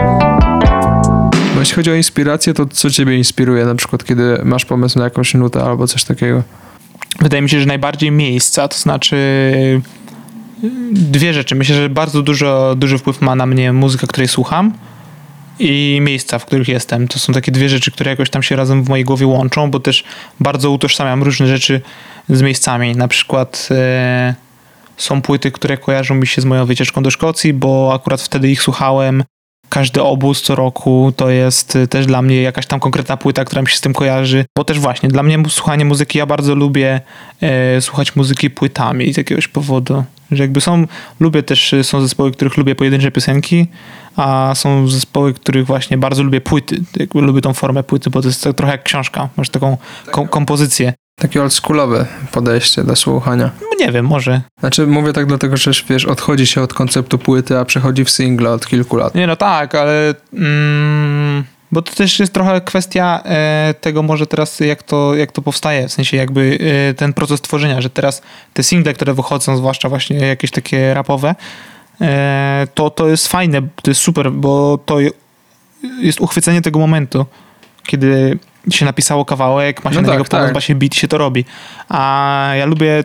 Jeśli 1.59 1.75
chodzi 1.75 1.91
o 1.91 1.95
inspirację, 1.95 2.53
to 2.53 2.65
co 2.65 2.89
ciebie 2.89 3.17
inspiruje? 3.17 3.65
Na 3.65 3.75
przykład, 3.75 4.03
kiedy 4.03 4.41
masz 4.43 4.65
pomysł 4.65 4.97
na 4.99 5.03
jakąś 5.03 5.33
nutę 5.33 5.63
albo 5.63 5.87
coś 5.87 6.03
takiego. 6.03 6.43
Wydaje 7.21 7.41
mi 7.41 7.49
się, 7.49 7.59
że 7.59 7.65
najbardziej 7.65 8.11
miejsca, 8.11 8.67
to 8.67 8.77
znaczy 8.77 9.15
y, 9.15 10.69
dwie 10.91 11.33
rzeczy. 11.33 11.55
Myślę, 11.55 11.75
że 11.75 11.89
bardzo 11.89 12.21
dużo, 12.21 12.75
duży 12.77 12.97
wpływ 12.97 13.21
ma 13.21 13.35
na 13.35 13.45
mnie 13.45 13.73
muzyka, 13.73 14.07
której 14.07 14.27
słucham 14.27 14.73
i 15.59 15.99
miejsca, 16.01 16.39
w 16.39 16.45
których 16.45 16.67
jestem. 16.67 17.07
To 17.07 17.19
są 17.19 17.33
takie 17.33 17.51
dwie 17.51 17.69
rzeczy, 17.69 17.91
które 17.91 18.11
jakoś 18.11 18.29
tam 18.29 18.43
się 18.43 18.55
razem 18.55 18.83
w 18.83 18.89
mojej 18.89 19.05
głowie 19.05 19.27
łączą, 19.27 19.71
bo 19.71 19.79
też 19.79 20.03
bardzo 20.39 20.71
utożsamiam 20.71 21.23
różne 21.23 21.47
rzeczy 21.47 21.81
z 22.29 22.41
miejscami. 22.41 22.95
Na 22.95 23.07
przykład 23.07 23.69
e, 23.71 24.35
są 24.97 25.21
płyty, 25.21 25.51
które 25.51 25.77
kojarzą 25.77 26.15
mi 26.15 26.27
się 26.27 26.41
z 26.41 26.45
moją 26.45 26.65
wycieczką 26.65 27.03
do 27.03 27.11
Szkocji, 27.11 27.53
bo 27.53 27.93
akurat 27.93 28.21
wtedy 28.21 28.49
ich 28.49 28.61
słuchałem. 28.61 29.23
Każdy 29.69 30.01
obóz 30.01 30.41
co 30.41 30.55
roku 30.55 31.13
to 31.15 31.29
jest 31.29 31.75
y, 31.75 31.87
też 31.87 32.05
dla 32.05 32.21
mnie 32.21 32.41
jakaś 32.41 32.65
tam 32.65 32.79
konkretna 32.79 33.17
płyta, 33.17 33.45
która 33.45 33.61
mi 33.61 33.67
się 33.67 33.75
z 33.75 33.81
tym 33.81 33.93
kojarzy. 33.93 34.45
Bo 34.57 34.63
też 34.63 34.79
właśnie, 34.79 35.09
dla 35.09 35.23
mnie 35.23 35.43
słuchanie 35.49 35.85
muzyki, 35.85 36.17
ja 36.17 36.25
bardzo 36.25 36.55
lubię 36.55 37.01
e, 37.41 37.81
słuchać 37.81 38.15
muzyki 38.15 38.49
płytami 38.49 39.13
z 39.13 39.17
jakiegoś 39.17 39.47
powodu. 39.47 40.03
Że 40.31 40.43
jakby 40.43 40.61
są, 40.61 40.85
lubię 41.19 41.43
też, 41.43 41.73
y, 41.73 41.83
są 41.83 42.01
zespoły, 42.01 42.31
których 42.31 42.57
lubię 42.57 42.75
pojedyncze 42.75 43.11
piosenki, 43.11 43.67
a 44.15 44.51
są 44.55 44.87
zespoły, 44.87 45.33
których 45.33 45.65
właśnie 45.65 45.97
bardzo 45.97 46.23
lubię 46.23 46.41
płyty. 46.41 46.81
Jakby 46.95 47.21
lubię 47.21 47.41
tą 47.41 47.53
formę 47.53 47.83
płyty, 47.83 48.09
bo 48.09 48.21
to 48.21 48.27
jest 48.27 48.43
tak 48.43 48.55
trochę 48.55 48.71
jak 48.71 48.83
książka. 48.83 49.29
Masz 49.37 49.49
taką 49.49 49.77
kom- 50.11 50.27
kompozycję. 50.27 50.93
Takie 51.15 51.41
oldschoolowe 51.41 52.05
podejście 52.31 52.83
do 52.83 52.95
słuchania. 52.95 53.49
No 53.61 53.85
nie 53.85 53.91
wiem, 53.91 54.05
może. 54.05 54.41
Znaczy, 54.59 54.87
mówię 54.87 55.13
tak 55.13 55.25
dlatego, 55.25 55.57
że 55.57 55.71
wiesz, 55.89 56.05
odchodzi 56.05 56.47
się 56.47 56.61
od 56.61 56.73
konceptu 56.73 57.17
płyty, 57.17 57.57
a 57.59 57.65
przechodzi 57.65 58.05
w 58.05 58.09
single 58.09 58.49
od 58.51 58.67
kilku 58.67 58.95
lat. 58.95 59.15
Nie, 59.15 59.27
no 59.27 59.35
tak, 59.35 59.75
ale. 59.75 60.13
Mm, 60.33 61.43
bo 61.71 61.81
to 61.81 61.93
też 61.93 62.19
jest 62.19 62.33
trochę 62.33 62.61
kwestia 62.61 63.21
e, 63.25 63.73
tego, 63.81 64.03
może 64.03 64.27
teraz, 64.27 64.59
jak 64.59 64.83
to, 64.83 65.15
jak 65.15 65.31
to 65.31 65.41
powstaje. 65.41 65.87
W 65.87 65.91
sensie, 65.93 66.17
jakby 66.17 66.57
e, 66.89 66.93
ten 66.93 67.13
proces 67.13 67.41
tworzenia, 67.41 67.81
że 67.81 67.89
teraz 67.89 68.21
te 68.53 68.63
single, 68.63 68.93
które 68.93 69.13
wychodzą, 69.13 69.57
zwłaszcza 69.57 69.89
właśnie 69.89 70.17
jakieś 70.17 70.51
takie 70.51 70.93
rapowe, 70.93 71.35
e, 72.01 72.67
to, 72.73 72.89
to 72.89 73.07
jest 73.07 73.27
fajne, 73.27 73.61
to 73.61 73.91
jest 73.91 74.01
super, 74.01 74.31
bo 74.31 74.79
to 74.85 74.99
je- 74.99 75.11
jest 76.01 76.21
uchwycenie 76.21 76.61
tego 76.61 76.79
momentu, 76.79 77.25
kiedy 77.83 78.39
się 78.69 78.85
napisało 78.85 79.25
kawałek, 79.25 79.83
ma 79.83 79.91
się 79.91 79.95
No 79.95 80.01
na 80.01 80.07
tak, 80.07 80.13
niego 80.17 80.29
pomysł, 80.29 80.45
tak. 80.47 80.53
ma 80.55 80.61
się 80.61 80.75
beat, 80.75 80.95
się 80.95 81.07
to 81.07 81.17
robi. 81.17 81.45
A 81.89 82.51
ja 82.57 82.65
lubię 82.65 83.03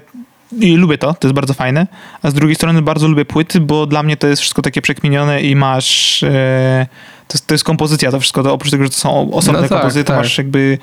i 0.60 0.76
lubię 0.76 0.98
to, 0.98 1.14
to 1.14 1.28
jest 1.28 1.34
bardzo 1.34 1.54
fajne, 1.54 1.86
a 2.22 2.30
z 2.30 2.34
drugiej 2.34 2.54
strony 2.56 2.82
bardzo 2.82 3.08
lubię 3.08 3.24
płyty, 3.24 3.60
bo 3.60 3.86
dla 3.86 4.02
mnie 4.02 4.16
to 4.16 4.26
jest 4.26 4.42
wszystko 4.42 4.62
takie 4.62 4.82
przekminione 4.82 5.42
i 5.42 5.56
masz 5.56 6.22
e, 6.22 6.86
to, 7.28 7.34
jest- 7.34 7.46
to 7.46 7.54
jest 7.54 7.64
kompozycja, 7.64 8.10
to 8.10 8.20
wszystko, 8.20 8.42
to 8.42 8.52
oprócz 8.52 8.70
tego, 8.70 8.84
że 8.84 8.90
to 8.90 8.96
są 8.96 9.30
osobne 9.32 9.60
No 9.62 9.68
tak, 9.68 9.78
kompozycje, 9.78 10.04
to 10.04 10.12
tak. 10.12 10.16
masz 10.22 10.38
jakby 10.38 10.78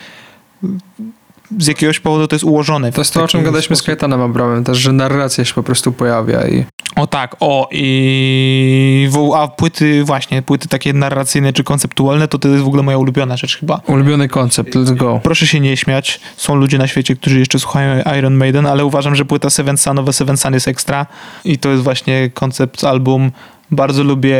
z 1.59 1.67
jakiegoś 1.67 1.99
powodu 1.99 2.27
to 2.27 2.35
jest 2.35 2.45
ułożone. 2.45 2.91
To 2.91 3.01
jest 3.01 3.13
to, 3.13 3.23
o 3.23 3.27
czym 3.27 3.43
gadaliśmy 3.43 3.75
z 3.75 3.79
sposób. 3.79 3.87
Kajtanem 3.87 4.21
Abramem 4.21 4.63
też, 4.63 4.77
że 4.77 4.91
narracja 4.91 5.45
się 5.45 5.53
po 5.53 5.63
prostu 5.63 5.91
pojawia 5.91 6.47
i 6.47 6.65
O 6.95 7.07
tak, 7.07 7.35
o 7.39 7.69
i 7.71 9.09
a 9.35 9.47
płyty 9.47 10.03
właśnie, 10.03 10.41
płyty 10.41 10.67
takie 10.67 10.93
narracyjne 10.93 11.53
czy 11.53 11.63
konceptualne, 11.63 12.27
to 12.27 12.39
to 12.39 12.47
jest 12.47 12.63
w 12.63 12.67
ogóle 12.67 12.83
moja 12.83 12.97
ulubiona 12.97 13.37
rzecz 13.37 13.57
chyba. 13.57 13.81
ulubiony 13.87 14.27
koncept, 14.27 14.75
let's 14.75 14.95
go. 14.95 15.19
Proszę 15.23 15.47
się 15.47 15.59
nie 15.59 15.77
śmiać. 15.77 16.19
Są 16.37 16.55
ludzie 16.55 16.77
na 16.77 16.87
świecie, 16.87 17.15
którzy 17.15 17.39
jeszcze 17.39 17.59
słuchają 17.59 18.03
Iron 18.17 18.33
Maiden, 18.33 18.65
ale 18.65 18.85
uważam, 18.85 19.15
że 19.15 19.25
płyta 19.25 19.49
Seven 19.49 19.77
Sun, 19.77 19.95
nowe 19.95 20.13
Seven 20.13 20.37
Sun 20.37 20.53
jest 20.53 20.67
ekstra. 20.67 21.05
I 21.45 21.57
to 21.57 21.69
jest 21.69 21.83
właśnie 21.83 22.29
koncept 22.33 22.83
album. 22.83 23.31
Bardzo 23.71 24.03
lubię 24.03 24.37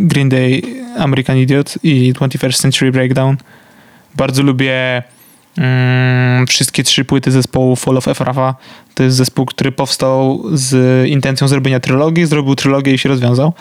Green 0.00 0.28
Day, 0.28 0.62
American 0.98 1.36
Idiot 1.36 1.74
i 1.82 2.14
21st 2.14 2.60
Century 2.60 2.92
Breakdown. 2.92 3.36
Bardzo 4.16 4.42
lubię 4.42 5.02
mm, 5.60 6.46
wszystkie 6.46 6.84
trzy 6.84 7.04
płyty 7.04 7.30
zespołu 7.30 7.76
Fall 7.76 7.96
of 7.96 8.08
Efrafa. 8.08 8.54
To 8.94 9.02
jest 9.02 9.16
zespół, 9.16 9.46
który 9.46 9.72
powstał 9.72 10.42
z 10.52 11.08
intencją 11.08 11.48
zrobienia 11.48 11.80
trylogii, 11.80 12.26
zrobił 12.26 12.54
trylogię 12.54 12.94
i 12.94 12.98
się 12.98 13.08
rozwiązał. 13.08 13.52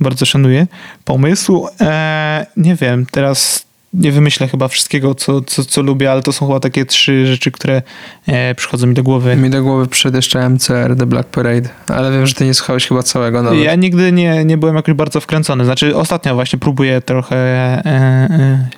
Bardzo 0.00 0.26
szanuję 0.26 0.66
pomysł. 1.04 1.66
E, 1.80 2.46
nie 2.56 2.74
wiem, 2.74 3.06
teraz 3.10 3.66
nie 3.94 4.12
wymyślę 4.12 4.48
chyba 4.48 4.68
wszystkiego, 4.68 5.14
co, 5.14 5.40
co, 5.40 5.64
co 5.64 5.82
lubię, 5.82 6.12
ale 6.12 6.22
to 6.22 6.32
są 6.32 6.46
chyba 6.46 6.60
takie 6.60 6.86
trzy 6.86 7.26
rzeczy, 7.26 7.50
które 7.50 7.82
e, 8.26 8.54
przychodzą 8.54 8.86
mi 8.86 8.94
do 8.94 9.02
głowy. 9.02 9.36
Mi 9.36 9.50
do 9.50 9.62
głowy 9.62 9.86
przyszedł 9.86 10.16
jeszcze 10.16 10.48
MCR, 10.48 10.96
The 10.98 11.06
Black 11.06 11.28
Parade, 11.28 11.68
ale 11.88 12.12
wiem, 12.12 12.26
że 12.26 12.34
ty 12.34 12.44
nie 12.44 12.54
słuchałeś 12.54 12.88
chyba 12.88 13.02
całego 13.02 13.42
nawet. 13.42 13.58
Ja 13.58 13.74
nigdy 13.74 14.12
nie, 14.12 14.44
nie 14.44 14.58
byłem 14.58 14.76
jakoś 14.76 14.94
bardzo 14.94 15.20
wkręcony. 15.20 15.64
Znaczy, 15.64 15.96
ostatnio 15.96 16.34
właśnie 16.34 16.58
próbuję 16.58 17.00
trochę 17.00 17.36
e, 17.36 17.82
e, 17.86 18.68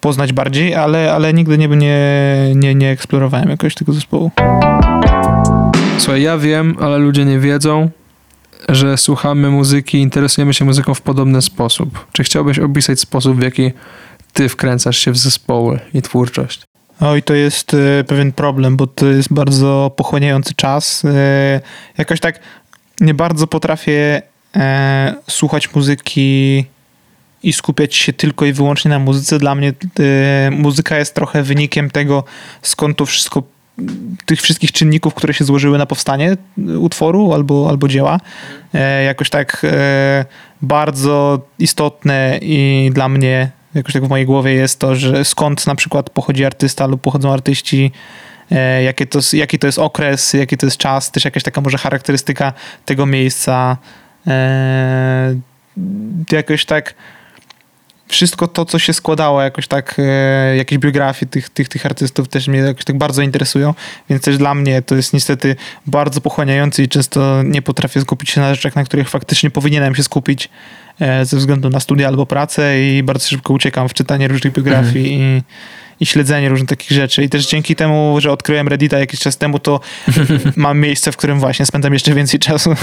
poznać 0.00 0.32
bardziej, 0.32 0.74
ale, 0.74 1.12
ale 1.12 1.34
nigdy 1.34 1.58
nie, 1.58 1.68
nie, 1.68 2.52
nie, 2.54 2.74
nie 2.74 2.90
eksplorowałem 2.90 3.50
jakoś 3.50 3.74
tego 3.74 3.92
zespołu. 3.92 4.30
Słuchaj, 5.98 6.22
ja 6.22 6.38
wiem, 6.38 6.76
ale 6.80 6.98
ludzie 6.98 7.24
nie 7.24 7.38
wiedzą, 7.38 7.90
że 8.68 8.96
słuchamy 8.96 9.50
muzyki, 9.50 9.98
interesujemy 9.98 10.54
się 10.54 10.64
muzyką 10.64 10.94
w 10.94 11.00
podobny 11.00 11.42
sposób. 11.42 12.06
Czy 12.12 12.24
chciałbyś 12.24 12.58
opisać 12.58 13.00
sposób, 13.00 13.38
w 13.38 13.42
jaki 13.42 13.72
ty 14.32 14.48
wkręcasz 14.48 14.98
się 14.98 15.12
w 15.12 15.18
zespoły 15.18 15.80
i 15.94 16.02
twórczość? 16.02 16.62
Oj, 17.00 17.22
to 17.22 17.34
jest 17.34 17.74
e, 17.74 18.04
pewien 18.04 18.32
problem, 18.32 18.76
bo 18.76 18.86
to 18.86 19.06
jest 19.06 19.32
bardzo 19.32 19.92
pochłaniający 19.96 20.54
czas. 20.54 21.04
E, 21.04 21.60
jakoś 21.98 22.20
tak 22.20 22.40
nie 23.00 23.14
bardzo 23.14 23.46
potrafię 23.46 24.22
e, 24.56 25.14
słuchać 25.30 25.74
muzyki 25.74 26.64
i 27.42 27.52
skupiać 27.52 27.96
się 27.96 28.12
tylko 28.12 28.44
i 28.44 28.52
wyłącznie 28.52 28.88
na 28.88 28.98
muzyce. 28.98 29.38
Dla 29.38 29.54
mnie 29.54 29.72
e, 30.00 30.50
muzyka 30.50 30.98
jest 30.98 31.14
trochę 31.14 31.42
wynikiem 31.42 31.90
tego, 31.90 32.24
skąd 32.62 32.96
to 32.96 33.06
wszystko, 33.06 33.42
tych 34.26 34.40
wszystkich 34.40 34.72
czynników, 34.72 35.14
które 35.14 35.34
się 35.34 35.44
złożyły 35.44 35.78
na 35.78 35.86
powstanie 35.86 36.36
utworu 36.78 37.32
albo, 37.32 37.68
albo 37.68 37.88
dzieła. 37.88 38.20
E, 38.74 39.04
jakoś 39.04 39.30
tak 39.30 39.62
e, 39.64 40.24
bardzo 40.62 41.40
istotne 41.58 42.38
i 42.42 42.90
dla 42.94 43.08
mnie 43.08 43.50
jakoś 43.74 43.92
tak 43.92 44.04
w 44.04 44.08
mojej 44.08 44.26
głowie 44.26 44.52
jest 44.52 44.78
to, 44.78 44.96
że 44.96 45.24
skąd 45.24 45.66
na 45.66 45.74
przykład 45.74 46.10
pochodzi 46.10 46.44
artysta 46.44 46.86
lub 46.86 47.00
pochodzą 47.00 47.32
artyści, 47.32 47.92
e, 48.50 48.82
jakie 48.82 49.06
to, 49.06 49.18
jaki 49.32 49.58
to 49.58 49.66
jest 49.66 49.78
okres, 49.78 50.32
jaki 50.32 50.56
to 50.56 50.66
jest 50.66 50.76
czas, 50.76 51.10
też 51.10 51.24
jakaś 51.24 51.42
taka 51.42 51.60
może 51.60 51.78
charakterystyka 51.78 52.52
tego 52.84 53.06
miejsca. 53.06 53.76
Jakoś 56.30 56.64
tak 56.64 56.94
wszystko 58.08 58.48
to, 58.48 58.64
co 58.64 58.78
się 58.78 58.92
składało, 58.92 59.42
jakoś 59.42 59.66
tak, 59.66 59.96
e, 59.98 60.56
jakieś 60.56 60.78
biografie 60.78 61.26
tych, 61.26 61.48
tych, 61.48 61.68
tych 61.68 61.86
artystów 61.86 62.28
też 62.28 62.48
mnie 62.48 62.58
jakoś 62.58 62.84
tak 62.84 62.98
bardzo 62.98 63.22
interesują, 63.22 63.74
więc 64.10 64.22
też 64.22 64.38
dla 64.38 64.54
mnie 64.54 64.82
to 64.82 64.94
jest 64.94 65.12
niestety 65.12 65.56
bardzo 65.86 66.20
pochłaniające 66.20 66.82
i 66.82 66.88
często 66.88 67.42
nie 67.42 67.62
potrafię 67.62 68.00
skupić 68.00 68.30
się 68.30 68.40
na 68.40 68.54
rzeczach, 68.54 68.76
na 68.76 68.84
których 68.84 69.08
faktycznie 69.08 69.50
powinienem 69.50 69.94
się 69.94 70.02
skupić 70.02 70.48
e, 71.00 71.24
ze 71.24 71.36
względu 71.36 71.70
na 71.70 71.80
studia 71.80 72.08
albo 72.08 72.26
pracę 72.26 72.82
i 72.82 73.02
bardzo 73.02 73.28
szybko 73.28 73.54
uciekam 73.54 73.88
w 73.88 73.94
czytanie 73.94 74.28
różnych 74.28 74.52
biografii 74.52 75.14
i, 75.20 75.42
i 76.00 76.06
śledzenie 76.06 76.48
różnych 76.48 76.68
takich 76.68 76.90
rzeczy. 76.90 77.24
I 77.24 77.28
też 77.28 77.46
dzięki 77.46 77.76
temu, 77.76 78.16
że 78.20 78.32
odkryłem 78.32 78.68
Reddita 78.68 78.98
jakiś 78.98 79.20
czas 79.20 79.38
temu, 79.38 79.58
to 79.58 79.80
mam 80.56 80.80
miejsce, 80.80 81.12
w 81.12 81.16
którym 81.16 81.40
właśnie 81.40 81.66
spędzam 81.66 81.92
jeszcze 81.92 82.14
więcej 82.14 82.40
czasu. 82.40 82.74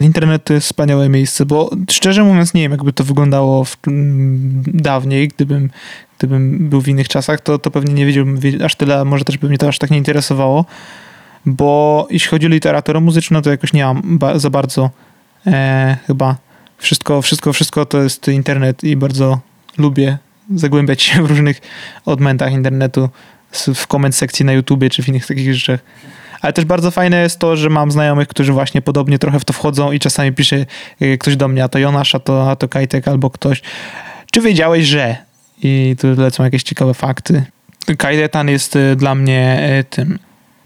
Internet 0.00 0.44
to 0.44 0.54
jest 0.54 0.66
wspaniałe 0.66 1.08
miejsce, 1.08 1.46
bo 1.46 1.70
szczerze 1.90 2.24
mówiąc 2.24 2.54
nie 2.54 2.62
wiem, 2.62 2.72
jakby 2.72 2.92
to 2.92 3.04
wyglądało 3.04 3.64
w, 3.64 3.76
mm, 3.86 4.62
dawniej, 4.66 5.28
gdybym, 5.28 5.70
gdybym 6.18 6.68
był 6.68 6.80
w 6.80 6.88
innych 6.88 7.08
czasach, 7.08 7.40
to, 7.40 7.58
to 7.58 7.70
pewnie 7.70 7.94
nie 7.94 8.06
wiedziałbym 8.06 8.38
wie- 8.38 8.64
aż 8.64 8.74
tyle, 8.74 9.04
może 9.04 9.24
też 9.24 9.38
by 9.38 9.48
mnie 9.48 9.58
to 9.58 9.68
aż 9.68 9.78
tak 9.78 9.90
nie 9.90 9.98
interesowało, 9.98 10.64
bo 11.46 12.06
jeśli 12.10 12.28
chodzi 12.30 12.46
o 12.46 12.48
literaturę 12.48 13.00
muzyczną, 13.00 13.42
to 13.42 13.50
jakoś 13.50 13.72
nie 13.72 13.84
mam 13.84 14.18
ba- 14.18 14.38
za 14.38 14.50
bardzo 14.50 14.90
e, 15.46 15.96
chyba 16.06 16.36
wszystko, 16.78 17.22
wszystko, 17.22 17.52
wszystko 17.52 17.86
to 17.86 18.02
jest 18.02 18.28
internet 18.28 18.84
i 18.84 18.96
bardzo 18.96 19.40
lubię 19.78 20.18
zagłębiać 20.54 21.02
się 21.02 21.22
w 21.22 21.26
różnych 21.26 21.60
odmętach 22.06 22.52
internetu, 22.52 23.08
w 23.74 23.86
comment 23.86 24.14
sekcji 24.14 24.44
na 24.44 24.52
YouTubie 24.52 24.90
czy 24.90 25.02
w 25.02 25.08
innych 25.08 25.26
takich 25.26 25.54
rzeczach. 25.54 25.80
Ale 26.40 26.52
też 26.52 26.64
bardzo 26.64 26.90
fajne 26.90 27.22
jest 27.22 27.38
to, 27.38 27.56
że 27.56 27.70
mam 27.70 27.90
znajomych, 27.90 28.28
którzy 28.28 28.52
właśnie 28.52 28.82
podobnie 28.82 29.18
trochę 29.18 29.40
w 29.40 29.44
to 29.44 29.52
wchodzą 29.52 29.92
i 29.92 29.98
czasami 29.98 30.32
pisze 30.32 30.66
y, 31.02 31.18
ktoś 31.18 31.36
do 31.36 31.48
mnie, 31.48 31.64
a 31.64 31.68
to 31.68 31.78
Jonasz, 31.78 32.14
a 32.14 32.18
to, 32.18 32.50
a 32.50 32.56
to 32.56 32.68
Kajtek 32.68 33.08
albo 33.08 33.30
ktoś. 33.30 33.62
Czy 34.32 34.40
wiedziałeś, 34.40 34.86
że? 34.86 35.16
I 35.62 35.96
tu 36.00 36.14
lecą 36.20 36.44
jakieś 36.44 36.62
ciekawe 36.62 36.94
fakty. 36.94 37.44
Kajdetan 37.98 38.48
jest 38.48 38.76
y, 38.76 38.96
dla 38.96 39.14
mnie 39.14 39.70
y, 39.80 39.84
tym 39.84 40.18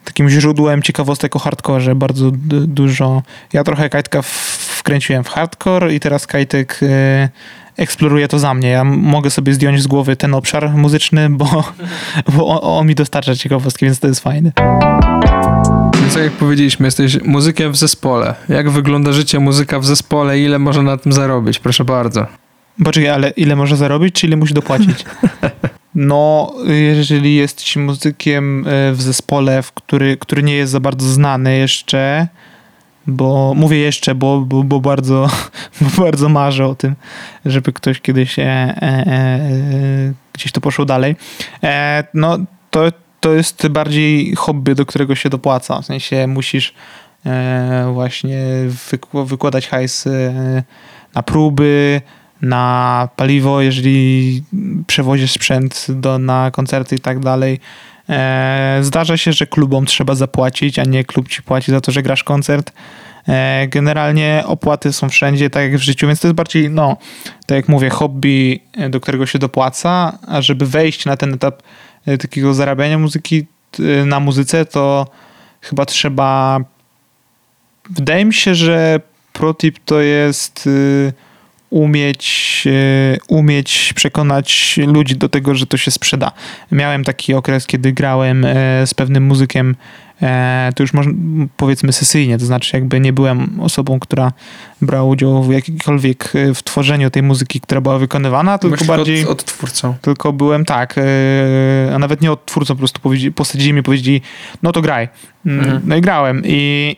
takim 0.04 0.28
źródłem 0.28 0.82
ciekawostek 0.82 1.36
o 1.36 1.38
hardkorze. 1.38 1.94
Bardzo 1.94 2.30
dużo. 2.66 3.22
Ja 3.52 3.64
trochę 3.64 3.90
Kajtka 3.90 4.22
wkręciłem 4.22 5.24
w 5.24 5.28
hardcore 5.28 5.94
i 5.94 6.00
teraz 6.00 6.26
Kajtek 6.26 6.80
eksploruje 7.76 8.28
to 8.28 8.38
za 8.38 8.54
mnie. 8.54 8.68
Ja 8.68 8.84
mogę 8.84 9.30
sobie 9.30 9.54
zdjąć 9.54 9.82
z 9.82 9.86
głowy 9.86 10.16
ten 10.16 10.34
obszar 10.34 10.70
muzyczny, 10.70 11.30
bo, 11.30 11.64
bo 12.36 12.46
on, 12.46 12.78
on 12.78 12.86
mi 12.86 12.94
dostarcza 12.94 13.36
ciekawostki, 13.36 13.84
więc 13.84 14.00
to 14.00 14.08
jest 14.08 14.20
fajne. 14.20 14.52
Więc 16.00 16.14
tak 16.14 16.22
jak 16.22 16.32
powiedzieliśmy, 16.32 16.86
jesteś 16.86 17.22
muzykiem 17.22 17.72
w 17.72 17.76
zespole. 17.76 18.34
Jak 18.48 18.70
wygląda 18.70 19.12
życie 19.12 19.40
muzyka 19.40 19.80
w 19.80 19.86
zespole 19.86 20.38
i 20.38 20.44
ile 20.44 20.58
można 20.58 20.82
na 20.82 20.96
tym 20.96 21.12
zarobić? 21.12 21.58
Proszę 21.58 21.84
bardzo. 21.84 22.26
Poczekaj, 22.84 23.10
ale 23.10 23.30
ile 23.30 23.56
może 23.56 23.76
zarobić, 23.76 24.14
czy 24.14 24.26
ile 24.26 24.36
musi 24.36 24.54
dopłacić? 24.54 25.04
No, 25.94 26.54
jeżeli 26.66 27.34
jesteś 27.34 27.76
muzykiem 27.76 28.64
e, 28.68 28.92
w 28.92 29.02
zespole, 29.02 29.62
w 29.62 29.72
który, 29.72 30.16
który 30.16 30.42
nie 30.42 30.54
jest 30.54 30.72
za 30.72 30.80
bardzo 30.80 31.06
znany 31.08 31.58
jeszcze, 31.58 32.28
bo 33.06 33.52
mówię 33.56 33.78
jeszcze, 33.78 34.14
bo, 34.14 34.40
bo, 34.40 34.64
bo, 34.64 34.80
bardzo, 34.80 35.28
bo 35.80 36.04
bardzo 36.04 36.28
marzę 36.28 36.66
o 36.66 36.74
tym, 36.74 36.94
żeby 37.44 37.72
ktoś 37.72 38.00
kiedyś 38.00 38.38
e, 38.38 38.42
e, 38.42 38.82
e, 38.82 40.12
gdzieś 40.32 40.52
to 40.52 40.60
poszło 40.60 40.84
dalej. 40.84 41.16
E, 41.62 42.04
no, 42.14 42.38
to, 42.70 42.84
to 43.20 43.32
jest 43.34 43.68
bardziej 43.68 44.34
hobby, 44.36 44.74
do 44.74 44.86
którego 44.86 45.14
się 45.14 45.30
dopłaca. 45.30 45.82
W 45.82 45.86
sensie 45.86 46.26
musisz 46.26 46.74
e, 47.26 47.90
właśnie 47.92 48.38
wyk- 48.90 49.26
wykładać 49.26 49.68
hajs 49.68 50.06
e, 50.06 50.62
na 51.14 51.22
próby, 51.22 52.00
na 52.42 53.08
paliwo, 53.16 53.60
jeżeli 53.60 54.42
przewozisz 54.86 55.32
sprzęt 55.32 55.86
do, 55.88 56.18
na 56.18 56.50
koncerty 56.50 56.96
i 56.96 56.98
tak 56.98 57.18
dalej. 57.18 57.60
E, 58.08 58.78
zdarza 58.82 59.16
się, 59.16 59.32
że 59.32 59.46
klubom 59.46 59.86
trzeba 59.86 60.14
zapłacić, 60.14 60.78
a 60.78 60.84
nie 60.84 61.04
klub 61.04 61.28
ci 61.28 61.42
płaci 61.42 61.70
za 61.70 61.80
to, 61.80 61.92
że 61.92 62.02
grasz 62.02 62.24
koncert. 62.24 62.72
E, 63.28 63.66
generalnie 63.68 64.42
opłaty 64.46 64.92
są 64.92 65.08
wszędzie, 65.08 65.50
tak 65.50 65.62
jak 65.62 65.76
w 65.76 65.82
życiu, 65.82 66.06
więc 66.06 66.20
to 66.20 66.28
jest 66.28 66.36
bardziej, 66.36 66.70
no, 66.70 66.96
tak 67.46 67.56
jak 67.56 67.68
mówię, 67.68 67.90
hobby, 67.90 68.60
e, 68.76 68.90
do 68.90 69.00
którego 69.00 69.26
się 69.26 69.38
dopłaca, 69.38 70.18
a 70.28 70.42
żeby 70.42 70.66
wejść 70.66 71.04
na 71.04 71.16
ten 71.16 71.34
etap 71.34 71.62
takiego 72.20 72.54
zarabiania 72.54 72.98
muzyki 72.98 73.46
na 74.06 74.20
muzyce, 74.20 74.64
to 74.64 75.06
chyba 75.60 75.86
trzeba. 75.86 76.60
Wydaje 77.90 78.24
mi 78.24 78.34
się, 78.34 78.54
że 78.54 79.00
protip 79.32 79.78
to 79.84 80.00
jest 80.00 80.66
y, 80.66 81.12
umieć, 81.74 82.62
y, 82.66 83.18
umieć 83.28 83.92
przekonać 83.96 84.80
ludzi 84.86 85.16
do 85.16 85.28
tego, 85.28 85.54
że 85.54 85.66
to 85.66 85.76
się 85.76 85.90
sprzeda. 85.90 86.32
Miałem 86.72 87.04
taki 87.04 87.34
okres, 87.34 87.66
kiedy 87.66 87.92
grałem 87.92 88.44
e, 88.44 88.86
z 88.86 88.94
pewnym 88.94 89.22
muzykiem, 89.22 89.76
e, 90.22 90.72
to 90.76 90.82
już 90.82 90.92
można, 90.92 91.12
powiedzmy 91.56 91.92
sesyjnie, 91.92 92.38
to 92.38 92.46
znaczy 92.46 92.76
jakby 92.76 93.00
nie 93.00 93.12
byłem 93.12 93.60
osobą, 93.60 94.00
która 94.00 94.32
brała 94.82 95.04
udział 95.04 95.42
w 95.42 95.52
jakikolwiek 95.52 96.32
e, 96.34 96.54
w 96.54 96.62
tworzeniu 96.62 97.10
tej 97.10 97.22
muzyki, 97.22 97.60
która 97.60 97.80
była 97.80 97.98
wykonywana, 97.98 98.58
tylko 98.58 98.76
Byłeś 98.76 98.88
bardziej... 98.88 99.24
Od, 99.24 99.30
odtwórcą. 99.30 99.94
Tylko 100.02 100.32
byłem 100.32 100.64
tak, 100.64 100.94
e, 100.98 101.94
a 101.94 101.98
nawet 101.98 102.20
nie 102.20 102.32
odtwórcą, 102.32 102.74
po 102.74 102.78
prostu 102.78 103.00
posadzili 103.34 103.72
mnie, 103.72 103.82
powiedzieli, 103.82 104.20
no 104.62 104.72
to 104.72 104.82
graj. 104.82 105.08
Mm, 105.46 105.60
Mhm. 105.60 105.82
No 105.84 105.96
i 105.96 106.00
grałem 106.00 106.42
i 106.44 106.96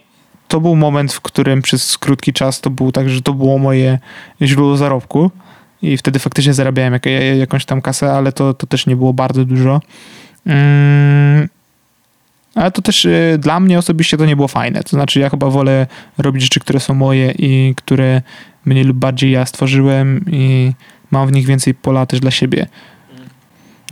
to 0.48 0.60
był 0.60 0.76
moment, 0.76 1.12
w 1.12 1.20
którym 1.20 1.62
przez 1.62 1.98
krótki 1.98 2.32
czas 2.32 2.60
to 2.60 2.70
było 2.70 2.92
tak, 2.92 3.08
że 3.08 3.22
to 3.22 3.34
było 3.34 3.58
moje 3.58 3.98
źródło 4.42 4.76
zarobku 4.76 5.30
i 5.82 5.96
wtedy 5.96 6.18
faktycznie 6.18 6.54
zarabiałem 6.54 6.92
jak, 6.92 7.06
jakąś 7.38 7.64
tam 7.64 7.82
kasę, 7.82 8.12
ale 8.12 8.32
to, 8.32 8.54
to 8.54 8.66
też 8.66 8.86
nie 8.86 8.96
było 8.96 9.12
bardzo 9.12 9.44
dużo. 9.44 9.80
Mm, 10.46 11.48
ale 12.54 12.70
to 12.70 12.82
też 12.82 13.06
e, 13.06 13.38
dla 13.38 13.60
mnie 13.60 13.78
osobiście 13.78 14.16
to 14.16 14.26
nie 14.26 14.36
było 14.36 14.48
fajne. 14.48 14.82
To 14.82 14.88
znaczy 14.88 15.20
ja 15.20 15.30
chyba 15.30 15.50
wolę 15.50 15.86
robić 16.18 16.42
rzeczy, 16.42 16.60
które 16.60 16.80
są 16.80 16.94
moje 16.94 17.32
i 17.38 17.74
które 17.76 18.22
mniej 18.64 18.84
lub 18.84 18.96
bardziej 18.96 19.30
ja 19.30 19.46
stworzyłem 19.46 20.24
i 20.30 20.72
mam 21.10 21.28
w 21.28 21.32
nich 21.32 21.46
więcej 21.46 21.74
pola 21.74 22.06
też 22.06 22.20
dla 22.20 22.30
siebie. 22.30 22.66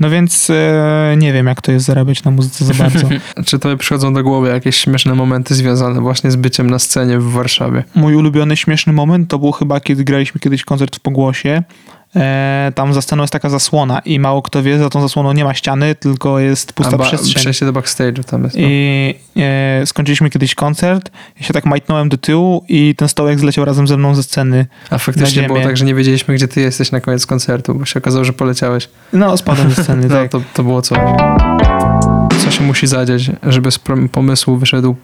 No 0.01 0.11
więc 0.11 0.51
e, 0.51 1.15
nie 1.19 1.33
wiem, 1.33 1.47
jak 1.47 1.61
to 1.61 1.73
jest 1.73 1.87
zarabiać 1.87 2.25
na 2.25 2.31
muzyce 2.31 2.65
za 2.65 2.75
bardzo. 2.75 3.09
Czy 3.47 3.59
tobie 3.59 3.77
przychodzą 3.77 4.15
do 4.15 4.23
głowy 4.23 4.49
jakieś 4.49 4.77
śmieszne 4.77 5.15
momenty 5.15 5.55
związane 5.55 6.01
właśnie 6.01 6.31
z 6.31 6.37
byciem 6.37 6.71
na 6.71 6.79
scenie 6.79 7.19
w 7.19 7.31
Warszawie? 7.31 7.85
Mój 7.95 8.15
ulubiony 8.15 8.57
śmieszny 8.57 8.93
moment 8.93 9.31
to 9.31 9.39
był 9.39 9.53
chyba, 9.53 9.81
kiedy 9.81 10.05
graliśmy 10.05 10.41
kiedyś 10.41 10.65
koncert 10.65 10.97
w 10.97 11.01
Pogłosie. 11.01 11.63
E, 12.17 12.73
tam 12.75 12.95
za 12.95 13.03
sceną 13.03 13.23
jest 13.23 13.33
taka 13.33 13.49
zasłona 13.49 13.99
i 13.99 14.21
mało 14.21 14.43
kto 14.43 14.63
wie, 14.63 14.79
za 14.79 14.91
tą 14.91 15.01
zasłoną 15.01 15.33
nie 15.33 15.45
ma 15.45 15.55
ściany, 15.55 15.95
tylko 15.95 16.39
jest 16.39 16.73
pusta 16.73 16.99
przestrzeń. 16.99 17.35
Przejście 17.35 17.67
do 17.67 17.73
backstage'u 17.73 18.25
tam 18.25 18.45
jest. 18.45 18.57
No. 18.57 18.63
I 18.67 19.15
e, 19.37 19.87
skończyliśmy 19.87 20.31
kiedyś 20.31 20.55
koncert, 20.55 21.11
ja 21.41 21.47
się 21.47 21.55
tak 21.55 21.65
majtnąłem 21.65 22.09
do 22.09 22.19
tyłu 22.19 22.65
i 22.69 22.95
ten 22.95 23.09
stołek 23.09 23.39
zleciał 23.39 23.65
razem 23.65 23.87
ze 23.87 23.97
mną 23.97 24.15
ze 24.15 24.23
sceny. 24.23 24.67
A 24.91 24.99
faktycznie 24.99 25.43
było 25.43 25.61
tak, 25.61 25.77
że 25.77 25.85
nie 25.85 25.95
wiedzieliśmy, 25.95 26.35
gdzie 26.35 26.49
ty 26.49 26.61
jesteś 26.61 26.93
na 26.93 27.01
koniec 27.01 27.27
koncertu, 27.27 27.75
bo 27.75 27.85
się 27.85 28.01
okazało, 28.01 28.25
że 28.25 28.33
poleciałeś. 28.33 28.89
No, 29.13 29.37
spadłem 29.37 29.71
ze 29.71 29.83
sceny, 29.83 30.09
No, 30.09 30.15
tak. 30.15 30.31
to, 30.31 30.41
to 30.55 30.63
było 30.63 30.83
coś. 30.83 30.99
Co 32.39 32.51
się 32.51 32.65
musi 32.65 32.87
zadziać, 32.87 33.31
żeby 33.43 33.71
z 33.71 33.79
pomysłu 34.13 34.57
wyszedł 34.57 34.97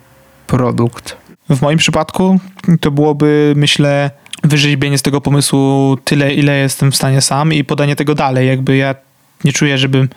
produkt? 0.47 1.17
W 1.51 1.63
moim 1.63 1.79
przypadku 1.79 2.41
to 2.81 2.91
byłoby, 2.91 3.53
myślę, 3.57 4.11
wyrzeźbienie 4.45 4.99
z 4.99 5.03
tego 5.03 5.21
pomysłu 5.21 5.97
tyle, 6.05 6.35
ile 6.35 6.59
jestem 6.59 6.93
w 6.93 6.97
stanie 6.97 7.21
sam 7.21 7.53
i 7.53 7.65
podanie 7.65 7.97
tego 7.97 8.15
dalej. 8.15 8.49
Jakby 8.49 8.77
ja 8.77 8.95
nie 9.45 9.53
czuję, 9.53 9.79
żeby 9.79 10.09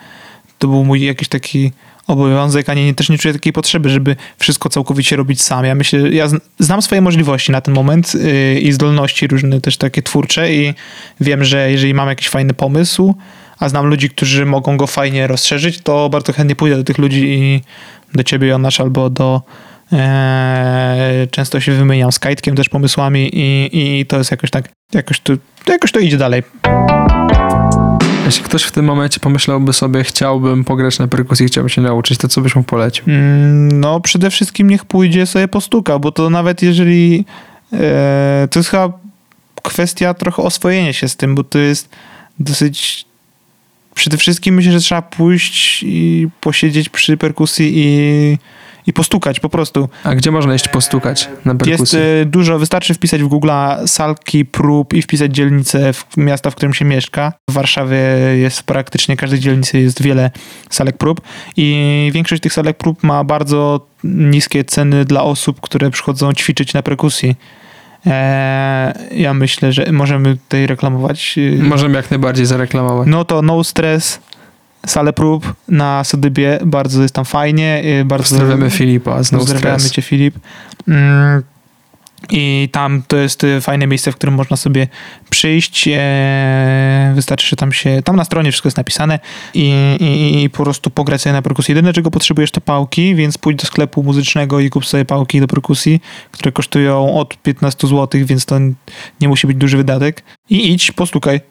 to 0.59 0.67
był 0.67 0.85
mój 0.85 1.01
jakiś 1.01 1.27
taki 1.27 1.71
obowiązek, 2.07 2.69
ani 2.69 2.85
nie, 2.85 2.93
też 2.93 3.09
nie 3.09 3.17
czuję 3.17 3.33
takiej 3.33 3.53
potrzeby, 3.53 3.89
żeby 3.89 4.15
wszystko 4.39 4.69
całkowicie 4.69 5.15
robić 5.15 5.41
sam. 5.41 5.65
Ja 5.65 5.75
myślę, 5.75 5.99
ja 5.99 6.27
zn- 6.27 6.39
znam 6.59 6.81
swoje 6.81 7.01
możliwości 7.01 7.51
na 7.51 7.61
ten 7.61 7.73
moment 7.73 8.13
yy, 8.15 8.59
i 8.59 8.71
zdolności 8.71 9.27
różne 9.27 9.61
też 9.61 9.77
takie 9.77 10.01
twórcze 10.01 10.53
i 10.53 10.73
wiem, 11.19 11.43
że 11.43 11.71
jeżeli 11.71 11.93
mam 11.93 12.09
jakiś 12.09 12.29
fajny 12.29 12.53
pomysł, 12.53 13.15
a 13.59 13.69
znam 13.69 13.85
ludzi, 13.85 14.09
którzy 14.09 14.45
mogą 14.45 14.77
go 14.77 14.87
fajnie 14.87 15.27
rozszerzyć, 15.27 15.79
to 15.81 16.09
bardzo 16.09 16.33
chętnie 16.33 16.55
pójdę 16.55 16.75
do 16.77 16.83
tych 16.83 16.97
ludzi 16.97 17.23
i 17.23 17.61
do 18.13 18.23
ciebie, 18.23 18.47
Jonasz, 18.47 18.79
albo 18.79 19.09
do 19.09 19.41
często 21.31 21.59
się 21.59 21.71
wymieniam 21.71 22.11
z 22.11 22.19
Kajtkiem 22.19 22.55
też 22.55 22.69
pomysłami 22.69 23.29
i, 23.33 23.69
i 23.99 24.05
to 24.05 24.17
jest 24.17 24.31
jakoś 24.31 24.51
tak, 24.51 24.69
jakoś 24.93 25.19
to, 25.19 25.33
jakoś 25.67 25.91
to 25.91 25.99
idzie 25.99 26.17
dalej. 26.17 26.43
Jeśli 28.25 28.43
ktoś 28.43 28.63
w 28.63 28.71
tym 28.71 28.85
momencie 28.85 29.19
pomyślałby 29.19 29.73
sobie, 29.73 30.03
chciałbym 30.03 30.63
pograć 30.63 30.99
na 30.99 31.07
perkusji, 31.07 31.45
chciałbym 31.45 31.69
się 31.69 31.81
nauczyć, 31.81 32.17
to 32.17 32.27
co 32.27 32.41
byś 32.41 32.55
mu 32.55 32.63
polecił? 32.63 33.03
Mm, 33.07 33.79
No 33.79 33.99
przede 33.99 34.29
wszystkim 34.29 34.69
niech 34.69 34.85
pójdzie 34.85 35.25
sobie 35.25 35.47
postuka, 35.47 35.99
bo 35.99 36.11
to 36.11 36.29
nawet 36.29 36.61
jeżeli 36.61 37.25
e, 37.73 38.47
to 38.51 38.59
jest 38.59 38.69
chyba 38.69 38.99
kwestia 39.63 40.13
trochę 40.13 40.43
oswojenia 40.43 40.93
się 40.93 41.07
z 41.07 41.15
tym, 41.15 41.35
bo 41.35 41.43
to 41.43 41.59
jest 41.59 41.89
dosyć 42.39 43.05
przede 43.95 44.17
wszystkim 44.17 44.55
myślę, 44.55 44.71
że 44.71 44.79
trzeba 44.79 45.01
pójść 45.01 45.83
i 45.83 46.27
posiedzieć 46.41 46.89
przy 46.89 47.17
perkusji 47.17 47.71
i, 47.75 48.37
i 48.87 48.93
postukać 48.93 49.39
po 49.39 49.49
prostu. 49.49 49.89
A 50.03 50.15
gdzie 50.15 50.31
można 50.31 50.55
iść 50.55 50.67
postukać 50.67 51.29
na 51.45 51.51
Jest 51.53 51.63
perkusji? 51.67 51.99
e, 52.21 52.25
dużo, 52.25 52.59
wystarczy 52.59 52.93
wpisać 52.93 53.23
w 53.23 53.27
Google 53.27 53.49
salki 53.85 54.45
prób 54.45 54.93
i 54.93 55.01
wpisać 55.01 55.35
dzielnicę 55.35 55.93
w 55.93 56.05
miasta, 56.17 56.49
w 56.51 56.55
którym 56.55 56.73
się 56.73 56.85
mieszka. 56.85 57.33
W 57.49 57.53
Warszawie 57.53 57.97
jest 58.35 58.59
w 58.59 58.63
praktycznie 58.63 59.17
każdej 59.17 59.39
dzielnicy 59.39 59.79
jest 59.79 60.01
wiele 60.01 60.31
salek 60.69 60.97
prób 60.97 61.21
i 61.57 62.09
większość 62.13 62.41
tych 62.41 62.53
salek 62.53 62.77
prób 62.77 63.03
ma 63.03 63.23
bardzo 63.23 63.87
niskie 64.03 64.63
ceny 64.63 65.05
dla 65.05 65.23
osób, 65.23 65.61
które 65.61 65.91
przychodzą 65.91 66.33
ćwiczyć 66.33 66.73
na 66.73 66.81
perkusji. 66.83 67.35
E, 68.05 68.93
ja 69.11 69.33
myślę, 69.33 69.71
że 69.71 69.91
możemy 69.91 70.37
tutaj 70.37 70.67
reklamować. 70.67 71.35
e, 71.59 71.63
Możemy 71.63 71.95
jak 71.97 72.11
najbardziej 72.11 72.45
zareklamować. 72.45 73.07
No 73.07 73.25
to 73.25 73.41
No 73.41 73.63
Stress, 73.63 74.19
salę 74.85 75.13
prób 75.13 75.53
na 75.67 76.03
Sodybie, 76.03 76.59
bardzo 76.65 77.01
jest 77.01 77.15
tam 77.15 77.25
fajnie. 77.25 77.83
e, 78.01 78.05
Bardzo 78.05 78.23
Pozdrawiamy 78.23 78.69
Filipa 78.69 79.23
z 79.23 79.31
No 79.31 79.39
Pozdrawiamy 79.39 79.79
Stress. 79.79 79.91
cię, 79.93 80.01
Filip. 80.01 80.35
Mm, 80.87 81.43
I 82.29 82.69
tam 82.71 83.03
to 83.07 83.17
jest 83.17 83.43
e, 83.43 83.61
fajne 83.61 83.87
miejsce, 83.87 84.11
w 84.11 84.15
którym 84.15 84.35
można 84.35 84.57
sobie 84.57 84.87
przyjść. 85.29 85.87
E, 85.93 87.11
wystarczy, 87.15 87.47
że 87.47 87.55
tam 87.55 87.71
się, 87.73 88.01
tam 88.03 88.15
na 88.15 88.23
stronie 88.25 88.51
wszystko 88.51 88.67
jest 88.67 88.77
napisane 88.77 89.19
i, 89.53 89.73
i, 89.99 90.43
i 90.43 90.49
po 90.49 90.63
prostu 90.63 90.89
pograć 90.89 91.21
sobie 91.21 91.33
na 91.33 91.41
perkusji. 91.41 91.71
Jedyne, 91.71 91.93
czego 91.93 92.11
potrzebujesz, 92.11 92.51
to 92.51 92.61
pałki, 92.61 93.15
więc 93.15 93.37
pójdź 93.37 93.57
do 93.61 93.67
sklepu 93.67 94.03
muzycznego 94.03 94.59
i 94.59 94.69
kup 94.69 94.85
sobie 94.85 95.05
pałki 95.05 95.39
do 95.39 95.47
perkusji, 95.47 96.01
które 96.31 96.51
kosztują 96.51 97.15
od 97.19 97.37
15 97.37 97.87
zł, 97.87 98.21
więc 98.25 98.45
to 98.45 98.59
nie 99.21 99.27
musi 99.27 99.47
być 99.47 99.57
duży 99.57 99.77
wydatek. 99.77 100.23
I 100.49 100.71
idź, 100.73 100.91
postukaj 100.91 101.41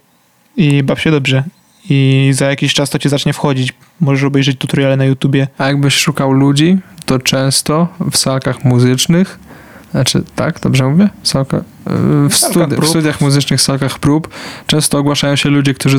i 0.56 0.82
baw 0.82 1.00
się 1.00 1.10
dobrze. 1.10 1.44
I 1.88 2.30
za 2.34 2.46
jakiś 2.46 2.74
czas 2.74 2.90
to 2.90 2.98
ci 2.98 3.08
zacznie 3.08 3.32
wchodzić. 3.32 3.72
Możesz 4.00 4.24
obejrzeć 4.24 4.58
tutoriale 4.58 4.96
na 4.96 5.04
YouTubie. 5.04 5.48
A 5.58 5.66
jakbyś 5.66 5.94
szukał 5.94 6.32
ludzi, 6.32 6.78
to 7.06 7.18
często 7.18 7.88
w 8.10 8.16
salkach 8.16 8.64
muzycznych, 8.64 9.38
znaczy 9.90 10.22
tak, 10.36 10.60
dobrze 10.60 10.84
mówię? 10.84 11.08
Salka, 11.22 11.64
w, 11.86 12.34
Salkach 12.34 12.68
studi- 12.68 12.82
w 12.82 12.88
studiach 12.88 13.20
muzycznych, 13.20 13.60
salkach 13.60 13.98
prób 13.98 14.28
często 14.66 14.98
ogłaszają 14.98 15.36
się 15.36 15.48
ludzie, 15.48 15.74
którzy 15.74 15.98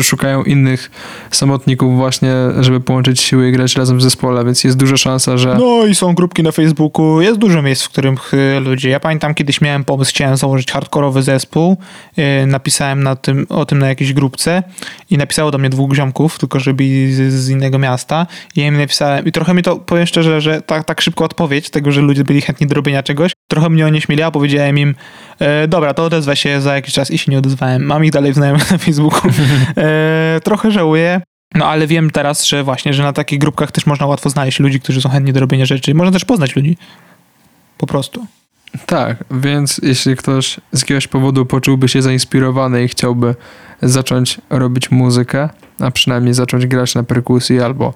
szukają 0.00 0.42
innych 0.42 0.90
samotników 1.30 1.96
właśnie, 1.96 2.32
żeby 2.60 2.80
połączyć 2.80 3.20
siły 3.20 3.48
i 3.48 3.52
grać 3.52 3.76
razem 3.76 3.98
w 3.98 4.02
zespole, 4.02 4.44
więc 4.44 4.64
jest 4.64 4.76
duża 4.76 4.96
szansa, 4.96 5.36
że 5.36 5.56
No 5.58 5.86
i 5.86 5.94
są 5.94 6.14
grupki 6.14 6.42
na 6.42 6.52
Facebooku, 6.52 7.20
jest 7.20 7.38
dużo 7.38 7.62
miejsc, 7.62 7.82
w 7.84 7.88
których 7.88 8.34
y, 8.34 8.60
ludzie. 8.60 8.90
Ja 8.90 9.00
pamiętam 9.00 9.34
kiedyś 9.34 9.60
miałem 9.60 9.84
pomysł, 9.84 10.10
chciałem 10.10 10.36
założyć 10.36 10.72
hardkorowy 10.72 11.22
zespół, 11.22 11.76
y, 12.18 12.46
napisałem 12.46 13.02
na 13.02 13.16
tym, 13.16 13.46
o 13.48 13.66
tym 13.66 13.78
na 13.78 13.88
jakiejś 13.88 14.12
grupce 14.12 14.62
i 15.10 15.18
napisało 15.18 15.50
do 15.50 15.58
mnie 15.58 15.70
dwóch 15.70 15.94
ziomków, 15.94 16.38
tylko 16.38 16.60
że 16.60 16.74
byli 16.74 17.12
z, 17.12 17.32
z 17.32 17.48
innego 17.48 17.78
miasta 17.78 18.26
i 18.56 18.60
ja 18.60 18.66
im 18.66 18.78
napisałem 18.78 19.24
i 19.26 19.32
trochę 19.32 19.54
mi 19.54 19.62
to, 19.62 19.76
powiem 19.76 20.06
szczerze, 20.06 20.40
że 20.40 20.62
tak, 20.62 20.84
tak 20.84 21.00
szybko 21.00 21.24
odpowiedź 21.24 21.70
tego, 21.70 21.92
że 21.92 22.00
ludzie 22.00 22.24
byli 22.24 22.40
chętni 22.40 22.66
do 22.66 22.74
robienia 22.74 23.02
czegoś, 23.02 23.32
trochę 23.48 23.70
mnie 23.70 23.86
onieśmieliła, 23.86 24.30
powiedziałem 24.30 24.78
im, 24.78 24.94
e, 25.38 25.68
dobra, 25.68 25.94
to 25.94 26.04
odezwę 26.04 26.36
się 26.36 26.60
za 26.60 26.74
jakiś 26.74 26.94
czas 26.94 27.10
i 27.10 27.18
się 27.18 27.32
nie 27.32 27.38
odezwałem. 27.38 27.82
Mam 27.82 28.04
ich 28.04 28.10
dalej 28.10 28.32
w 28.32 28.34
znajomych 28.34 28.70
na 28.70 28.78
Facebooku. 28.78 29.30
E, 29.76 30.40
trochę 30.44 30.70
żałuję, 30.70 31.20
no 31.54 31.66
ale 31.66 31.86
wiem 31.86 32.10
teraz, 32.10 32.44
że 32.44 32.64
właśnie, 32.64 32.94
że 32.94 33.02
na 33.02 33.12
takich 33.12 33.38
grupkach 33.38 33.72
też 33.72 33.86
można 33.86 34.06
łatwo 34.06 34.30
znaleźć 34.30 34.60
ludzi, 34.60 34.80
którzy 34.80 35.00
są 35.00 35.08
chętni 35.08 35.32
do 35.32 35.40
robienia 35.40 35.66
rzeczy. 35.66 35.94
Można 35.94 36.12
też 36.12 36.24
poznać 36.24 36.56
ludzi. 36.56 36.76
Po 37.78 37.86
prostu. 37.86 38.26
Tak, 38.86 39.24
więc 39.30 39.80
jeśli 39.82 40.16
ktoś 40.16 40.60
z 40.72 40.80
jakiegoś 40.80 41.08
powodu 41.08 41.46
poczułby 41.46 41.88
się 41.88 42.02
zainspirowany 42.02 42.84
i 42.84 42.88
chciałby 42.88 43.34
zacząć 43.82 44.40
robić 44.50 44.90
muzykę, 44.90 45.48
a 45.80 45.90
przynajmniej 45.90 46.34
zacząć 46.34 46.66
grać 46.66 46.94
na 46.94 47.02
perkusji 47.02 47.60
albo 47.60 47.94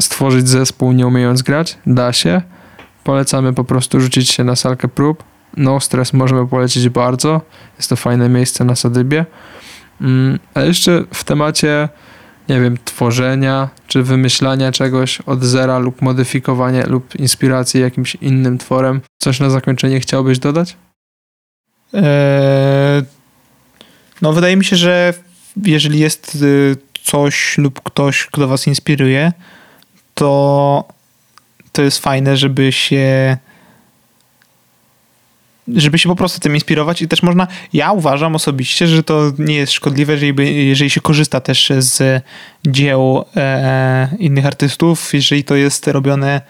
stworzyć 0.00 0.48
zespół 0.48 0.92
nie 0.92 1.06
umiejąc 1.06 1.42
grać, 1.42 1.78
da 1.86 2.12
się. 2.12 2.42
Polecamy 3.04 3.52
po 3.52 3.64
prostu 3.64 4.00
rzucić 4.00 4.30
się 4.30 4.44
na 4.44 4.56
salkę 4.56 4.88
prób. 4.88 5.24
No 5.56 5.80
stres 5.80 6.12
możemy 6.12 6.48
polecić 6.48 6.88
bardzo. 6.88 7.40
Jest 7.76 7.90
to 7.90 7.96
fajne 7.96 8.28
miejsce 8.28 8.64
na 8.64 8.76
Sadybie. 8.76 9.26
Mm, 10.00 10.38
A 10.54 10.60
jeszcze 10.60 11.04
w 11.14 11.24
temacie, 11.24 11.88
nie 12.48 12.60
wiem, 12.60 12.78
tworzenia 12.84 13.68
czy 13.86 14.02
wymyślania 14.02 14.72
czegoś 14.72 15.20
od 15.20 15.44
zera 15.44 15.78
lub 15.78 16.02
modyfikowania 16.02 16.86
lub 16.86 17.16
inspiracji 17.16 17.80
jakimś 17.80 18.14
innym 18.14 18.58
tworem. 18.58 19.00
Coś 19.18 19.40
na 19.40 19.50
zakończenie 19.50 20.00
chciałbyś 20.00 20.38
dodać? 20.38 20.76
Eee, 21.94 23.02
no 24.22 24.32
wydaje 24.32 24.56
mi 24.56 24.64
się, 24.64 24.76
że 24.76 25.14
jeżeli 25.64 25.98
jest 25.98 26.34
y, 26.42 26.76
coś 27.04 27.58
lub 27.58 27.80
ktoś, 27.82 28.26
kto 28.26 28.48
was 28.48 28.66
inspiruje, 28.66 29.32
to 30.14 30.84
to 31.72 31.82
jest 31.82 31.98
fajne, 31.98 32.36
żeby 32.36 32.72
się 32.72 33.36
żeby 35.68 35.98
się 35.98 36.08
po 36.08 36.16
prostu 36.16 36.40
tym 36.40 36.54
inspirować 36.54 37.02
i 37.02 37.08
też 37.08 37.22
można, 37.22 37.46
ja 37.72 37.92
uważam 37.92 38.34
osobiście, 38.34 38.86
że 38.86 39.02
to 39.02 39.32
nie 39.38 39.54
jest 39.54 39.72
szkodliwe, 39.72 40.12
jeżeli, 40.12 40.68
jeżeli 40.68 40.90
się 40.90 41.00
korzysta 41.00 41.40
też 41.40 41.72
z 41.78 42.24
dzieł 42.66 43.24
e, 43.36 44.08
innych 44.18 44.46
artystów, 44.46 45.14
jeżeli 45.14 45.44
to 45.44 45.54
jest 45.56 45.86
robione 45.86 46.40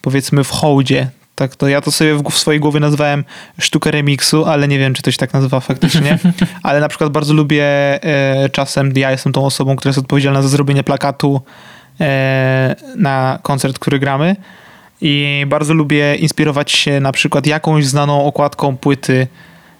powiedzmy 0.00 0.44
w 0.44 0.50
hołdzie. 0.50 1.10
Tak, 1.34 1.56
to 1.56 1.68
ja 1.68 1.80
to 1.80 1.92
sobie 1.92 2.14
w, 2.14 2.22
w 2.22 2.38
swojej 2.38 2.60
głowie 2.60 2.80
nazwałem 2.80 3.24
sztukę 3.60 3.90
remiksu, 3.90 4.44
ale 4.44 4.68
nie 4.68 4.78
wiem, 4.78 4.94
czy 4.94 5.02
to 5.02 5.10
się 5.10 5.16
tak 5.16 5.32
nazywa 5.32 5.60
faktycznie. 5.60 6.18
ale 6.62 6.80
na 6.80 6.88
przykład 6.88 7.10
bardzo 7.10 7.34
lubię 7.34 7.64
e, 7.64 8.48
czasem, 8.48 8.92
ja 8.96 9.10
jestem 9.10 9.32
tą 9.32 9.44
osobą, 9.44 9.76
która 9.76 9.88
jest 9.90 9.98
odpowiedzialna 9.98 10.42
za 10.42 10.48
zrobienie 10.48 10.84
plakatu 10.84 11.40
e, 12.00 12.76
na 12.96 13.38
koncert, 13.42 13.78
który 13.78 13.98
gramy. 13.98 14.36
I 15.00 15.44
bardzo 15.48 15.74
lubię 15.74 16.14
inspirować 16.14 16.72
się 16.72 17.00
na 17.00 17.12
przykład 17.12 17.46
jakąś 17.46 17.86
znaną 17.86 18.24
okładką 18.24 18.76
płyty 18.76 19.26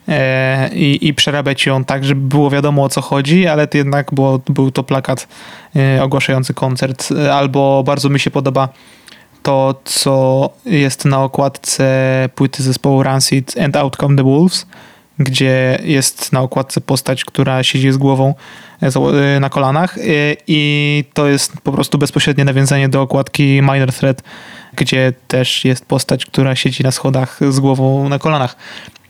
e, 0.08 0.70
i, 0.74 1.08
i 1.08 1.14
przerabiać 1.14 1.66
ją 1.66 1.84
tak, 1.84 2.04
żeby 2.04 2.20
było 2.20 2.50
wiadomo 2.50 2.84
o 2.84 2.88
co 2.88 3.00
chodzi, 3.00 3.46
ale 3.46 3.66
to 3.66 3.78
jednak 3.78 4.14
było, 4.14 4.40
był 4.48 4.70
to 4.70 4.82
plakat 4.82 5.28
e, 5.76 6.02
ogłaszający 6.02 6.54
koncert. 6.54 7.08
Albo 7.32 7.82
bardzo 7.86 8.08
mi 8.08 8.20
się 8.20 8.30
podoba 8.30 8.68
to, 9.42 9.80
co 9.84 10.50
jest 10.64 11.04
na 11.04 11.22
okładce 11.22 12.28
płyty 12.34 12.62
zespołu 12.62 13.02
Rancid 13.02 13.54
and 13.64 13.76
Out 13.76 13.96
Come 13.96 14.16
the 14.16 14.22
Wolves, 14.22 14.66
gdzie 15.18 15.78
jest 15.84 16.32
na 16.32 16.40
okładce 16.40 16.80
postać, 16.80 17.24
która 17.24 17.62
siedzi 17.62 17.92
z 17.92 17.96
głową 17.96 18.34
e, 18.82 19.40
na 19.40 19.50
kolanach 19.50 19.98
i 20.46 21.04
to 21.14 21.28
jest 21.28 21.52
po 21.62 21.72
prostu 21.72 21.98
bezpośrednie 21.98 22.44
nawiązanie 22.44 22.88
do 22.88 23.02
okładki 23.02 23.62
Minor 23.62 23.92
Threat, 23.92 24.22
gdzie 24.78 25.12
też 25.28 25.64
jest 25.64 25.86
postać, 25.86 26.26
która 26.26 26.56
siedzi 26.56 26.82
na 26.82 26.90
schodach 26.90 27.40
z 27.48 27.60
głową 27.60 28.08
na 28.08 28.18
kolanach. 28.18 28.56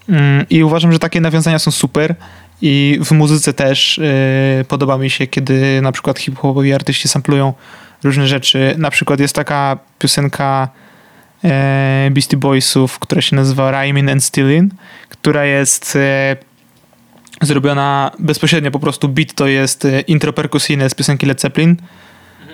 Mm, 0.09 0.47
I 0.51 0.65
uważam, 0.65 0.93
że 0.93 0.99
takie 0.99 1.21
nawiązania 1.21 1.59
są 1.59 1.71
super 1.71 2.15
i 2.63 2.99
w 3.05 3.13
muzyce 3.13 3.53
też 3.53 3.99
e, 3.99 4.65
podoba 4.69 4.99
mi 4.99 5.11
się, 5.11 5.27
kiedy 5.27 5.81
na 5.83 5.93
przykład 5.93 6.19
hip-hopowi 6.19 6.73
artyści 6.73 7.09
samplują 7.09 7.53
różne 8.05 8.29
rzeczy. 8.29 8.75
Na 8.79 8.91
przykład 8.91 9.21
jest 9.21 9.35
taka 9.35 9.79
piosenka 9.99 10.69
e, 11.45 12.09
Beastie 12.11 12.37
Boysów, 12.37 12.99
która 12.99 13.21
się 13.21 13.37
nazywa 13.37 13.71
Rhyming 13.71 14.11
and 14.11 14.25
Stealing, 14.25 14.73
która 15.09 15.45
jest 15.45 15.97
e, 15.97 16.37
zrobiona 17.43 18.11
bezpośrednio, 18.19 18.71
po 18.71 18.79
prostu 18.79 19.09
beat 19.09 19.35
to 19.35 19.47
jest 19.47 19.85
e, 19.85 20.01
intro 20.01 20.33
perkusyjne 20.33 20.91
z 20.91 20.95
piosenki 20.95 21.27
Led 21.27 21.41
Zeppelin. 21.41 21.77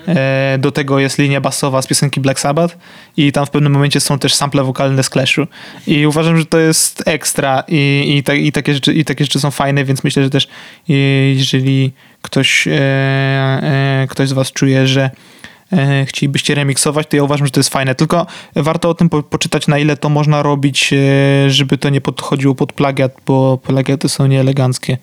E, 0.08 0.56
do 0.58 0.72
tego 0.72 0.98
jest 0.98 1.18
linia 1.18 1.40
basowa 1.40 1.82
z 1.82 1.86
piosenki 1.86 2.20
Black 2.20 2.40
Sabbath 2.40 2.76
i 3.16 3.32
tam 3.32 3.46
w 3.46 3.50
pewnym 3.50 3.72
momencie 3.72 4.00
są 4.00 4.18
też 4.18 4.34
sample 4.34 4.64
wokalne 4.64 5.02
z 5.02 5.10
Clashu. 5.10 5.46
I 5.86 6.06
uważam, 6.06 6.36
że 6.36 6.46
to 6.46 6.58
jest 6.58 7.02
ekstra 7.06 7.64
i, 7.68 8.14
i, 8.16 8.22
ta, 8.22 8.34
i, 8.34 8.52
takie, 8.52 8.74
rzeczy, 8.74 8.94
i 8.94 9.04
takie 9.04 9.24
rzeczy 9.24 9.40
są 9.40 9.50
fajne, 9.50 9.84
więc 9.84 10.04
myślę, 10.04 10.22
że 10.22 10.30
też 10.30 10.48
e, 10.88 10.92
jeżeli 11.32 11.92
ktoś, 12.22 12.68
e, 12.70 14.06
ktoś 14.10 14.28
z 14.28 14.32
was 14.32 14.52
czuje, 14.52 14.86
że 14.86 15.10
chcielibyście 16.06 16.54
remiksować, 16.54 17.06
to 17.06 17.16
ja 17.16 17.22
uważam, 17.22 17.46
że 17.46 17.50
to 17.50 17.60
jest 17.60 17.70
fajne. 17.70 17.94
Tylko 17.94 18.26
warto 18.56 18.88
o 18.90 18.94
tym 18.94 19.08
po, 19.08 19.22
poczytać, 19.22 19.66
na 19.66 19.78
ile 19.78 19.96
to 19.96 20.08
można 20.08 20.42
robić, 20.42 20.94
żeby 21.46 21.78
to 21.78 21.88
nie 21.90 22.00
podchodziło 22.00 22.54
pod 22.54 22.72
plagiat, 22.72 23.12
bo 23.26 23.58
plagiaty 23.58 24.08
są 24.08 24.26
nieeleganckie. 24.26 24.98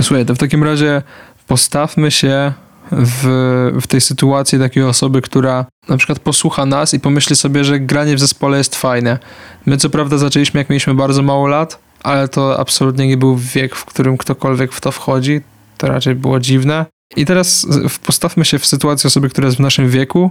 Słuchaj, 0.00 0.26
to 0.26 0.34
w 0.34 0.38
takim 0.38 0.64
razie 0.64 1.02
postawmy 1.46 2.10
się 2.10 2.52
w, 2.92 3.72
w 3.80 3.86
tej 3.86 4.00
sytuacji 4.00 4.58
takiej 4.58 4.82
osoby, 4.82 5.22
która 5.22 5.66
na 5.88 5.96
przykład 5.96 6.18
posłucha 6.18 6.66
nas 6.66 6.94
i 6.94 7.00
pomyśli 7.00 7.36
sobie, 7.36 7.64
że 7.64 7.80
granie 7.80 8.16
w 8.16 8.20
zespole 8.20 8.58
jest 8.58 8.76
fajne. 8.76 9.18
My 9.66 9.76
co 9.76 9.90
prawda 9.90 10.18
zaczęliśmy 10.18 10.60
jak 10.60 10.70
mieliśmy 10.70 10.94
bardzo 10.94 11.22
mało 11.22 11.46
lat, 11.46 11.78
ale 12.02 12.28
to 12.28 12.60
absolutnie 12.60 13.08
nie 13.08 13.16
był 13.16 13.36
wiek, 13.36 13.76
w 13.76 13.84
którym 13.84 14.16
ktokolwiek 14.16 14.72
w 14.72 14.80
to 14.80 14.92
wchodzi. 14.92 15.40
To 15.78 15.86
raczej 15.86 16.14
było 16.14 16.40
dziwne. 16.40 16.86
I 17.16 17.24
teraz 17.24 17.66
postawmy 18.06 18.44
się 18.44 18.58
w 18.58 18.66
sytuacji 18.66 19.06
osoby, 19.06 19.28
która 19.28 19.46
jest 19.46 19.56
w 19.56 19.60
naszym 19.60 19.88
wieku 19.88 20.30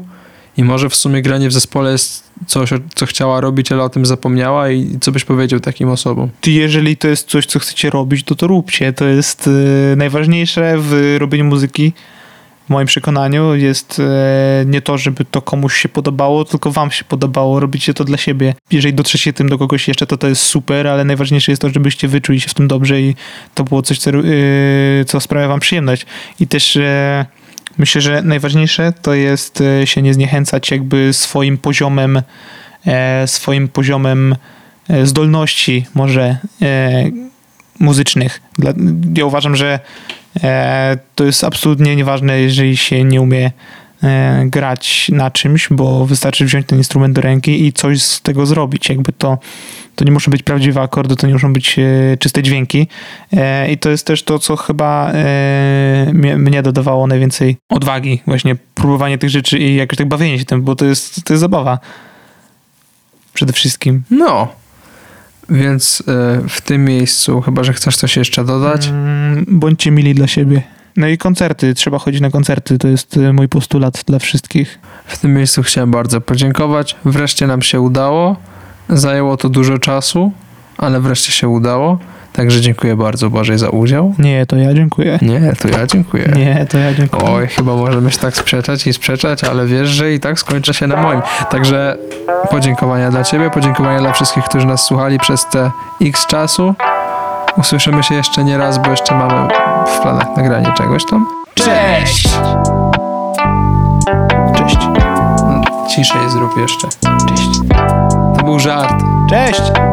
i 0.57 0.63
może 0.63 0.89
w 0.89 0.95
sumie 0.95 1.21
granie 1.21 1.49
w 1.49 1.53
zespole 1.53 1.91
jest 1.91 2.31
coś, 2.47 2.69
co 2.95 3.05
chciała 3.05 3.41
robić, 3.41 3.71
ale 3.71 3.83
o 3.83 3.89
tym 3.89 4.05
zapomniała 4.05 4.69
i 4.69 4.97
co 5.01 5.11
byś 5.11 5.23
powiedział 5.23 5.59
takim 5.59 5.89
osobom? 5.89 6.29
Jeżeli 6.45 6.97
to 6.97 7.07
jest 7.07 7.27
coś, 7.27 7.45
co 7.45 7.59
chcecie 7.59 7.89
robić, 7.89 8.23
to 8.23 8.35
to 8.35 8.47
róbcie. 8.47 8.93
To 8.93 9.05
jest 9.05 9.49
e, 9.93 9.95
najważniejsze 9.95 10.75
w 10.77 11.15
robieniu 11.19 11.45
muzyki. 11.45 11.93
Moim 12.71 12.87
przekonaniu 12.87 13.55
jest 13.55 13.99
e, 13.99 14.65
nie 14.65 14.81
to, 14.81 14.97
żeby 14.97 15.25
to 15.25 15.41
komuś 15.41 15.77
się 15.77 15.89
podobało, 15.89 16.45
tylko 16.45 16.71
wam 16.71 16.91
się 16.91 17.03
podobało. 17.03 17.59
Robicie 17.59 17.93
to 17.93 18.03
dla 18.03 18.17
siebie. 18.17 18.53
Jeżeli 18.71 18.93
dotrzecie 18.93 19.33
tym 19.33 19.49
do 19.49 19.57
kogoś 19.57 19.87
jeszcze, 19.87 20.07
to 20.07 20.17
to 20.17 20.27
jest 20.27 20.41
super, 20.41 20.87
ale 20.87 21.05
najważniejsze 21.05 21.51
jest 21.51 21.61
to, 21.61 21.69
żebyście 21.69 22.07
wyczuli 22.07 22.41
się 22.41 22.49
w 22.49 22.53
tym 22.53 22.67
dobrze 22.67 23.01
i 23.01 23.15
to 23.55 23.63
było 23.63 23.81
coś, 23.81 23.97
co, 23.97 24.11
e, 24.11 24.23
co 25.05 25.19
sprawia 25.19 25.47
wam 25.47 25.59
przyjemność. 25.59 26.05
I 26.39 26.47
też 26.47 26.77
e, 26.77 27.25
myślę, 27.77 28.01
że 28.01 28.21
najważniejsze 28.21 28.93
to 29.01 29.13
jest 29.13 29.63
się 29.85 30.01
nie 30.01 30.13
zniechęcać 30.13 30.71
jakby 30.71 31.13
swoim 31.13 31.57
poziomem 31.57 32.21
swoim 33.25 33.67
poziomem 33.67 34.35
zdolności 35.03 35.85
może 35.93 36.37
muzycznych. 37.79 38.41
Dla, 38.57 38.73
ja 39.17 39.25
uważam, 39.25 39.55
że 39.55 39.79
e, 40.43 40.97
to 41.15 41.23
jest 41.23 41.43
absolutnie 41.43 41.95
nieważne, 41.95 42.39
jeżeli 42.39 42.77
się 42.77 43.03
nie 43.03 43.21
umie 43.21 43.51
e, 44.03 44.43
grać 44.45 45.09
na 45.13 45.31
czymś, 45.31 45.67
bo 45.71 46.05
wystarczy 46.05 46.45
wziąć 46.45 46.67
ten 46.67 46.77
instrument 46.77 47.15
do 47.15 47.21
ręki 47.21 47.65
i 47.65 47.73
coś 47.73 48.01
z 48.01 48.21
tego 48.21 48.45
zrobić. 48.45 48.89
Jakby 48.89 49.11
to, 49.11 49.37
to 49.95 50.05
nie 50.05 50.11
muszą 50.11 50.31
być 50.31 50.43
prawdziwe 50.43 50.81
akordy, 50.81 51.15
to 51.15 51.27
nie 51.27 51.33
muszą 51.33 51.53
być 51.53 51.79
e, 51.79 52.17
czyste 52.17 52.43
dźwięki. 52.43 52.87
E, 53.33 53.71
I 53.71 53.77
to 53.77 53.89
jest 53.89 54.07
też 54.07 54.23
to, 54.23 54.39
co 54.39 54.55
chyba 54.55 55.11
e, 55.13 56.11
mnie, 56.13 56.37
mnie 56.37 56.63
dodawało 56.63 57.07
najwięcej 57.07 57.57
odwagi, 57.69 58.21
właśnie 58.27 58.55
próbowanie 58.75 59.17
tych 59.17 59.29
rzeczy 59.29 59.59
i 59.59 59.75
jakoś 59.75 59.97
tak 59.97 60.07
bawienie 60.07 60.39
się 60.39 60.45
tym, 60.45 60.61
bo 60.61 60.75
to 60.75 60.85
jest, 60.85 61.23
to 61.23 61.33
jest 61.33 61.41
zabawa. 61.41 61.79
Przede 63.33 63.53
wszystkim. 63.53 64.03
No. 64.09 64.60
Więc 65.51 66.03
e, 66.07 66.41
w 66.49 66.61
tym 66.61 66.85
miejscu, 66.85 67.41
chyba 67.41 67.63
że 67.63 67.73
chcesz 67.73 67.97
coś 67.97 68.17
jeszcze 68.17 68.45
dodać, 68.45 68.87
Mm, 68.87 69.45
Bądźcie 69.47 69.91
mili 69.91 70.15
dla 70.15 70.27
siebie. 70.27 70.61
No 70.97 71.07
i 71.07 71.17
koncerty, 71.17 71.73
trzeba 71.73 71.99
chodzić 71.99 72.21
na 72.21 72.29
koncerty, 72.29 72.77
to 72.77 72.87
jest 72.87 73.17
e, 73.17 73.33
mój 73.33 73.47
postulat 73.47 74.03
dla 74.07 74.19
wszystkich. 74.19 74.79
w 75.05 75.17
tym 75.17 75.33
miejscu 75.33 75.63
chciałem 75.63 75.91
bardzo 75.91 76.21
podziękować. 76.21 76.95
Wreszcie 77.05 77.47
nam 77.47 77.61
się 77.61 77.81
udało. 77.81 78.35
Zajęło 78.89 79.37
to 79.37 79.49
dużo 79.49 79.77
czasu, 79.79 80.31
ale 80.77 81.01
wreszcie 81.01 81.31
się 81.31 81.47
udało. 81.47 81.99
Także 82.33 82.61
dziękuję 82.61 82.95
bardzo 82.95 83.29
Bożej 83.29 83.57
za 83.57 83.69
udział. 83.69 84.13
Nie, 84.19 84.45
to 84.45 84.55
ja 84.55 84.73
dziękuję. 84.73 85.19
Nie, 85.21 85.53
to 85.61 85.67
ja 85.67 85.87
dziękuję. 85.87 86.33
Nie, 86.35 86.65
to 86.69 86.77
ja 86.77 86.93
dziękuję. 86.93 87.31
Oj, 87.31 87.47
chyba 87.47 87.75
możemy 87.75 88.11
się 88.11 88.19
tak 88.19 88.37
sprzeczać 88.37 88.87
i 88.87 88.93
sprzeczać, 88.93 89.43
ale 89.43 89.65
wiesz, 89.65 89.89
że 89.89 90.13
i 90.13 90.19
tak 90.19 90.39
skończy 90.39 90.73
się 90.73 90.87
na 90.87 90.95
moim. 91.01 91.21
Także 91.49 91.97
podziękowania 92.49 93.11
dla 93.11 93.23
Ciebie, 93.23 93.49
podziękowania 93.49 93.99
dla 93.99 94.11
wszystkich, 94.11 94.43
którzy 94.43 94.67
nas 94.67 94.83
słuchali 94.83 95.19
przez 95.19 95.45
te 95.45 95.71
x 96.01 96.27
czasu. 96.27 96.73
Usłyszymy 97.57 98.03
się 98.03 98.15
jeszcze 98.15 98.43
nie 98.43 98.57
raz, 98.57 98.77
bo 98.77 98.91
jeszcze 98.91 99.15
mamy 99.15 99.53
w 99.87 99.99
planach 99.99 100.37
nagranie 100.37 100.73
czegoś 100.77 101.05
tam. 101.05 101.25
Cześć! 101.53 102.29
Cześć. 104.55 104.77
Ciszej 105.95 106.29
zrób 106.29 106.57
jeszcze. 106.57 106.87
Cześć. 107.29 107.59
To 108.37 108.43
był 108.45 108.59
żart. 108.59 109.03
Cześć! 109.29 109.90